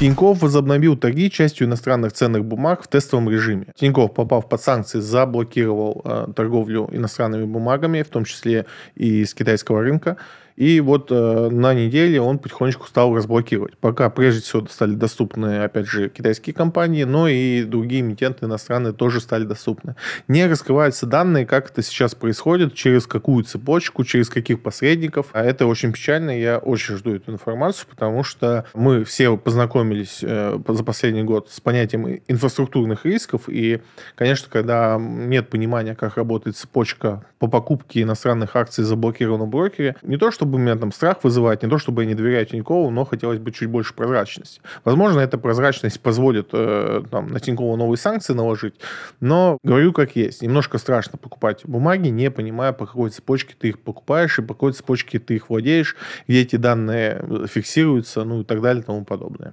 Тиньков 0.01 0.41
возобновил 0.41 0.97
торги 0.97 1.31
частью 1.31 1.67
иностранных 1.67 2.15
ценных 2.15 2.43
бумаг 2.43 2.83
в 2.83 2.89
тестовом 2.89 3.29
режиме. 3.29 3.67
Тиньков, 3.75 4.15
попав 4.15 4.49
под 4.49 4.63
санкции, 4.63 4.99
заблокировал 4.99 6.01
э, 6.03 6.27
торговлю 6.35 6.89
иностранными 6.91 7.45
бумагами, 7.45 8.01
в 8.01 8.09
том 8.09 8.25
числе 8.25 8.65
и 8.95 9.27
с 9.27 9.35
китайского 9.35 9.83
рынка. 9.83 10.17
И 10.57 10.81
вот 10.81 11.11
э, 11.11 11.49
на 11.51 11.75
неделе 11.75 12.21
он 12.21 12.39
потихонечку 12.39 12.87
стал 12.87 13.15
разблокировать. 13.15 13.77
Пока 13.79 14.11
прежде 14.11 14.43
всего 14.43 14.67
стали 14.69 14.95
доступны, 14.95 15.63
опять 15.63 15.87
же, 15.87 16.09
китайские 16.09 16.55
компании, 16.55 17.05
но 17.05 17.29
и 17.29 17.63
другие 17.65 18.03
эмитенты 18.03 18.47
иностранные 18.47 18.93
тоже 18.93 19.21
стали 19.21 19.45
доступны. 19.45 19.97
Не 20.29 20.47
раскрываются 20.47 21.07
данные, 21.07 21.47
как 21.47 21.71
это 21.71 21.83
сейчас 21.83 22.15
происходит, 22.15 22.75
через 22.75 23.07
какую 23.07 23.45
цепочку, 23.45 24.05
через 24.05 24.29
каких 24.29 24.63
посредников. 24.63 25.29
А 25.33 25.43
это 25.43 25.67
очень 25.67 25.93
печально, 25.93 26.39
я 26.39 26.59
очень 26.59 26.97
жду 26.97 27.15
эту 27.15 27.33
информацию, 27.33 27.87
потому 27.89 28.23
что 28.23 28.67
мы 28.75 29.05
все 29.05 29.37
познакомились 29.37 30.21
э, 30.23 30.59
за 30.69 30.85
последний 30.85 31.23
год 31.23 31.51
с 31.51 31.61
понятием 31.61 32.21
инфраструктурных 32.29 33.05
рисков, 33.05 33.49
и, 33.49 33.81
конечно, 34.15 34.49
когда 34.51 34.99
нет 35.01 35.49
понимания, 35.49 35.95
как 35.95 36.17
работает 36.17 36.57
цепочка 36.57 37.25
по 37.39 37.47
покупке 37.47 38.03
иностранных 38.03 38.57
акций 38.57 38.85
заблокированном 38.85 39.51
брокере, 39.51 39.97
не 40.03 40.17
то 40.17 40.31
чтобы 40.41 40.51
чтобы 40.51 40.65
меня 40.65 40.77
там 40.77 40.91
страх 40.91 41.23
вызывать, 41.23 41.63
не 41.63 41.69
то 41.69 41.77
чтобы 41.77 42.03
я 42.03 42.09
не 42.09 42.15
доверяю 42.15 42.47
Тинькову, 42.47 42.91
но 42.91 43.05
хотелось 43.05 43.39
бы 43.39 43.53
чуть 43.53 43.69
больше 43.69 43.93
прозрачности. 43.93 44.63
Возможно, 44.85 45.21
эта 45.21 45.37
прозрачность 45.37 46.01
позволит 46.01 46.49
э, 46.53 47.03
там, 47.11 47.29
на 47.29 47.41
Тинькову 47.41 47.77
новые 47.77 47.99
санкции 47.99 48.33
наложить, 48.33 48.75
но 49.21 49.59
говорю 49.63 49.93
как 49.93 50.17
есть. 50.17 50.41
Немножко 50.41 50.79
страшно 50.79 51.19
покупать 51.19 51.61
бумаги, 51.65 52.09
не 52.09 52.31
понимая, 52.31 52.73
по 52.73 52.87
какой 52.87 53.11
цепочке 53.11 53.55
ты 53.59 53.69
их 53.69 53.81
покупаешь 53.81 54.39
и 54.39 54.43
по 54.43 54.55
какой 54.55 54.73
цепочке 54.73 55.19
ты 55.19 55.35
их 55.35 55.51
владеешь, 55.51 55.95
где 56.27 56.41
эти 56.41 56.57
данные 56.57 57.47
фиксируются, 57.47 58.25
ну 58.25 58.41
и 58.41 58.45
так 58.45 58.63
далее 58.63 58.83
и 58.83 58.87
тому 58.87 59.05
подобное. 59.05 59.53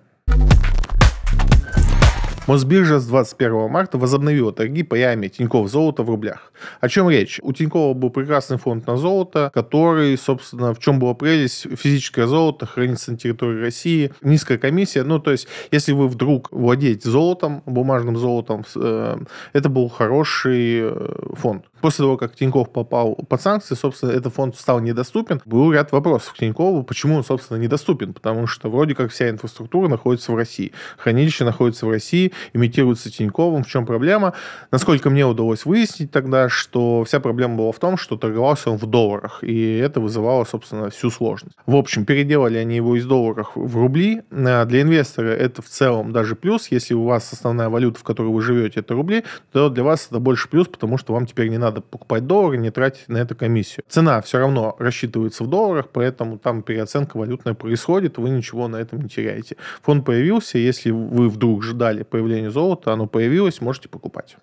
Мосбиржа 2.48 3.00
с 3.00 3.06
21 3.08 3.70
марта 3.70 3.98
возобновила 3.98 4.54
торги 4.54 4.82
по 4.82 4.96
яме 4.96 5.28
Тинькофф 5.28 5.70
золото 5.70 6.04
в 6.04 6.10
рублях. 6.10 6.54
О 6.80 6.88
чем 6.88 7.10
речь? 7.10 7.42
У 7.44 7.52
Тинькова 7.52 7.94
был 7.94 8.10
прекрасный 8.10 8.58
фонд 8.58 8.88
на 8.88 8.96
золото, 8.96 9.52
который, 9.54 10.18
собственно, 10.18 10.74
в 10.74 10.80
чем 10.80 10.98
была 10.98 11.14
прелесть, 11.14 11.68
физическое 11.78 12.26
золото 12.26 12.66
хранится 12.66 13.12
на 13.12 13.18
территории 13.18 13.60
России, 13.60 14.14
низкая 14.22 14.58
комиссия. 14.58 15.04
Ну, 15.04 15.20
то 15.20 15.32
есть, 15.32 15.50
если 15.72 15.92
вы 15.92 16.08
вдруг 16.08 16.50
владеете 16.52 17.10
золотом, 17.10 17.64
бумажным 17.66 18.16
золотом, 18.16 18.64
э, 18.76 19.18
это 19.52 19.68
был 19.68 19.90
хороший 19.90 20.80
э, 20.84 21.16
фонд. 21.34 21.66
После 21.82 22.04
того, 22.04 22.18
как 22.18 22.36
Тиньков 22.36 22.72
попал 22.72 23.16
под 23.16 23.42
санкции, 23.42 23.76
собственно, 23.76 24.12
этот 24.12 24.34
фонд 24.34 24.56
стал 24.56 24.80
недоступен. 24.80 25.42
Был 25.46 25.72
ряд 25.72 25.92
вопросов 25.92 26.34
к 26.34 26.38
Тинькову, 26.38 26.84
почему 26.84 27.16
он, 27.16 27.24
собственно, 27.24 27.58
недоступен. 27.58 28.14
Потому 28.14 28.48
что 28.48 28.70
вроде 28.70 28.96
как 28.96 29.12
вся 29.12 29.30
инфраструктура 29.30 29.88
находится 29.88 30.32
в 30.32 30.36
России. 30.36 30.72
Хранилище 30.98 31.44
находится 31.44 31.86
в 31.86 31.90
России, 31.90 32.34
имитируется 32.54 33.12
Тиньковым. 33.12 33.64
В 33.64 33.68
чем 33.68 33.86
проблема? 33.86 34.34
Насколько 34.72 35.10
мне 35.10 35.26
удалось 35.26 35.66
выяснить 35.66 36.12
тогда, 36.12 36.50
что 36.50 37.04
вся 37.04 37.20
проблема 37.20 37.56
была 37.56 37.72
в 37.72 37.80
том, 37.80 37.98
что 37.98 38.18
торговался 38.18 38.72
он 38.72 38.78
в 38.78 38.86
долларах. 38.86 39.44
И 39.44 39.78
это 39.78 40.00
вызывало, 40.00 40.44
собственно, 40.46 40.90
всю 40.90 41.10
сложность. 41.12 41.56
В 41.66 41.76
общем, 41.76 42.06
переделали 42.06 42.58
они 42.58 42.76
его 42.76 42.96
из 42.96 43.06
долларов 43.06 43.52
в 43.56 43.78
рубли. 43.78 44.22
А 44.32 44.66
для 44.66 44.82
инвестора 44.82 45.30
это 45.30 45.62
в 45.62 45.68
целом 45.68 46.12
даже 46.12 46.36
плюс. 46.36 46.68
Если 46.72 46.94
у 46.94 47.04
вас 47.04 47.32
основная 47.34 47.70
валюта, 47.70 48.00
в 48.00 48.04
которой 48.04 48.32
вы 48.32 48.42
живете, 48.42 48.80
это 48.80 48.94
рубли, 48.94 49.24
то 49.52 49.70
для 49.70 49.84
вас 49.84 50.08
это 50.10 50.20
больше 50.20 50.50
плюс, 50.50 50.68
потому 50.68 50.98
что 50.98 51.14
вам 51.14 51.26
теперь 51.26 51.50
не 51.50 51.58
надо 51.58 51.67
надо 51.68 51.82
покупать 51.82 52.26
доллары, 52.26 52.58
не 52.58 52.72
тратить 52.72 53.08
на 53.10 53.18
это 53.18 53.36
комиссию. 53.36 53.84
Цена 53.88 54.22
все 54.22 54.40
равно 54.40 54.76
рассчитывается 54.80 55.44
в 55.44 55.48
долларах, 55.48 55.90
поэтому 55.92 56.38
там 56.38 56.64
переоценка 56.64 57.18
валютная 57.18 57.54
происходит, 57.54 58.18
вы 58.18 58.30
ничего 58.30 58.68
на 58.68 58.78
этом 58.78 59.02
не 59.02 59.10
теряете. 59.10 59.58
Фонд 59.84 60.06
появился, 60.06 60.58
если 60.58 60.92
вы 60.92 61.30
вдруг 61.30 61.64
ждали 61.64 62.04
появления 62.04 62.52
золота, 62.52 62.94
оно 62.94 63.08
появилось, 63.08 63.62
можете 63.62 63.90
покупать. 63.90 64.38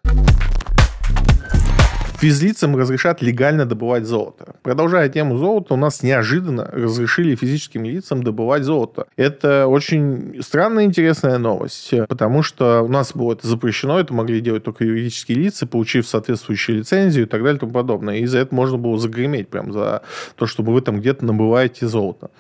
Физлицам 2.25 2.75
разрешат 2.75 3.21
легально 3.21 3.67
добывать 3.67 4.07
золото. 4.07 4.55
Продолжая 4.63 5.11
тему 5.11 5.37
золота, 5.37 5.75
у 5.75 5.77
нас 5.77 6.03
неожиданно 6.03 6.65
разрешили 6.73 7.35
физическим 7.35 7.85
лицам 7.85 8.23
добывать 8.23 8.63
золото. 8.63 9.05
Это 9.17 9.67
очень 9.67 10.41
странная 10.41 10.85
интересная 10.85 11.37
новость, 11.37 11.93
потому 12.09 12.43
что 12.43 12.81
у 12.81 12.89
нас 12.89 13.13
было 13.15 13.35
это 13.35 13.47
запрещено, 13.47 14.01
это 14.01 14.15
могли 14.15 14.41
делать 14.41 14.65
только 14.65 14.85
юридические 14.85 15.37
лица, 15.37 15.67
получив 15.67 16.09
соответствующую 16.09 16.79
лицензию 16.79 17.27
и 17.27 17.29
так 17.29 17.43
далее 17.43 17.59
и 17.59 17.61
тому 17.61 17.73
подобное. 17.73 18.17
И 18.17 18.25
за 18.25 18.39
это 18.39 18.55
можно 18.55 18.79
было 18.79 18.97
загреметь 18.97 19.51
прям 19.51 19.71
за 19.71 20.01
то, 20.37 20.47
чтобы 20.47 20.73
вы 20.73 20.81
там 20.81 21.01
где-то 21.01 21.27
набываете 21.27 21.87
золото. 21.87 22.31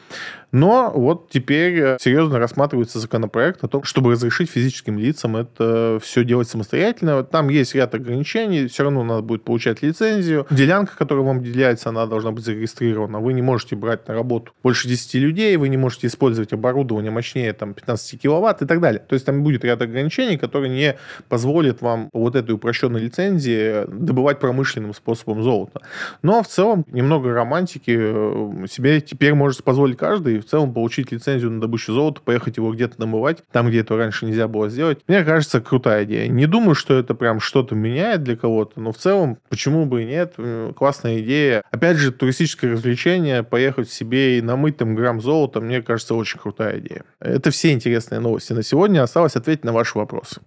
Но 0.55 0.93
вот 0.95 1.31
теперь 1.31 1.81
э, 1.81 1.97
серьезно 2.01 2.39
рассматривается 2.39 3.01
законопроект 3.01 3.65
о 3.65 3.69
том, 3.69 3.83
чтобы 3.83 4.13
разрешить 4.13 4.49
физическим 4.49 5.01
лицам 5.01 5.37
это 5.37 5.99
все 6.01 6.23
делать 6.25 6.49
самостоятельно. 6.49 7.25
Там 7.25 7.49
есть 7.49 7.75
ряд 7.75 7.93
ограничений, 7.93 8.69
все 8.69 8.85
равно 8.85 9.03
надо 9.03 9.23
будет 9.23 9.43
получать 9.43 9.83
лицензию. 9.83 10.47
Делянка, 10.51 10.97
которая 10.97 11.25
вам 11.25 11.41
выделяется, 11.41 11.89
она 11.89 12.07
должна 12.07 12.31
быть 12.31 12.45
зарегистрирована. 12.45 13.19
Вы 13.19 13.33
не 13.33 13.43
можете 13.43 13.75
брать 13.75 14.07
на 14.07 14.15
работу 14.15 14.53
больше 14.63 14.87
10 14.87 15.15
людей, 15.15 15.57
вы 15.57 15.69
не 15.69 15.77
можете 15.77 16.07
использовать 16.07 16.53
оборудование 16.53 17.11
мощнее 17.11 17.53
там, 17.53 17.75
15 17.75 18.23
киловатт 18.23 18.63
и 18.63 18.67
так 18.67 18.81
далее. 18.81 19.03
То 19.09 19.15
есть 19.15 19.27
там 19.27 19.43
будет 19.43 19.65
ряд 19.65 19.83
ограничений, 19.83 20.37
которые 20.37 20.71
не 20.71 20.97
позволят 21.29 21.83
вам 21.83 22.11
вот 22.13 22.37
этой 22.37 22.53
упрощенной 22.53 23.01
лицензии 23.01 23.87
добывать 23.89 24.39
промышленным 24.39 24.95
способом 24.95 25.43
золото. 25.43 25.81
Но 26.23 26.45
в 26.45 26.47
целом 26.47 26.85
немного 26.93 27.33
романтики 27.33 27.97
э, 27.99 28.67
себе 28.71 29.01
теперь 29.01 29.35
может 29.35 29.65
позволить 29.65 29.97
каждый 29.97 30.44
в 30.45 30.51
целом 30.51 30.73
получить 30.73 31.13
лицензию 31.13 31.51
на 31.51 31.61
добычу 31.61 31.93
золота, 31.93 32.21
поехать 32.21 32.57
его 32.57 32.73
где-то 32.73 33.01
намывать, 33.01 33.43
там, 33.53 33.69
где 33.69 33.81
это 33.81 33.97
раньше 33.97 34.27
нельзя 34.27 34.49
было 34.49 34.69
сделать. 34.69 35.01
Мне 35.09 35.25
кажется, 35.25 35.61
крутая 35.61 36.05
идея. 36.05 36.29
Не 36.29 36.47
думаю, 36.47 36.75
что 36.75 36.95
это 36.95 37.15
прям 37.15 37.41
что-то 37.41 37.75
меняет 37.75 38.23
для 38.23 38.37
кого-то, 38.37 38.81
но 38.81 38.93
в 38.93 38.97
целом, 38.97 39.39
почему 39.49 39.87
бы 39.87 40.03
и 40.03 40.07
нет, 40.07 40.35
классная 40.77 41.21
идея. 41.21 41.63
Опять 41.71 41.97
же, 41.97 42.13
туристическое 42.13 42.73
развлечение, 42.73 43.43
поехать 43.43 43.91
себе 43.91 44.39
и 44.39 44.43
намыть 44.43 44.77
там 44.77 44.95
грамм 44.95 45.21
золота, 45.21 45.61
мне 45.61 45.83
кажется, 45.83 46.15
очень 46.15 46.39
крутая 46.39 46.79
идея. 46.79 47.05
Это 47.21 47.51
все 47.51 47.73
интересные 47.73 48.21
новости 48.21 48.53
на 48.53 48.63
сегодня. 48.63 49.03
Осталось 49.03 49.37
ответить 49.37 49.65
на 49.65 49.73
ваши 49.73 49.99
вопросы. 49.99 50.41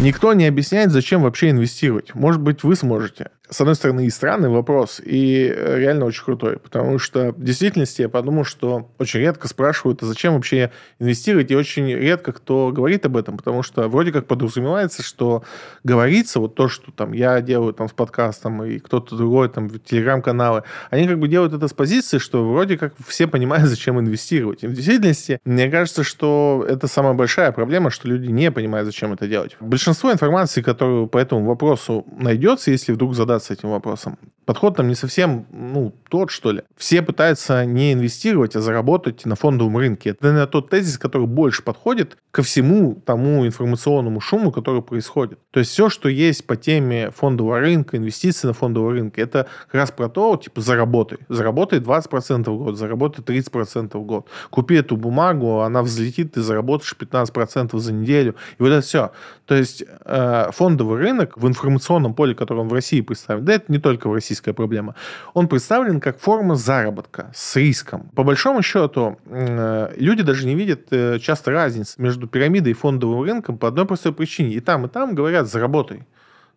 Никто 0.00 0.32
не 0.32 0.46
объясняет, 0.46 0.90
зачем 0.90 1.22
вообще 1.22 1.50
инвестировать. 1.50 2.14
Может 2.14 2.40
быть, 2.40 2.64
вы 2.64 2.74
сможете 2.74 3.30
с 3.54 3.60
одной 3.60 3.76
стороны, 3.76 4.06
и 4.06 4.10
странный 4.10 4.48
вопрос, 4.48 5.00
и 5.04 5.46
э, 5.46 5.78
реально 5.78 6.06
очень 6.06 6.24
крутой. 6.24 6.58
Потому 6.58 6.98
что 6.98 7.32
в 7.32 7.42
действительности 7.42 8.02
я 8.02 8.08
подумал, 8.08 8.44
что 8.44 8.90
очень 8.98 9.20
редко 9.20 9.46
спрашивают, 9.46 10.02
а 10.02 10.06
зачем 10.06 10.34
вообще 10.34 10.72
инвестировать, 10.98 11.50
и 11.50 11.56
очень 11.56 11.86
редко 11.86 12.32
кто 12.32 12.72
говорит 12.72 13.06
об 13.06 13.16
этом, 13.16 13.36
потому 13.36 13.62
что 13.62 13.88
вроде 13.88 14.10
как 14.10 14.26
подразумевается, 14.26 15.02
что 15.02 15.44
говорится 15.84 16.40
вот 16.40 16.56
то, 16.56 16.68
что 16.68 16.90
там 16.90 17.12
я 17.12 17.40
делаю 17.40 17.72
там 17.74 17.88
с 17.88 17.92
подкастом, 17.92 18.64
и 18.64 18.80
кто-то 18.80 19.14
другой 19.16 19.48
там 19.48 19.68
в 19.68 19.78
телеграм-каналы, 19.78 20.64
они 20.90 21.06
как 21.06 21.20
бы 21.20 21.28
делают 21.28 21.52
это 21.52 21.68
с 21.68 21.72
позиции, 21.72 22.18
что 22.18 22.44
вроде 22.44 22.76
как 22.76 22.94
все 23.06 23.28
понимают, 23.28 23.68
зачем 23.68 24.00
инвестировать. 24.00 24.64
И 24.64 24.66
в 24.66 24.72
действительности, 24.72 25.38
мне 25.44 25.70
кажется, 25.70 26.02
что 26.02 26.66
это 26.68 26.88
самая 26.88 27.14
большая 27.14 27.52
проблема, 27.52 27.90
что 27.90 28.08
люди 28.08 28.26
не 28.30 28.50
понимают, 28.50 28.86
зачем 28.86 29.12
это 29.12 29.28
делать. 29.28 29.56
Большинство 29.60 30.10
информации, 30.10 30.60
которую 30.60 31.06
по 31.06 31.18
этому 31.18 31.44
вопросу 31.44 32.04
найдется, 32.18 32.70
если 32.70 32.92
вдруг 32.92 33.14
задаться 33.14 33.43
с 33.44 33.50
этим 33.50 33.70
вопросом. 33.70 34.18
Подход 34.44 34.76
там 34.76 34.88
не 34.88 34.94
совсем, 34.94 35.46
ну, 35.52 35.94
тот, 36.08 36.30
что 36.30 36.52
ли. 36.52 36.62
Все 36.76 37.02
пытаются 37.02 37.64
не 37.64 37.92
инвестировать, 37.92 38.56
а 38.56 38.60
заработать 38.60 39.24
на 39.24 39.36
фондовом 39.36 39.76
рынке. 39.78 40.10
Это, 40.10 40.24
наверное, 40.24 40.46
тот 40.46 40.70
тезис, 40.70 40.98
который 40.98 41.26
больше 41.26 41.62
подходит 41.62 42.16
ко 42.30 42.42
всему 42.42 43.00
тому 43.06 43.46
информационному 43.46 44.20
шуму, 44.20 44.52
который 44.52 44.82
происходит. 44.82 45.38
То 45.50 45.60
есть 45.60 45.70
все, 45.70 45.88
что 45.88 46.08
есть 46.08 46.46
по 46.46 46.56
теме 46.56 47.10
фондового 47.10 47.60
рынка, 47.60 47.96
инвестиций 47.96 48.48
на 48.48 48.54
фондовый 48.54 48.94
рынок, 48.94 49.18
это 49.18 49.46
как 49.66 49.74
раз 49.74 49.90
про 49.90 50.08
то, 50.08 50.36
типа, 50.36 50.60
заработай. 50.60 51.18
Заработай 51.28 51.80
20% 51.80 52.50
в 52.50 52.58
год, 52.58 52.76
заработай 52.76 53.24
30% 53.24 53.96
в 53.96 54.02
год. 54.02 54.28
Купи 54.50 54.74
эту 54.74 54.96
бумагу, 54.96 55.60
она 55.60 55.82
взлетит, 55.82 56.32
ты 56.32 56.42
заработаешь 56.42 56.94
15% 56.98 57.78
за 57.78 57.92
неделю. 57.92 58.34
И 58.58 58.62
вот 58.62 58.68
это 58.68 58.80
все. 58.80 59.12
То 59.46 59.54
есть 59.54 59.84
э, 60.04 60.50
фондовый 60.52 60.98
рынок 60.98 61.36
в 61.36 61.46
информационном 61.46 62.14
поле, 62.14 62.34
которое 62.34 62.60
он 62.60 62.68
в 62.68 62.72
России 62.72 63.00
представлен, 63.00 63.44
да 63.44 63.54
это 63.54 63.70
не 63.70 63.78
только 63.78 64.08
в 64.08 64.14
российская 64.34 64.52
проблема, 64.52 64.94
он 65.34 65.48
представлен 65.48 66.00
как 66.00 66.18
форма 66.18 66.56
заработка 66.56 67.30
с 67.34 67.56
риском. 67.56 68.10
По 68.14 68.24
большому 68.24 68.62
счету, 68.62 69.16
э, 69.26 69.94
люди 69.96 70.22
даже 70.22 70.46
не 70.46 70.54
видят 70.54 70.88
э, 70.90 71.18
часто 71.20 71.50
разницы 71.52 72.02
между 72.02 72.26
пирамидой 72.26 72.72
и 72.72 72.74
фондовым 72.74 73.22
рынком 73.22 73.58
по 73.58 73.68
одной 73.68 73.86
простой 73.86 74.12
причине. 74.12 74.54
И 74.54 74.60
там, 74.60 74.86
и 74.86 74.88
там 74.88 75.14
говорят 75.14 75.46
«заработай» 75.46 76.02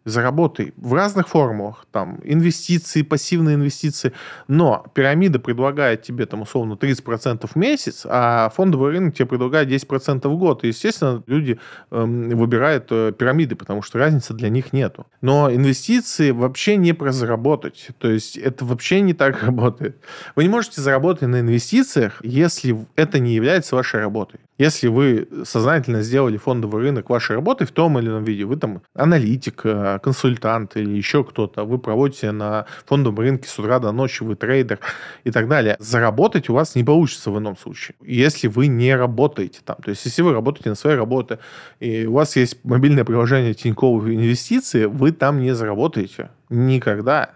заработай 0.08 0.74
в 0.78 0.94
разных 0.94 1.28
формулах, 1.28 1.86
там, 1.92 2.20
инвестиции, 2.24 3.02
пассивные 3.02 3.56
инвестиции, 3.56 4.14
но 4.48 4.86
пирамида 4.94 5.40
предлагает 5.40 6.02
тебе, 6.02 6.26
там, 6.26 6.42
условно, 6.42 6.74
30% 6.74 7.48
в 7.48 7.56
месяц, 7.56 8.06
а 8.10 8.50
фондовый 8.56 8.92
рынок 8.92 9.16
тебе 9.16 9.26
предлагает 9.26 9.70
10% 9.70 10.28
в 10.28 10.38
год. 10.38 10.64
И, 10.64 10.68
естественно, 10.68 11.24
люди 11.28 11.60
эм, 11.92 12.30
выбирают 12.30 12.88
э, 12.90 13.12
пирамиды, 13.18 13.56
потому 13.56 13.82
что 13.82 14.00
разницы 14.00 14.34
для 14.34 14.50
них 14.50 14.72
нету. 14.74 15.06
Но 15.22 15.52
инвестиции 15.52 16.32
вообще 16.32 16.78
не 16.78 16.94
про 16.94 17.12
заработать. 17.12 17.90
То 18.00 18.10
есть 18.10 18.38
это 18.38 18.64
вообще 18.66 19.02
не 19.02 19.14
так 19.14 19.44
работает. 19.44 19.98
Вы 20.36 20.44
не 20.44 20.50
можете 20.50 20.82
заработать 20.82 21.28
на 21.28 21.42
инвестициях, 21.42 22.20
если 22.24 22.78
это 22.96 23.20
не 23.20 23.34
является 23.34 23.76
вашей 23.76 24.00
работой. 24.00 24.40
Если 24.58 24.88
вы 24.88 25.28
сознательно 25.44 26.02
сделали 26.02 26.38
фондовый 26.38 26.82
рынок 26.82 27.10
вашей 27.10 27.36
работы 27.36 27.66
в 27.66 27.72
том 27.72 28.00
или 28.00 28.08
ином 28.08 28.24
виде, 28.24 28.44
вы 28.44 28.56
там 28.58 28.82
аналитик, 28.96 29.62
э, 29.66 30.00
консультант 30.02 30.78
или 30.78 30.96
еще 30.96 31.24
кто-то, 31.24 31.64
вы 31.64 31.78
проводите 31.78 32.32
на 32.32 32.66
фондовом 32.86 33.20
рынке 33.20 33.48
с 33.48 33.60
утра 33.60 33.78
до 33.80 33.92
ночи, 33.92 34.24
вы 34.24 34.36
трейдер 34.36 34.80
и 35.24 35.32
так 35.32 35.48
далее, 35.48 35.76
заработать 35.80 36.50
у 36.50 36.54
вас 36.54 36.76
не 36.76 36.84
получится 36.84 37.30
в 37.30 37.38
ином 37.38 37.56
случае, 37.56 37.96
если 38.02 38.48
вы 38.48 38.68
не 38.68 38.96
работаете 38.96 39.60
там. 39.64 39.78
То 39.84 39.92
есть, 39.92 40.06
если 40.06 40.24
вы 40.24 40.34
работаете 40.34 40.70
на 40.70 40.76
своей 40.76 40.98
работе, 40.98 41.38
и 41.80 42.08
у 42.08 42.14
вас 42.14 42.36
есть 42.36 42.64
мобильное 42.64 43.06
приложение 43.06 43.54
Тинькофф 43.54 44.06
Инвестиции, 44.08 44.86
вы 44.86 45.12
там 45.12 45.40
не 45.40 45.54
заработаете 45.54 46.32
никогда. 46.50 47.32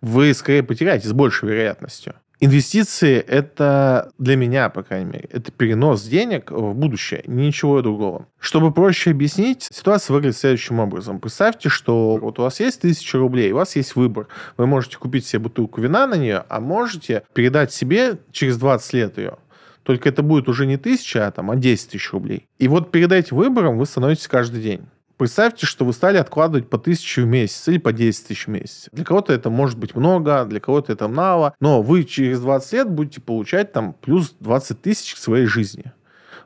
Вы 0.00 0.34
скорее 0.34 0.62
потеряете 0.62 1.08
с 1.08 1.12
большей 1.12 1.48
вероятностью. 1.48 2.14
Инвестиции– 2.40 3.16
это 3.26 4.12
для 4.18 4.36
меня, 4.36 4.68
по 4.68 4.84
крайней 4.84 5.10
мере, 5.10 5.28
это 5.32 5.50
перенос 5.50 6.04
денег 6.04 6.52
в 6.52 6.72
будущее, 6.72 7.24
ничего 7.26 7.82
другого. 7.82 8.28
Чтобы 8.38 8.72
проще 8.72 9.10
объяснить, 9.10 9.66
ситуация 9.72 10.14
выглядит 10.14 10.36
следующим 10.36 10.78
образом. 10.78 11.18
Представьте, 11.18 11.68
что 11.68 12.16
вот 12.16 12.38
у 12.38 12.42
вас 12.42 12.60
есть 12.60 12.82
тысяча 12.82 13.18
рублей, 13.18 13.50
у 13.50 13.56
вас 13.56 13.74
есть 13.74 13.96
выбор. 13.96 14.28
Вы 14.56 14.68
можете 14.68 14.98
купить 14.98 15.26
себе 15.26 15.40
бутылку 15.40 15.80
вина 15.80 16.06
на 16.06 16.14
нее, 16.14 16.44
а 16.48 16.60
можете 16.60 17.24
передать 17.32 17.72
себе 17.72 18.18
через 18.30 18.56
20 18.56 18.92
лет 18.92 19.18
ее. 19.18 19.38
Только 19.82 20.08
это 20.08 20.22
будет 20.22 20.48
уже 20.48 20.66
не 20.66 20.76
тысяча, 20.76 21.26
а, 21.26 21.32
там, 21.32 21.50
а 21.50 21.56
10 21.56 21.90
тысяч 21.90 22.12
рублей. 22.12 22.46
И 22.58 22.68
вот 22.68 22.92
перед 22.92 23.10
этим 23.10 23.36
выбором 23.36 23.78
вы 23.78 23.86
становитесь 23.86 24.28
каждый 24.28 24.62
день. 24.62 24.82
Представьте, 25.18 25.66
что 25.66 25.84
вы 25.84 25.92
стали 25.92 26.16
откладывать 26.16 26.70
по 26.70 26.78
тысячу 26.78 27.22
в 27.22 27.26
месяц 27.26 27.66
или 27.66 27.78
по 27.78 27.92
10 27.92 28.28
тысяч 28.28 28.46
в 28.46 28.50
месяц. 28.50 28.88
Для 28.92 29.04
кого-то 29.04 29.32
это 29.32 29.50
может 29.50 29.76
быть 29.76 29.96
много, 29.96 30.44
для 30.44 30.60
кого-то 30.60 30.92
это 30.92 31.08
мало, 31.08 31.54
но 31.58 31.82
вы 31.82 32.04
через 32.04 32.40
20 32.40 32.72
лет 32.72 32.88
будете 32.88 33.20
получать 33.20 33.72
там 33.72 33.94
плюс 33.94 34.36
20 34.38 34.80
тысяч 34.80 35.16
к 35.16 35.18
своей 35.18 35.46
жизни. 35.46 35.92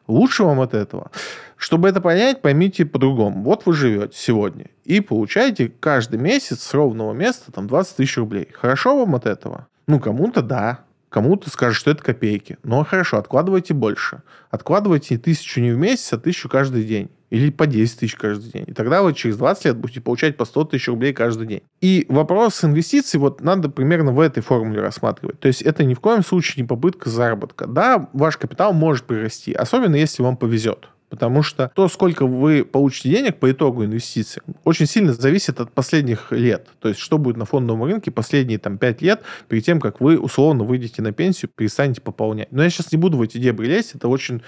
Лучше 0.09 0.45
вам 0.45 0.61
от 0.62 0.73
этого. 0.73 1.11
Чтобы 1.57 1.87
это 1.87 2.01
понять, 2.01 2.41
поймите 2.41 2.87
по-другому. 2.87 3.43
Вот 3.45 3.66
вы 3.66 3.75
живете 3.75 4.16
сегодня 4.16 4.70
и 4.85 5.01
получаете 5.01 5.70
каждый 5.79 6.18
месяц 6.18 6.62
с 6.62 6.73
ровного 6.73 7.12
места 7.12 7.53
там 7.53 7.68
20 7.68 7.97
тысяч 7.97 8.16
рублей. 8.16 8.49
Хорошо 8.53 8.97
вам 8.97 9.14
от 9.14 9.27
этого? 9.27 9.66
Ну, 9.87 10.01
кому-то 10.01 10.41
да, 10.41 10.85
Кому-то 11.12 11.51
скажет, 11.51 11.77
что 11.77 11.91
это 11.91 12.03
копейки. 12.03 12.57
Но 12.62 12.83
хорошо, 12.87 13.18
откладывайте 13.18 13.75
больше. 13.75 14.23
Откладывайте 14.51 15.18
тысячу 15.18 15.61
не 15.61 15.70
в 15.70 15.77
месяц, 15.77 16.14
а 16.14 16.18
тысячу 16.18 16.49
каждый 16.49 16.85
день. 16.85 17.11
Или 17.33 17.49
по 17.49 17.66
10 17.66 17.99
тысяч 17.99 18.14
каждый 18.14 18.53
день. 18.53 18.64
И 18.66 18.74
тогда 18.74 19.03
вы 19.03 19.14
через 19.14 19.39
20 19.39 19.64
лет 19.64 19.76
будете 19.78 20.03
получать 20.03 20.37
по 20.37 20.45
100 20.45 20.64
тысяч 20.64 20.89
рублей 20.89 21.14
каждый 21.14 21.47
день. 21.47 21.62
И 21.80 22.05
вопрос 22.11 22.62
инвестиций 22.62 23.18
вот 23.18 23.41
надо 23.41 23.70
примерно 23.70 24.12
в 24.12 24.20
этой 24.20 24.43
формуле 24.43 24.83
рассматривать. 24.83 25.41
То 25.41 25.49
есть 25.49 25.62
это 25.62 25.83
ни 25.83 25.95
в 25.95 26.01
коем 26.01 26.22
случае 26.22 26.62
не 26.62 26.68
попытка 26.68 27.09
заработка. 27.09 27.66
Да, 27.66 28.11
ваш 28.12 28.37
капитал 28.37 28.74
может 28.74 29.07
прирасти, 29.07 29.55
особенно 29.55 29.97
если 29.97 30.22
вам 30.22 30.37
повезет. 30.37 30.91
Потому 31.12 31.43
что 31.43 31.70
то, 31.74 31.89
сколько 31.89 32.26
вы 32.26 32.64
получите 32.64 33.11
денег 33.11 33.39
по 33.39 33.51
итогу 33.51 33.85
инвестиций, 33.85 34.41
очень 34.64 34.87
сильно 34.87 35.12
зависит 35.12 35.61
от 35.61 35.70
последних 35.70 36.33
лет. 36.33 36.68
То 36.80 36.89
есть, 36.89 37.01
что 37.01 37.18
будет 37.18 37.37
на 37.37 37.45
фондовом 37.45 37.85
рынке 37.85 38.11
последние 38.11 38.59
там 38.59 38.78
5 38.78 39.03
лет, 39.03 39.22
перед 39.47 39.62
тем, 39.62 39.78
как 39.78 40.01
вы 40.01 40.18
условно 40.18 40.64
выйдете 40.64 41.03
на 41.03 41.12
пенсию, 41.12 41.51
перестанете 41.55 42.01
пополнять. 42.01 42.51
Но 42.51 42.62
я 42.62 42.70
сейчас 42.70 42.93
не 42.93 42.97
буду 42.97 43.18
в 43.18 43.22
эти 43.22 43.37
дебри 43.37 43.66
лезть, 43.66 43.95
это 43.95 44.09
очень 44.09 44.41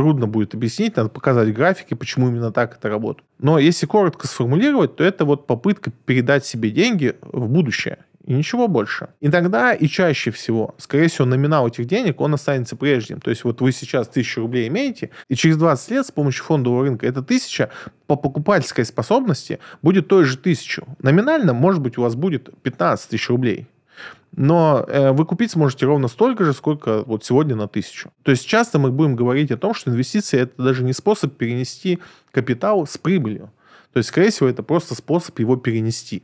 трудно 0.00 0.26
будет 0.26 0.54
объяснить, 0.54 0.96
надо 0.96 1.10
показать 1.10 1.52
графики, 1.52 1.92
почему 1.92 2.28
именно 2.30 2.50
так 2.50 2.78
это 2.78 2.88
работает. 2.88 3.28
Но 3.38 3.58
если 3.58 3.84
коротко 3.84 4.26
сформулировать, 4.26 4.96
то 4.96 5.04
это 5.04 5.26
вот 5.26 5.46
попытка 5.46 5.90
передать 6.06 6.46
себе 6.46 6.70
деньги 6.70 7.16
в 7.20 7.48
будущее. 7.48 7.98
И 8.24 8.32
ничего 8.32 8.66
больше. 8.66 9.08
Иногда 9.20 9.74
и 9.74 9.86
чаще 9.88 10.30
всего, 10.30 10.74
скорее 10.78 11.08
всего, 11.08 11.26
номинал 11.26 11.68
этих 11.68 11.84
денег, 11.84 12.22
он 12.22 12.32
останется 12.32 12.76
прежним. 12.76 13.20
То 13.20 13.28
есть 13.28 13.44
вот 13.44 13.60
вы 13.60 13.72
сейчас 13.72 14.08
1000 14.08 14.40
рублей 14.40 14.68
имеете, 14.68 15.10
и 15.28 15.34
через 15.34 15.58
20 15.58 15.90
лет 15.90 16.06
с 16.06 16.10
помощью 16.10 16.44
фондового 16.44 16.84
рынка 16.84 17.06
эта 17.06 17.20
1000 17.20 17.68
по 18.06 18.16
покупательской 18.16 18.86
способности 18.86 19.58
будет 19.82 20.08
той 20.08 20.24
же 20.24 20.38
1000. 20.38 20.82
Номинально, 21.02 21.52
может 21.52 21.82
быть, 21.82 21.98
у 21.98 22.02
вас 22.02 22.14
будет 22.14 22.48
15 22.62 23.10
тысяч 23.10 23.28
рублей. 23.28 23.66
Но 24.36 24.84
э, 24.86 25.10
вы 25.12 25.24
купить 25.24 25.50
сможете 25.50 25.86
ровно 25.86 26.08
столько 26.08 26.44
же, 26.44 26.52
сколько 26.52 27.02
вот 27.04 27.24
сегодня 27.24 27.56
на 27.56 27.68
тысячу. 27.68 28.10
То 28.22 28.30
есть 28.30 28.46
часто 28.46 28.78
мы 28.78 28.90
будем 28.90 29.16
говорить 29.16 29.50
о 29.50 29.56
том, 29.56 29.74
что 29.74 29.90
инвестиции 29.90 30.40
это 30.40 30.62
даже 30.62 30.84
не 30.84 30.92
способ 30.92 31.36
перенести 31.36 31.98
капитал 32.30 32.86
с 32.86 32.96
прибылью. 32.96 33.50
То 33.92 33.98
есть, 33.98 34.08
скорее 34.08 34.30
всего, 34.30 34.48
это 34.48 34.62
просто 34.62 34.94
способ 34.94 35.38
его 35.40 35.56
перенести. 35.56 36.22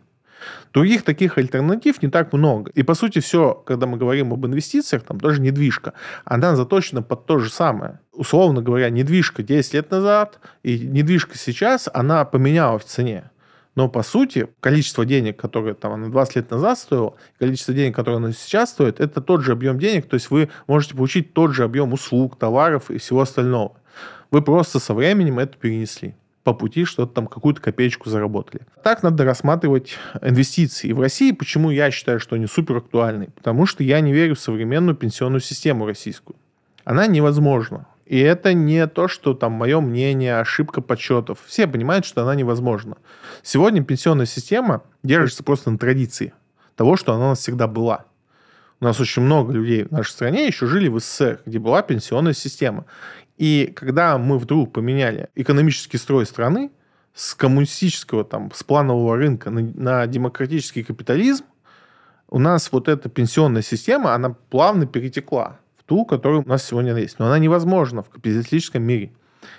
Других 0.73 1.03
таких 1.03 1.39
альтернатив 1.39 2.03
не 2.03 2.09
так 2.09 2.33
много. 2.33 2.71
И, 2.75 2.83
по 2.83 2.95
сути, 2.95 3.21
все, 3.21 3.55
когда 3.67 3.87
мы 3.87 3.97
говорим 3.97 4.33
об 4.33 4.47
инвестициях, 4.47 5.03
там 5.03 5.19
тоже 5.19 5.41
недвижка, 5.41 5.95
она 6.25 6.55
заточена 6.55 7.03
под 7.03 7.27
то 7.27 7.39
же 7.39 7.51
самое. 7.51 8.01
Условно 8.13 8.63
говоря, 8.63 8.91
недвижка 8.91 9.43
10 9.43 9.75
лет 9.75 9.91
назад 9.91 10.39
и 10.63 10.79
недвижка 10.79 11.37
сейчас, 11.39 11.89
она 11.93 12.25
поменяла 12.25 12.79
в 12.79 12.85
цене. 12.85 13.31
Но, 13.77 13.89
по 13.89 14.03
сути, 14.03 14.49
количество 14.61 15.05
денег, 15.05 15.37
которое 15.37 15.75
там 15.75 15.93
она 15.93 16.09
20 16.09 16.37
лет 16.37 16.51
назад 16.51 16.79
стоило, 16.79 17.15
количество 17.39 17.73
денег, 17.73 17.95
которое 17.95 18.17
она 18.17 18.33
сейчас 18.33 18.71
стоит, 18.71 18.99
это 18.99 19.21
тот 19.21 19.43
же 19.43 19.53
объем 19.53 19.79
денег, 19.79 20.09
то 20.09 20.15
есть 20.15 20.31
вы 20.31 20.49
можете 20.67 20.97
получить 20.97 21.35
тот 21.35 21.55
же 21.55 21.63
объем 21.63 21.93
услуг, 21.93 22.39
товаров 22.39 22.91
и 22.91 22.99
всего 22.99 23.21
остального. 23.21 23.77
Вы 24.31 24.43
просто 24.43 24.81
со 24.81 24.95
временем 24.95 25.39
это 25.39 25.57
перенесли 25.57 26.17
по 26.43 26.55
пути 26.55 26.85
что-то 26.85 27.13
там, 27.13 27.27
какую-то 27.27 27.61
копеечку 27.61 28.09
заработали. 28.09 28.63
Так 28.85 29.03
надо 29.03 29.25
рассматривать 29.25 29.97
инвестиции. 30.23 30.89
И 30.89 30.93
в 30.93 31.01
России 31.01 31.33
почему 31.33 31.71
я 31.71 31.91
считаю, 31.91 32.21
что 32.21 32.37
они 32.37 32.47
супер 32.47 32.77
актуальны? 32.77 33.31
Потому 33.35 33.67
что 33.67 33.83
я 33.83 34.01
не 34.01 34.13
верю 34.13 34.37
в 34.37 34.39
современную 34.39 34.95
пенсионную 34.95 35.41
систему 35.41 35.87
российскую. 35.87 36.37
Она 36.85 37.09
невозможна. 37.09 37.89
И 38.07 38.21
это 38.21 38.55
не 38.55 38.87
то, 38.87 39.09
что 39.09 39.35
там 39.35 39.53
мое 39.53 39.81
мнение, 39.81 40.39
ошибка 40.39 40.81
подсчетов. 40.81 41.41
Все 41.45 41.67
понимают, 41.67 42.07
что 42.07 42.23
она 42.23 42.37
невозможна. 42.37 42.97
Сегодня 43.43 43.83
пенсионная 43.83 44.27
система 44.27 44.85
держится 45.03 45.43
просто 45.43 45.71
на 45.73 45.79
традиции 45.79 46.33
того, 46.77 46.97
что 46.97 47.15
она 47.15 47.27
у 47.27 47.29
нас 47.31 47.41
всегда 47.41 47.67
была. 47.67 48.05
У 48.81 48.85
нас 48.85 49.01
очень 49.01 49.23
много 49.23 49.53
людей 49.53 49.85
в 49.85 49.91
нашей 49.91 50.11
стране 50.11 50.47
еще 50.47 50.67
жили 50.67 50.89
в 50.89 51.01
СССР, 51.01 51.41
где 51.47 51.59
была 51.59 51.83
пенсионная 51.83 52.35
система. 52.35 52.85
И 53.39 53.73
когда 53.75 54.19
мы 54.19 54.39
вдруг 54.39 54.73
поменяли 54.73 55.29
экономический 55.35 55.99
строй 55.99 56.27
страны 56.27 56.71
с 57.13 57.35
коммунистического, 57.35 58.25
там, 58.25 58.53
с 58.55 58.63
планового 58.63 59.17
рынка 59.17 59.51
на, 59.51 59.63
на 59.63 60.07
демократический 60.07 60.85
капитализм, 60.85 61.45
у 62.29 62.39
нас 62.39 62.71
вот 62.71 62.89
эта 62.89 63.09
пенсионная 63.09 63.63
система, 63.63 64.15
она 64.15 64.31
плавно 64.31 64.87
перетекла 64.87 65.59
ту, 65.87 66.05
которая 66.05 66.41
у 66.41 66.49
нас 66.49 66.65
сегодня 66.65 66.95
есть. 66.97 67.19
Но 67.19 67.27
она 67.27 67.39
невозможна 67.39 68.03
в 68.03 68.11
капиталистическом 68.11 68.83
мире. 68.83 69.13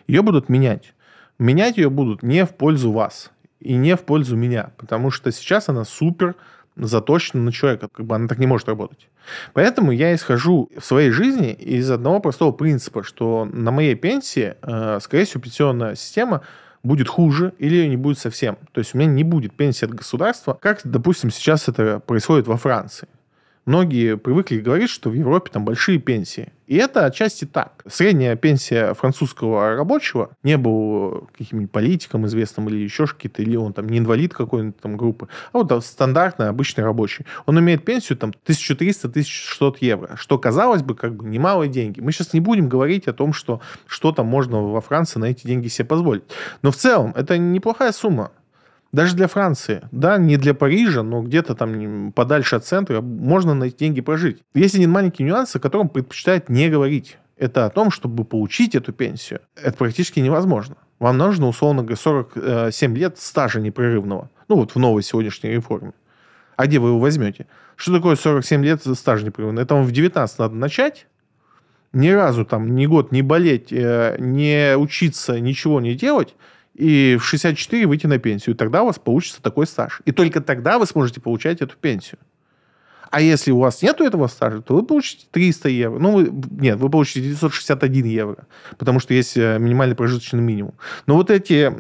Ее 0.08 0.22
будут 0.22 0.50
менять. 0.50 0.94
Менять 1.40 1.78
ее 1.78 1.90
будут 1.90 2.24
не 2.24 2.46
в 2.46 2.56
пользу 2.56 2.92
вас 2.92 3.32
и 3.60 3.76
не 3.76 3.96
в 3.96 4.02
пользу 4.02 4.36
меня, 4.36 4.72
потому 4.78 5.12
что 5.12 5.32
сейчас 5.32 5.70
она 5.70 5.86
супер 5.86 6.36
заточена 6.76 7.42
на 7.42 7.52
человека. 7.52 7.88
Как 7.92 8.06
бы 8.06 8.16
она 8.16 8.28
так 8.28 8.38
не 8.38 8.48
может 8.48 8.68
работать. 8.68 9.10
Поэтому 9.54 9.92
я 9.92 10.14
исхожу 10.16 10.70
в 10.78 10.86
своей 10.86 11.12
жизни 11.12 11.52
из 11.54 11.90
одного 11.92 12.20
простого 12.20 12.52
принципа, 12.52 13.04
что 13.04 13.48
на 13.52 13.72
моей 13.72 13.96
пенсии, 13.96 14.56
э, 14.62 15.00
скорее 15.02 15.26
всего, 15.26 15.42
пенсионная 15.42 15.96
система 15.96 16.42
будет 16.84 17.10
хуже 17.10 17.54
или 17.58 17.76
ее 17.76 17.90
не 17.90 17.98
будет 17.98 18.20
совсем. 18.20 18.58
То 18.72 18.80
есть 18.80 18.96
у 18.96 18.98
меня 18.98 19.12
не 19.12 19.24
будет 19.24 19.54
пенсии 19.54 19.86
от 19.86 19.94
государства, 19.94 20.54
как, 20.54 20.82
допустим, 20.84 21.32
сейчас 21.32 21.68
это 21.68 22.00
происходит 22.00 22.48
во 22.48 22.58
Франции. 22.58 23.08
Многие 23.68 24.15
привыкли 24.15 24.59
говорить, 24.59 24.89
что 24.89 25.09
в 25.09 25.13
Европе 25.13 25.51
там 25.51 25.65
большие 25.65 25.99
пенсии. 25.99 26.53
И 26.68 26.78
это 26.78 27.05
отчасти 27.05 27.43
так. 27.43 27.84
Средняя 27.86 28.38
пенсия 28.38 28.93
французского 28.93 29.76
рабочего 29.76 30.30
не 30.41 30.55
был 30.55 31.28
каким-нибудь 31.38 31.70
политиком 31.70 32.26
известным 32.28 32.70
или 32.70 32.78
еще 32.78 33.07
какие-то, 33.07 33.41
или 33.41 33.57
он 33.57 33.74
там 33.74 33.89
не 33.89 33.97
инвалид 33.97 34.34
какой-нибудь 34.34 34.80
там 34.80 34.95
группы, 34.95 35.28
а 35.51 35.57
вот 35.57 35.86
стандартный 35.86 36.47
обычный 36.47 36.86
рабочий. 36.86 37.26
Он 37.45 37.59
имеет 37.59 37.84
пенсию 37.84 38.18
там 38.18 38.32
1300-1600 38.45 39.76
евро, 39.82 40.15
что, 40.15 40.38
казалось 40.38 40.82
бы, 40.82 40.95
как 40.95 41.18
бы 41.18 41.26
немалые 41.26 41.70
деньги. 41.70 41.99
Мы 41.99 42.13
сейчас 42.13 42.32
не 42.32 42.39
будем 42.39 42.70
говорить 42.70 43.09
о 43.09 43.13
том, 43.13 43.34
что 43.34 43.59
что 43.86 44.13
там 44.13 44.28
можно 44.28 44.61
во 44.61 44.80
Франции 44.80 45.20
на 45.20 45.26
эти 45.26 45.45
деньги 45.45 45.68
себе 45.68 45.84
позволить. 45.84 46.24
Но 46.61 46.72
в 46.72 46.78
целом 46.78 47.11
это 47.18 47.38
неплохая 47.38 47.91
сумма. 47.91 48.32
Даже 48.92 49.16
для 49.16 49.28
Франции, 49.28 49.82
да, 49.92 50.18
не 50.18 50.38
для 50.38 50.54
Парижа, 50.54 51.04
но 51.04 51.22
где-то 51.22 51.56
там 51.56 52.12
подальше 52.14 52.56
от 52.56 52.66
центра 52.66 53.02
можно 53.02 53.54
на 53.54 53.66
эти 53.66 53.78
деньги 53.78 54.02
прожить. 54.02 54.42
Есть 54.54 54.76
один 54.76 54.92
маленький 54.92 55.24
нюанс, 55.24 55.56
о 55.56 55.60
котором 55.60 55.90
предпочитают 55.90 56.50
не 56.50 56.70
говорить. 56.70 57.18
Это 57.38 57.66
о 57.66 57.70
том, 57.70 57.92
чтобы 57.92 58.24
получить 58.24 58.76
эту 58.76 58.94
пенсию. 58.94 59.42
Это 59.56 59.78
практически 59.78 60.20
невозможно. 60.20 60.78
Вам 61.00 61.18
нужно, 61.18 61.48
условно 61.48 61.84
говоря, 61.84 61.98
47 61.98 62.98
лет 62.98 63.20
стажа 63.20 63.60
непрерывного. 63.60 64.32
Ну, 64.48 64.56
вот 64.56 64.72
в 64.72 64.80
новой 64.80 65.04
сегодняшней 65.04 65.52
реформе. 65.52 65.94
А 66.56 66.66
где 66.66 66.80
вы 66.80 66.90
его 66.90 67.00
возьмете? 67.00 67.46
Что 67.76 67.94
такое 67.94 68.16
47 68.16 68.64
лет 68.64 68.82
стажа 68.96 69.26
непрерывного? 69.26 69.64
Это 69.64 69.76
вам 69.76 69.84
в 69.84 69.92
19 69.92 70.40
надо 70.40 70.56
начать, 70.56 71.08
ни 71.94 72.10
разу 72.10 72.46
там 72.46 72.76
ни 72.76 72.86
год 72.86 73.12
не 73.12 73.22
болеть, 73.22 73.72
э, 73.72 74.16
не 74.20 74.76
учиться, 74.78 75.40
ничего 75.40 75.80
не 75.80 75.94
делать, 75.94 76.36
и 76.78 77.18
в 77.18 77.24
64 77.24 77.88
выйти 77.88 78.06
на 78.06 78.20
пенсию. 78.20 78.54
И 78.54 78.58
тогда 78.58 78.84
у 78.84 78.86
вас 78.86 79.00
получится 79.00 79.42
такой 79.42 79.66
стаж. 79.66 80.02
И 80.06 80.12
только 80.12 80.42
тогда 80.42 80.78
вы 80.78 80.86
сможете 80.86 81.20
получать 81.20 81.62
эту 81.62 81.76
пенсию. 81.76 82.20
А 83.12 83.22
если 83.22 83.51
у 83.51 83.60
вас 83.60 83.82
нету 83.82 84.03
этого 84.03 84.28
стажа, 84.28 84.62
то 84.62 84.76
вы 84.76 84.84
получите 84.84 85.26
300 85.32 85.70
евро. 85.70 85.99
Ну, 85.99 86.12
вы, 86.12 86.32
нет, 86.51 86.80
вы 86.80 86.89
получите 86.89 87.22
961 87.22 88.05
евро, 88.05 88.47
потому 88.78 88.99
что 88.99 89.14
есть 89.14 89.38
э, 89.38 89.58
минимальный 89.60 89.95
прожиточный 89.95 90.41
минимум. 90.41 90.74
Но 91.05 91.16
вот 91.16 91.30
эти 91.32 91.72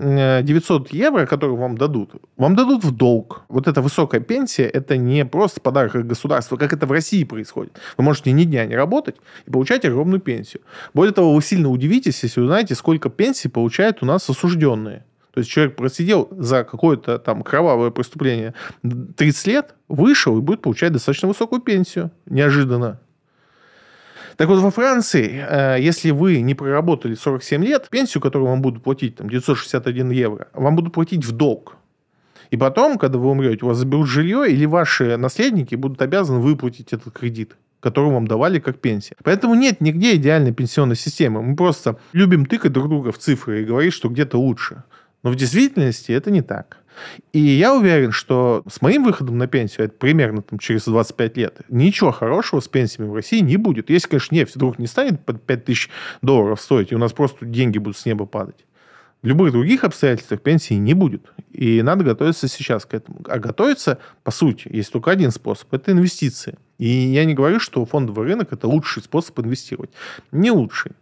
900 0.43 0.93
э, 0.93 0.97
евро, 0.97 1.25
которые 1.25 1.57
вам 1.57 1.77
дадут, 1.77 2.11
вам 2.37 2.55
дадут 2.55 2.83
в 2.83 2.95
долг. 2.95 3.43
Вот 3.49 3.67
эта 3.67 3.81
высокая 3.81 4.21
пенсия, 4.21 4.65
это 4.65 4.97
не 4.97 5.25
просто 5.25 5.61
подарок 5.61 6.05
государства, 6.05 6.57
как 6.57 6.73
это 6.73 6.85
в 6.85 6.91
России 6.91 7.23
происходит. 7.23 7.79
Вы 7.97 8.03
можете 8.03 8.31
ни 8.31 8.43
дня 8.43 8.65
не 8.65 8.75
работать 8.75 9.15
и 9.45 9.51
получать 9.51 9.85
огромную 9.85 10.19
пенсию. 10.19 10.61
Более 10.93 11.13
того, 11.13 11.33
вы 11.33 11.41
сильно 11.41 11.69
удивитесь, 11.69 12.23
если 12.23 12.41
узнаете, 12.41 12.75
сколько 12.75 13.09
пенсий 13.09 13.49
получают 13.49 14.01
у 14.01 14.05
нас 14.05 14.29
осужденные. 14.29 15.03
То 15.37 15.41
есть 15.41 15.51
человек 15.51 15.75
просидел 15.75 16.29
за 16.31 16.63
какое-то 16.63 17.19
там 17.19 17.43
кровавое 17.43 17.91
преступление 17.91 18.55
30 18.81 19.45
лет, 19.45 19.75
вышел 19.87 20.35
и 20.35 20.41
будет 20.41 20.63
получать 20.63 20.91
достаточно 20.91 21.27
высокую 21.27 21.61
пенсию. 21.61 22.09
Неожиданно. 22.25 22.99
Так 24.35 24.47
вот, 24.47 24.57
во 24.61 24.71
Франции, 24.71 25.45
э, 25.47 25.77
если 25.79 26.09
вы 26.09 26.41
не 26.41 26.55
проработали 26.55 27.13
47 27.13 27.63
лет, 27.63 27.87
пенсию, 27.91 28.19
которую 28.19 28.49
вам 28.49 28.63
будут 28.63 28.81
платить, 28.81 29.17
там, 29.17 29.29
961 29.29 30.09
евро, 30.09 30.47
вам 30.53 30.75
будут 30.75 30.91
платить 30.91 31.23
в 31.23 31.31
долг. 31.31 31.75
И 32.49 32.57
потом, 32.57 32.97
когда 32.97 33.19
вы 33.19 33.29
умрете, 33.29 33.63
у 33.63 33.67
вас 33.67 33.77
заберут 33.77 34.07
жилье, 34.07 34.51
или 34.51 34.65
ваши 34.65 35.17
наследники 35.17 35.75
будут 35.75 36.01
обязаны 36.01 36.39
выплатить 36.39 36.93
этот 36.93 37.13
кредит 37.13 37.55
который 37.79 38.11
вам 38.11 38.27
давали 38.27 38.59
как 38.59 38.79
пенсия. 38.79 39.15
Поэтому 39.23 39.55
нет 39.55 39.81
нигде 39.81 40.15
идеальной 40.15 40.51
пенсионной 40.51 40.95
системы. 40.95 41.41
Мы 41.41 41.55
просто 41.55 41.97
любим 42.11 42.45
тыкать 42.45 42.73
друг 42.73 42.89
друга 42.89 43.11
в 43.11 43.17
цифры 43.17 43.61
и 43.61 43.65
говорить, 43.65 43.93
что 43.93 44.09
где-то 44.09 44.37
лучше. 44.37 44.83
Но 45.27 45.33
в 45.33 45.35
действительности 45.35 46.13
это 46.13 46.31
не 46.31 46.41
так. 46.41 46.77
И 47.33 47.39
я 47.39 47.75
уверен, 47.75 48.13
что 48.13 48.63
с 48.71 48.81
моим 48.81 49.03
выходом 49.03 49.37
на 49.37 49.45
пенсию, 49.47 49.87
это 49.87 49.97
примерно 49.97 50.41
там, 50.41 50.57
через 50.57 50.85
25 50.85 51.35
лет, 51.35 51.59
ничего 51.67 52.13
хорошего 52.13 52.61
с 52.61 52.69
пенсиями 52.69 53.09
в 53.09 53.13
России 53.13 53.41
не 53.41 53.57
будет. 53.57 53.89
Если, 53.89 54.07
конечно, 54.07 54.33
нефть 54.33 54.55
вдруг 54.55 54.79
не 54.79 54.87
станет 54.87 55.25
под 55.25 55.43
5 55.43 55.65
тысяч 55.65 55.89
долларов 56.21 56.61
стоить, 56.61 56.93
и 56.93 56.95
у 56.95 56.97
нас 56.97 57.11
просто 57.11 57.45
деньги 57.45 57.77
будут 57.77 57.97
с 57.97 58.05
неба 58.05 58.25
падать. 58.25 58.65
В 59.21 59.27
любых 59.27 59.51
других 59.51 59.83
обстоятельствах 59.83 60.39
пенсии 60.39 60.75
не 60.75 60.93
будет. 60.93 61.33
И 61.51 61.81
надо 61.81 62.05
готовиться 62.05 62.47
сейчас 62.47 62.85
к 62.85 62.93
этому. 62.93 63.19
А 63.27 63.37
готовиться, 63.37 63.97
по 64.23 64.31
сути, 64.31 64.69
есть 64.71 64.93
только 64.93 65.11
один 65.11 65.31
способ. 65.31 65.73
Это 65.73 65.91
инвестиции. 65.91 66.57
И 66.77 66.87
я 66.87 67.25
не 67.25 67.33
говорю, 67.33 67.59
что 67.59 67.85
фондовый 67.85 68.27
рынок– 68.27 68.47
это 68.53 68.69
лучший 68.69 69.03
способ 69.03 69.37
инвестировать. 69.39 69.89
Не 70.31 70.51
лучший. 70.51 70.93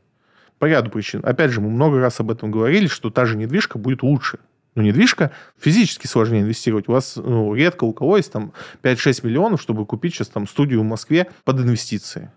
По 0.60 0.66
ряду 0.66 0.90
причин. 0.90 1.22
Опять 1.24 1.52
же, 1.52 1.62
мы 1.62 1.70
много 1.70 2.00
раз 2.00 2.20
об 2.20 2.32
этом 2.32 2.52
говорили, 2.52 2.88
что 2.88 3.10
та 3.10 3.26
же 3.26 3.38
недвижка 3.38 3.78
будет 3.78 4.04
лучше. 4.04 4.40
Но 4.76 4.82
недвижка 4.82 5.32
физически 5.58 6.08
сложнее 6.08 6.42
инвестировать. 6.42 6.90
У 6.90 6.92
вас 6.92 7.16
ну, 7.16 7.54
редко 7.54 7.86
у 7.86 7.94
кого 7.94 8.18
есть 8.18 8.32
там 8.32 8.54
5-6 8.84 9.26
миллионов, 9.26 9.62
чтобы 9.62 9.86
купить 9.86 10.14
сейчас 10.14 10.28
там 10.28 10.48
студию 10.48 10.82
в 10.82 10.86
Москве 10.86 11.28
под 11.46 11.60
инвестиции. 11.60 12.32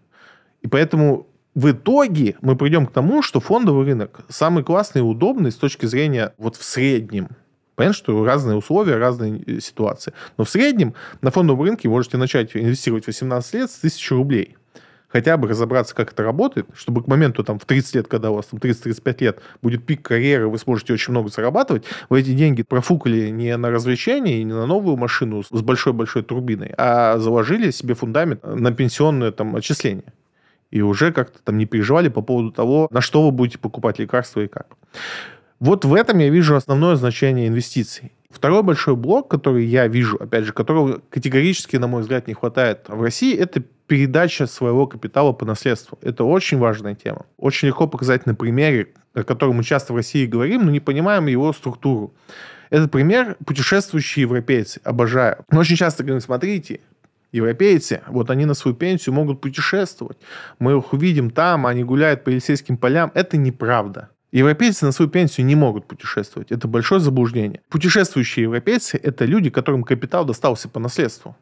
И 0.62 0.69
поэтому 0.69 1.27
в 1.55 1.71
итоге 1.73 2.37
мы 2.41 2.57
придем 2.57 2.87
к 2.87 2.93
тому, 2.93 3.23
что 3.23 3.41
фондовый 3.41 3.85
рынок 3.85 4.21
самый 4.29 4.62
классный 4.62 5.01
и 5.01 5.05
удобный 5.05 5.51
с 5.51 5.57
точки 5.57 5.87
зрения 5.87 6.33
вот 6.39 6.57
в 6.57 6.62
среднем. 6.62 7.31
Понятно, 7.75 7.95
что 7.95 8.25
разные 8.25 8.57
условия, 8.57 8.97
разные 8.97 9.43
э, 9.47 9.61
ситуации. 9.61 10.12
Но 10.37 10.45
в 10.45 10.51
среднем 10.51 10.95
на 11.21 11.31
фондовом 11.31 11.64
рынке 11.64 11.89
можете 11.89 12.16
начать 12.16 12.57
инвестировать 12.57 13.07
18 13.07 13.55
лет 13.55 13.71
с 13.71 13.79
1000 13.79 14.14
рублей. 14.14 14.57
Хотя 15.09 15.37
бы 15.37 15.49
разобраться, 15.49 15.95
как 15.95 16.13
это 16.13 16.23
работает, 16.23 16.67
чтобы 16.75 17.03
к 17.03 17.07
моменту 17.07 17.43
там 17.43 17.59
в 17.59 17.65
30 17.65 17.95
лет, 17.97 18.09
когда 18.09 18.31
у 18.31 18.35
вас 18.35 18.47
там 18.47 18.61
30-35 18.61 19.17
лет 19.21 19.41
будет 19.63 19.85
пик 19.85 20.03
карьеры, 20.03 20.49
вы 20.49 20.59
сможете 20.59 20.93
очень 20.93 21.13
много 21.13 21.31
зарабатывать, 21.31 21.85
вы 22.09 22.21
эти 22.21 22.33
деньги 22.35 22.63
профукали 22.63 23.31
не 23.31 23.57
на 23.57 23.71
развлечения 23.71 24.41
и 24.41 24.45
не 24.45 24.53
на 24.53 24.67
новую 24.67 24.97
машину 24.97 25.43
с 25.43 25.63
большой-большой 25.63 26.23
турбиной, 26.23 26.73
а 26.77 27.19
заложили 27.19 27.71
себе 27.71 27.95
фундамент 27.95 28.45
на 28.45 28.73
пенсионное 28.73 29.33
там 29.33 29.57
отчисление. 29.57 30.13
И 30.71 30.83
уже 30.83 31.13
как-то 31.13 31.39
там 31.43 31.57
не 31.57 31.65
переживали 31.65 32.09
по 32.09 32.21
поводу 32.21 32.53
того, 32.53 32.89
на 32.91 33.01
что 33.01 33.25
вы 33.25 33.31
будете 33.31 33.59
покупать 33.59 33.99
лекарства 33.99 34.41
и 34.41 34.49
как. 34.49 34.67
Вот 35.61 35.87
в 35.87 35.95
этом 35.95 36.19
я 36.19 36.29
вижу 36.29 36.55
основное 36.57 36.97
значение 36.97 37.49
инвестиций. 37.49 38.13
Второй 38.31 38.62
большой 38.62 38.95
блок, 38.95 39.31
который 39.31 39.64
я 39.64 39.89
вижу, 39.89 40.16
опять 40.20 40.45
же, 40.45 40.53
которого 40.53 41.01
категорически, 41.09 41.76
на 41.76 41.87
мой 41.87 42.03
взгляд, 42.03 42.29
не 42.29 42.35
хватает 42.35 42.85
в 42.89 43.03
России, 43.03 43.35
это 43.35 43.62
передача 43.87 44.47
своего 44.47 44.87
капитала 44.87 45.33
по 45.33 45.47
наследству. 45.47 45.99
Это 46.03 46.24
очень 46.24 46.59
важная 46.59 46.95
тема. 46.95 47.24
Очень 47.39 47.68
легко 47.68 47.87
показать 47.87 48.26
на 48.26 48.35
примере, 48.35 48.89
о 49.14 49.24
котором 49.24 49.57
мы 49.57 49.64
часто 49.64 49.95
в 49.95 49.97
России 49.97 50.26
говорим, 50.26 50.66
но 50.66 50.70
не 50.70 50.81
понимаем 50.81 51.26
его 51.26 51.53
структуру. 51.55 52.14
Этот 52.68 52.91
пример 52.91 53.37
путешествующие 53.47 54.22
европейцы. 54.22 54.81
Обожаю. 54.85 55.45
Мы 55.51 55.61
очень 55.61 55.76
часто 55.76 56.05
говорим, 56.05 56.20
смотрите, 56.20 56.81
европейцы, 57.33 58.03
вот 58.09 58.31
они 58.31 58.45
на 58.45 58.53
свою 58.53 58.76
пенсию 58.76 59.14
могут 59.14 59.41
путешествовать. 59.41 60.18
Мы 60.59 60.76
их 60.76 60.93
увидим 60.93 61.31
там, 61.31 61.66
они 61.66 61.83
гуляют 61.83 62.24
по 62.24 62.29
Елисейским 62.29 62.76
полям. 62.76 63.11
Это 63.14 63.39
неправда. 63.39 64.11
Европейцы 64.31 64.85
на 64.85 64.93
свою 64.93 65.11
пенсию 65.11 65.47
не 65.47 65.55
могут 65.55 65.87
путешествовать. 65.87 66.53
Это 66.53 66.68
большое 66.68 67.01
заблуждение. 67.01 67.62
Путешествующие 67.70 68.45
европейцы– 68.45 69.01
это 69.03 69.24
люди, 69.24 69.49
которым 69.51 69.85
капитал 69.85 70.24
достался 70.24 70.68
по 70.68 70.79
наследству 70.81 71.37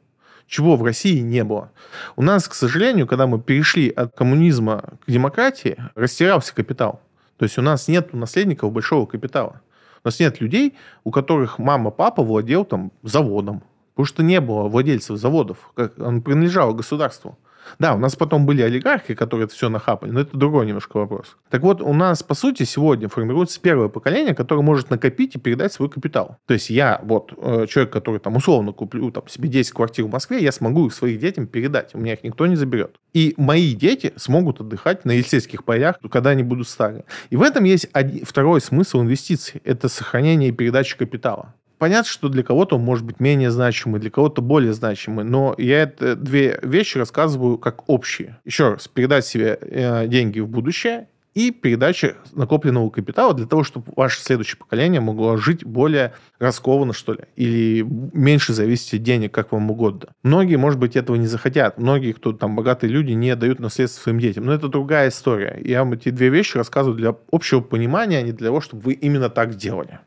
чего 0.47 0.77
в 0.77 0.85
России 0.85 1.21
не 1.21 1.45
было. 1.45 1.73
У 2.15 2.23
нас, 2.23 2.49
к 2.49 2.55
сожалению, 2.55 3.07
когда 3.07 3.27
мы 3.27 3.41
перешли 3.41 3.91
от 3.91 4.15
коммунизма 4.15 4.85
к 5.05 5.11
демократии, 5.11 5.77
растирался 5.95 6.55
капитал. 6.55 7.01
То 7.37 7.45
есть 7.45 7.59
у 7.59 7.63
нас 7.63 7.89
нет 7.89 8.13
наследников 8.15 8.73
большого 8.73 9.07
капитала. 9.07 9.61
У 10.05 10.09
нас 10.09 10.21
нет 10.21 10.41
людей, 10.41 10.75
у 11.05 11.11
которых 11.11 11.59
мама, 11.59 11.91
папа 11.91 12.23
владел 12.23 12.65
там 12.65 12.93
заводом. 13.03 13.63
Потому 13.95 14.07
что 14.07 14.23
не 14.23 14.41
было 14.41 14.69
владельцев 14.69 15.19
заводов. 15.19 15.73
Он 15.99 16.23
принадлежал 16.23 16.75
государству. 16.75 17.39
Да, 17.79 17.95
у 17.95 17.99
нас 17.99 18.17
потом 18.17 18.47
были 18.47 18.63
олигархи, 18.63 19.15
которые 19.15 19.47
это 19.47 19.55
все 19.55 19.69
нахапали, 19.69 20.11
но 20.11 20.21
это 20.21 20.37
другой 20.37 20.67
немножко 20.67 20.99
вопрос. 20.99 21.37
Так 21.51 21.63
вот, 21.63 21.81
у 21.81 21.93
нас, 21.93 22.23
по 22.23 22.35
сути, 22.35 22.65
сегодня 22.65 23.09
формируется 23.09 23.61
первое 23.61 23.89
поколение, 23.89 24.35
которое 24.35 24.63
может 24.63 24.91
накопить 24.91 25.37
и 25.37 25.39
передать 25.39 25.73
свой 25.73 25.89
капитал. 25.89 26.37
То 26.47 26.55
есть 26.55 26.71
я, 26.71 27.01
вот, 27.03 27.33
э, 27.37 27.67
человек, 27.69 27.93
который 27.93 28.21
там 28.21 28.37
условно 28.37 28.73
куплю 28.73 29.11
там, 29.11 29.29
себе 29.29 29.49
10 29.49 29.73
квартир 29.73 30.05
в 30.05 30.11
Москве, 30.11 30.43
я 30.43 30.53
смогу 30.53 30.87
их 30.87 30.95
своим 30.95 31.19
детям 31.19 31.47
передать. 31.47 31.95
У 31.95 31.99
меня 31.99 32.15
их 32.15 32.25
никто 32.25 32.47
не 32.47 32.57
заберет. 32.57 32.97
И 33.13 33.35
мои 33.37 33.75
дети 33.75 34.13
смогут 34.17 34.61
отдыхать 34.61 35.05
на 35.05 35.13
Елисейских 35.13 35.65
полях, 35.65 35.99
когда 36.11 36.31
они 36.31 36.43
будут 36.43 36.69
старые. 36.69 37.05
И 37.31 37.37
в 37.37 37.43
этом 37.43 37.65
есть 37.65 37.89
один, 37.93 38.25
второй 38.25 38.61
смысл 38.61 39.01
инвестиций. 39.01 39.61
Это 39.65 39.89
сохранение 39.89 40.51
и 40.51 40.53
передача 40.53 40.97
капитала. 40.97 41.55
Понятно, 41.79 42.11
что 42.11 42.29
для 42.29 42.43
кого-то 42.43 42.77
он 42.77 42.83
может 42.83 43.05
быть 43.05 43.21
менее 43.21 43.51
значимый, 43.51 44.01
для 44.01 44.11
кого-то 44.11 44.41
более 44.41 44.73
значимый, 44.73 45.25
но 45.25 45.55
я 45.59 45.83
это 45.83 46.17
две 46.17 46.59
вещи 46.63 46.97
рассказываю 46.97 47.59
как 47.59 47.89
общие. 47.89 48.39
Еще 48.45 48.71
раз, 48.71 48.89
передать 48.89 49.27
себе 49.27 49.59
э, 49.61 50.07
деньги 50.09 50.41
в 50.41 50.49
будущее 50.49 51.09
и 51.37 51.51
передача 51.51 52.17
накопленного 52.33 52.89
капитала 52.89 53.35
для 53.35 53.45
того, 53.45 53.63
чтобы 53.63 53.93
ваше 53.95 54.23
следующее 54.23 54.57
поколение 54.57 55.03
могло 55.03 55.37
жить 55.37 55.67
более 55.67 56.15
раскованно, 56.39 56.95
что 56.95 57.13
ли, 57.13 57.25
или 57.37 57.83
меньше 57.83 58.55
зависеть 58.55 58.95
от 58.95 59.03
денег, 59.03 59.33
как 59.33 59.53
вам 59.53 59.71
угодно. 59.71 60.09
Многие, 60.23 60.57
может 60.57 60.81
быть, 60.81 60.97
этого 60.97 61.17
не 61.17 61.27
захотят. 61.27 61.77
Многие, 61.77 62.13
кто 62.13 62.33
там 62.33 62.57
богатые 62.57 62.91
люди, 62.91 63.13
не 63.13 63.37
дают 63.37 63.61
наследство 63.61 64.01
своим 64.01 64.19
детям. 64.19 64.47
Но 64.47 64.55
это 64.55 64.69
другая 64.69 65.11
история. 65.11 65.61
Я 65.63 65.81
вам 65.81 65.93
эти 65.93 66.09
две 66.09 66.31
вещи 66.31 66.57
рассказываю 66.57 66.97
для 66.97 67.15
общего 67.31 67.61
понимания, 67.61 68.17
а 68.17 68.23
не 68.23 68.33
для 68.33 68.47
того, 68.47 68.63
чтобы 68.63 68.85
вы 68.85 68.93
именно 68.95 69.29
так 69.29 69.57
делали. 69.57 70.01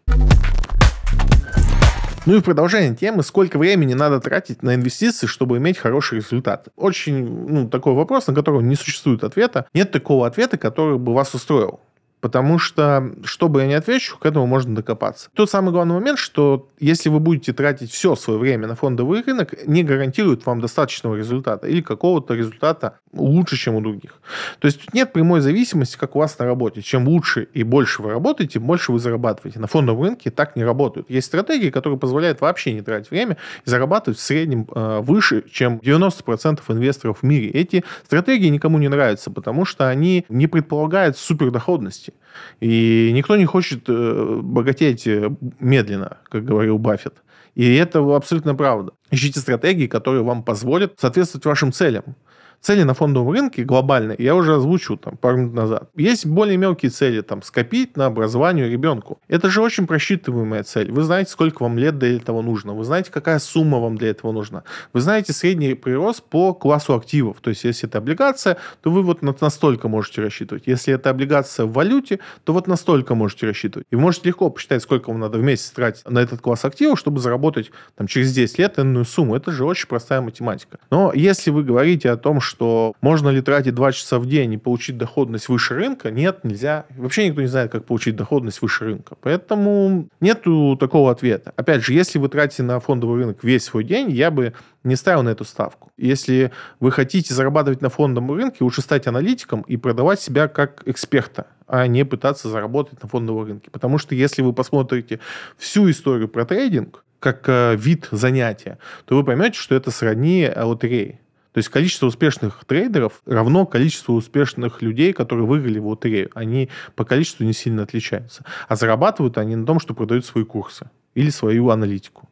Ну 2.25 2.35
и 2.35 2.39
в 2.39 2.43
продолжение 2.43 2.93
темы, 2.95 3.23
сколько 3.23 3.57
времени 3.57 3.93
надо 3.93 4.19
тратить 4.19 4.61
на 4.61 4.75
инвестиции, 4.75 5.25
чтобы 5.25 5.57
иметь 5.57 5.77
хороший 5.77 6.19
результат? 6.19 6.67
Очень 6.75 7.47
ну, 7.47 7.69
такой 7.69 7.93
вопрос, 7.93 8.27
на 8.27 8.35
который 8.35 8.61
не 8.61 8.75
существует 8.75 9.23
ответа. 9.23 9.65
Нет 9.73 9.91
такого 9.91 10.27
ответа, 10.27 10.57
который 10.57 10.97
бы 10.97 11.13
вас 11.13 11.33
устроил. 11.33 11.79
Потому 12.21 12.59
что, 12.59 13.11
что 13.23 13.47
бы 13.47 13.61
я 13.61 13.67
ни 13.67 13.73
отвечу, 13.73 14.17
к 14.17 14.25
этому 14.25 14.45
можно 14.45 14.75
докопаться. 14.75 15.29
Тот 15.33 15.49
самый 15.49 15.71
главный 15.71 15.95
момент, 15.95 16.19
что 16.19 16.67
если 16.79 17.09
вы 17.09 17.19
будете 17.19 17.53
тратить 17.53 17.91
все 17.91 18.15
свое 18.15 18.39
время 18.39 18.67
на 18.67 18.75
фондовый 18.75 19.21
рынок, 19.21 19.55
не 19.65 19.83
гарантирует 19.83 20.45
вам 20.45 20.59
достаточного 20.59 21.15
результата 21.15 21.67
или 21.67 21.81
какого-то 21.81 22.33
результата 22.33 22.99
лучше, 23.13 23.55
чем 23.55 23.75
у 23.75 23.81
других. 23.81 24.19
То 24.59 24.65
есть 24.65 24.83
тут 24.83 24.93
нет 24.93 25.13
прямой 25.13 25.41
зависимости, 25.41 25.97
как 25.97 26.15
у 26.15 26.19
вас 26.19 26.37
на 26.39 26.45
работе. 26.45 26.81
Чем 26.81 27.07
лучше 27.07 27.47
и 27.53 27.63
больше 27.63 28.01
вы 28.01 28.11
работаете, 28.11 28.53
тем 28.53 28.63
больше 28.63 28.91
вы 28.91 28.99
зарабатываете. 28.99 29.59
На 29.59 29.67
фондовом 29.67 30.03
рынке 30.03 30.29
так 30.29 30.55
не 30.55 30.63
работают. 30.63 31.09
Есть 31.09 31.27
стратегии, 31.27 31.69
которые 31.69 31.97
позволяют 31.97 32.41
вообще 32.41 32.73
не 32.73 32.81
тратить 32.81 33.11
время 33.11 33.37
и 33.65 33.69
зарабатывать 33.69 34.19
в 34.19 34.21
среднем 34.21 34.67
э, 34.73 34.99
выше, 34.99 35.43
чем 35.49 35.77
90% 35.77 36.59
инвесторов 36.67 37.19
в 37.19 37.23
мире. 37.23 37.49
Эти 37.49 37.83
стратегии 38.03 38.47
никому 38.47 38.77
не 38.77 38.89
нравятся, 38.89 39.31
потому 39.31 39.65
что 39.65 39.87
они 39.87 40.25
не 40.29 40.47
предполагают 40.47 41.17
супердоходности 41.17 42.08
скорости. 42.09 42.13
И 42.59 43.11
никто 43.13 43.35
не 43.35 43.45
хочет 43.45 43.83
э, 43.87 44.39
богатеть 44.41 45.07
э, 45.07 45.29
медленно, 45.59 46.17
как 46.29 46.45
говорил 46.45 46.77
Баффет. 46.77 47.15
И 47.55 47.75
это 47.75 47.99
абсолютно 48.15 48.55
правда. 48.55 48.91
Ищите 49.11 49.39
стратегии, 49.39 49.87
которые 49.87 50.23
вам 50.23 50.43
позволят 50.43 50.99
соответствовать 50.99 51.45
вашим 51.45 51.71
целям. 51.71 52.15
Цели 52.61 52.83
на 52.83 52.93
фондовом 52.93 53.31
рынке 53.31 53.63
глобальные 53.63 54.17
я 54.19 54.35
уже 54.35 54.55
озвучил 54.55 54.97
там 54.97 55.15
пару 55.15 55.37
минут 55.37 55.53
назад. 55.53 55.89
Есть 55.95 56.25
более 56.25 56.57
мелкие 56.57 56.91
цели, 56.91 57.21
там, 57.21 57.41
скопить 57.41 57.95
на 57.95 58.07
образование 58.07 58.69
ребенку. 58.69 59.21
Это 59.29 59.49
же 59.49 59.61
очень 59.61 59.87
просчитываемая 59.87 60.63
цель. 60.63 60.91
Вы 60.91 61.03
знаете, 61.03 61.31
сколько 61.31 61.63
вам 61.63 61.77
лет 61.77 61.97
для 61.97 62.17
этого 62.17 62.41
нужно. 62.41 62.73
Вы 62.73 62.83
знаете, 62.83 63.11
какая 63.11 63.39
сумма 63.39 63.79
вам 63.79 63.97
для 63.97 64.09
этого 64.09 64.33
нужна. 64.33 64.63
Вы 64.91 64.99
знаете 64.99 65.31
средний 65.31 65.73
прирост 65.73 66.23
по 66.23 66.53
классу 66.53 66.95
активов. 66.95 67.37
То 67.39 67.49
есть, 67.49 67.63
если 67.63 67.87
это 67.87 67.99
облигация, 67.99 68.57
то 68.81 68.91
вы 68.91 69.03
вот 69.03 69.21
настолько 69.41 69.87
можете 69.87 70.21
рассчитывать. 70.21 70.63
Если 70.65 70.93
это 70.93 71.09
облигация 71.11 71.65
в 71.65 71.71
валюте, 71.71 72.19
то 72.43 72.51
вот 72.51 72.67
настолько 72.67 73.15
можете 73.15 73.47
рассчитывать. 73.47 73.87
И 73.89 73.95
вы 73.95 74.01
можете 74.01 74.27
легко 74.27 74.49
посчитать, 74.49 74.83
сколько 74.83 75.11
вам 75.11 75.19
надо 75.19 75.37
в 75.37 75.43
месяц 75.43 75.71
тратить 75.71 76.07
на 76.09 76.19
этот 76.19 76.41
класс 76.41 76.65
активов, 76.65 76.99
чтобы 76.99 77.21
заработать 77.21 77.71
там, 77.95 78.07
через 78.07 78.33
10 78.33 78.59
лет 78.59 78.79
энную 78.79 79.05
сумму. 79.05 79.35
Это 79.35 79.51
же 79.51 79.63
очень 79.63 79.87
простая 79.87 80.19
математика. 80.19 80.77
Но 80.91 81.13
если 81.13 81.51
вы 81.51 81.63
говорите 81.63 82.09
о 82.09 82.17
том, 82.17 82.41
что 82.49 82.93
можно 83.01 83.29
ли 83.29 83.41
тратить 83.41 83.75
2 83.75 83.91
часа 83.91 84.19
в 84.19 84.25
день 84.25 84.53
и 84.53 84.57
получить 84.57 84.97
доходность 84.97 85.47
выше 85.47 85.75
рынка, 85.75 86.09
нет, 86.09 86.43
нельзя. 86.43 86.85
Вообще 86.97 87.27
никто 87.27 87.41
не 87.41 87.47
знает, 87.47 87.71
как 87.71 87.85
получить 87.85 88.15
доходность 88.15 88.61
выше 88.61 88.85
рынка. 88.85 89.15
Поэтому 89.21 90.09
нету 90.19 90.75
такого 90.77 91.11
ответа. 91.11 91.53
Опять 91.55 91.83
же, 91.83 91.93
если 91.93 92.17
вы 92.17 92.27
тратите 92.27 92.63
на 92.63 92.79
фондовый 92.79 93.19
рынок 93.21 93.43
весь 93.43 93.63
свой 93.63 93.83
день, 93.83 94.09
я 94.09 94.31
бы 94.31 94.53
не 94.83 94.95
ставил 94.95 95.23
на 95.23 95.29
эту 95.29 95.45
ставку. 95.45 95.91
Если 95.95 96.51
вы 96.79 96.91
хотите 96.91 97.33
зарабатывать 97.33 97.81
на 97.81 97.89
фондовом 97.89 98.31
рынке, 98.31 98.63
лучше 98.63 98.81
стать 98.81 99.05
аналитиком 99.07 99.61
и 99.61 99.77
продавать 99.77 100.19
себя 100.19 100.47
как 100.47 100.81
эксперта, 100.85 101.47
а 101.67 101.85
не 101.85 102.03
пытаться 102.03 102.49
заработать 102.49 103.01
на 103.03 103.07
фондовом 103.07 103.45
рынке. 103.45 103.69
Потому 103.69 103.99
что 103.99 104.15
если 104.15 104.41
вы 104.41 104.53
посмотрите 104.53 105.19
всю 105.57 105.89
историю 105.89 106.27
про 106.27 106.45
трейдинг, 106.45 107.03
как 107.19 107.47
э, 107.47 107.75
вид 107.75 108.07
занятия, 108.11 108.79
то 109.05 109.15
вы 109.15 109.23
поймете, 109.23 109.59
что 109.59 109.75
это 109.75 109.91
сродни 109.91 110.49
лотереи. 110.55 111.19
То 111.53 111.57
есть 111.57 111.69
количество 111.69 112.05
успешных 112.05 112.63
трейдеров 112.65 113.21
равно 113.25 113.65
количеству 113.65 114.15
успешных 114.15 114.81
людей, 114.81 115.13
которые 115.13 115.47
выиграли 115.47 115.79
в 115.79 115.87
лотерею. 115.87 116.29
Они 116.35 116.69
по 116.95 117.05
количеству 117.05 117.43
не 117.43 117.53
сильно 117.53 117.83
отличаются. 117.83 118.45
А 118.67 118.75
зарабатывают 118.75 119.37
они 119.37 119.55
на 119.55 119.65
том, 119.65 119.79
что 119.79 119.95
продают 119.95 120.25
свои 120.25 120.43
курсы 120.43 120.89
или 121.15 121.29
свою 121.29 121.69
аналитику. 121.69 122.29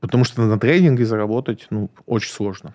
Потому 0.00 0.24
что 0.24 0.42
на 0.42 0.58
трейдинге 0.58 1.04
заработать 1.04 1.66
ну, 1.70 1.90
очень 2.06 2.32
сложно. 2.32 2.74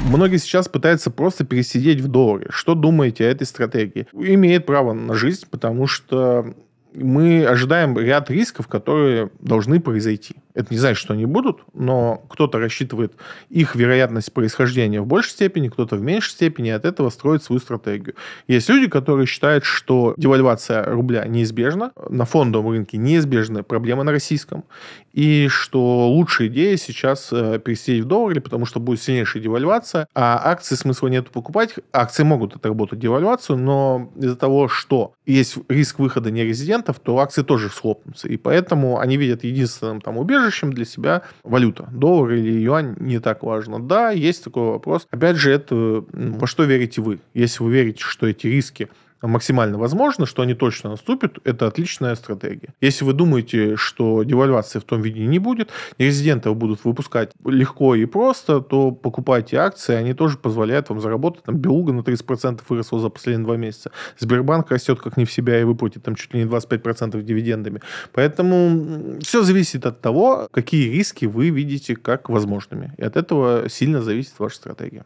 Многие 0.00 0.38
сейчас 0.38 0.68
пытаются 0.68 1.10
просто 1.10 1.44
пересидеть 1.44 2.00
в 2.00 2.08
долларе. 2.08 2.48
Что 2.50 2.74
думаете 2.74 3.24
о 3.24 3.30
этой 3.30 3.46
стратегии? 3.46 4.06
Имеет 4.12 4.66
право 4.66 4.92
на 4.92 5.14
жизнь, 5.14 5.46
потому 5.50 5.86
что 5.86 6.54
мы 6.92 7.44
ожидаем 7.44 7.98
ряд 7.98 8.30
рисков, 8.30 8.66
которые 8.66 9.30
должны 9.40 9.80
произойти. 9.80 10.36
Это 10.54 10.72
не 10.72 10.78
значит, 10.78 10.98
что 10.98 11.14
они 11.14 11.26
будут, 11.26 11.60
но 11.74 12.22
кто-то 12.28 12.58
рассчитывает 12.58 13.12
их 13.48 13.74
вероятность 13.76 14.32
происхождения 14.32 15.00
в 15.00 15.06
большей 15.06 15.30
степени, 15.30 15.68
кто-то 15.68 15.96
в 15.96 16.02
меньшей 16.02 16.30
степени, 16.30 16.70
от 16.70 16.84
этого 16.84 17.10
строит 17.10 17.42
свою 17.42 17.60
стратегию. 17.60 18.14
Есть 18.48 18.68
люди, 18.68 18.88
которые 18.88 19.26
считают, 19.26 19.64
что 19.64 20.14
девальвация 20.16 20.84
рубля 20.84 21.24
неизбежна, 21.26 21.92
на 22.08 22.24
фондовом 22.24 22.72
рынке 22.72 22.96
неизбежная 22.96 23.62
проблема 23.62 24.02
на 24.02 24.12
российском, 24.12 24.64
и 25.12 25.48
что 25.48 26.08
лучшая 26.08 26.48
идея 26.48 26.76
сейчас 26.76 27.30
э, 27.32 27.58
пересидеть 27.58 28.04
в 28.04 28.06
долларе, 28.06 28.40
потому 28.40 28.64
что 28.64 28.78
будет 28.80 29.02
сильнейшая 29.02 29.42
девальвация, 29.42 30.06
а 30.14 30.40
акции 30.44 30.76
смысла 30.76 31.08
нет 31.08 31.30
покупать. 31.30 31.74
Акции 31.92 32.22
могут 32.22 32.54
отработать 32.56 32.98
девальвацию, 32.98 33.58
но 33.58 34.10
из-за 34.16 34.36
того, 34.36 34.68
что 34.68 35.14
есть 35.26 35.58
риск 35.68 35.98
выхода 35.98 36.30
нерезидентов, 36.30 37.00
то 37.00 37.18
акции 37.18 37.42
тоже 37.42 37.70
схлопнутся. 37.70 38.28
И 38.28 38.36
поэтому 38.36 38.98
они 38.98 39.16
видят 39.16 39.44
единственным 39.44 40.00
там 40.00 40.16
убежищем 40.16 40.40
убежищем 40.50 40.72
для 40.72 40.84
себя 40.84 41.22
валюта. 41.42 41.88
Доллар 41.92 42.32
или 42.32 42.60
юань 42.60 42.96
не 42.98 43.20
так 43.20 43.42
важно. 43.42 43.80
Да, 43.80 44.10
есть 44.10 44.44
такой 44.44 44.64
вопрос. 44.64 45.06
Опять 45.10 45.36
же, 45.36 45.50
это 45.52 46.04
во 46.12 46.46
что 46.46 46.64
верите 46.64 47.00
вы? 47.00 47.20
Если 47.34 47.62
вы 47.62 47.72
верите, 47.72 48.02
что 48.02 48.26
эти 48.26 48.46
риски 48.46 48.88
максимально 49.22 49.78
возможно, 49.78 50.26
что 50.26 50.42
они 50.42 50.54
точно 50.54 50.90
наступят, 50.90 51.38
это 51.44 51.66
отличная 51.66 52.14
стратегия. 52.14 52.74
Если 52.80 53.04
вы 53.04 53.12
думаете, 53.12 53.76
что 53.76 54.22
девальвации 54.22 54.78
в 54.78 54.84
том 54.84 55.02
виде 55.02 55.26
не 55.26 55.38
будет, 55.38 55.70
резидентов 55.98 56.56
будут 56.56 56.84
выпускать 56.84 57.32
легко 57.44 57.94
и 57.94 58.04
просто, 58.06 58.60
то 58.60 58.90
покупайте 58.90 59.56
акции, 59.56 59.94
они 59.94 60.14
тоже 60.14 60.38
позволяют 60.38 60.88
вам 60.88 61.00
заработать. 61.00 61.44
Там 61.44 61.56
Белуга 61.56 61.92
на 61.92 62.00
30% 62.00 62.60
выросла 62.68 63.00
за 63.00 63.08
последние 63.08 63.44
два 63.44 63.56
месяца. 63.56 63.90
Сбербанк 64.18 64.70
растет 64.70 65.00
как 65.00 65.16
не 65.16 65.24
в 65.24 65.32
себя 65.32 65.60
и 65.60 65.64
выплатит 65.64 66.02
там 66.02 66.14
чуть 66.14 66.32
ли 66.34 66.44
не 66.44 66.48
25% 66.48 67.20
дивидендами. 67.22 67.80
Поэтому 68.12 69.18
все 69.20 69.42
зависит 69.42 69.86
от 69.86 70.00
того, 70.00 70.48
какие 70.50 70.90
риски 70.90 71.26
вы 71.26 71.50
видите 71.50 71.96
как 71.96 72.28
возможными. 72.28 72.94
И 72.96 73.02
от 73.02 73.16
этого 73.16 73.68
сильно 73.68 74.02
зависит 74.02 74.38
ваша 74.38 74.56
стратегия. 74.56 75.04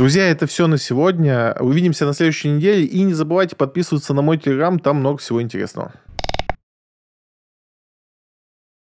Друзья, 0.00 0.30
это 0.30 0.46
все 0.46 0.66
на 0.66 0.78
сегодня. 0.78 1.54
Увидимся 1.60 2.06
на 2.06 2.14
следующей 2.14 2.48
неделе. 2.48 2.84
И 2.84 3.02
не 3.02 3.12
забывайте 3.12 3.54
подписываться 3.54 4.14
на 4.14 4.22
мой 4.22 4.38
телеграм, 4.38 4.78
там 4.78 4.96
много 4.96 5.18
всего 5.18 5.42
интересного. 5.42 5.92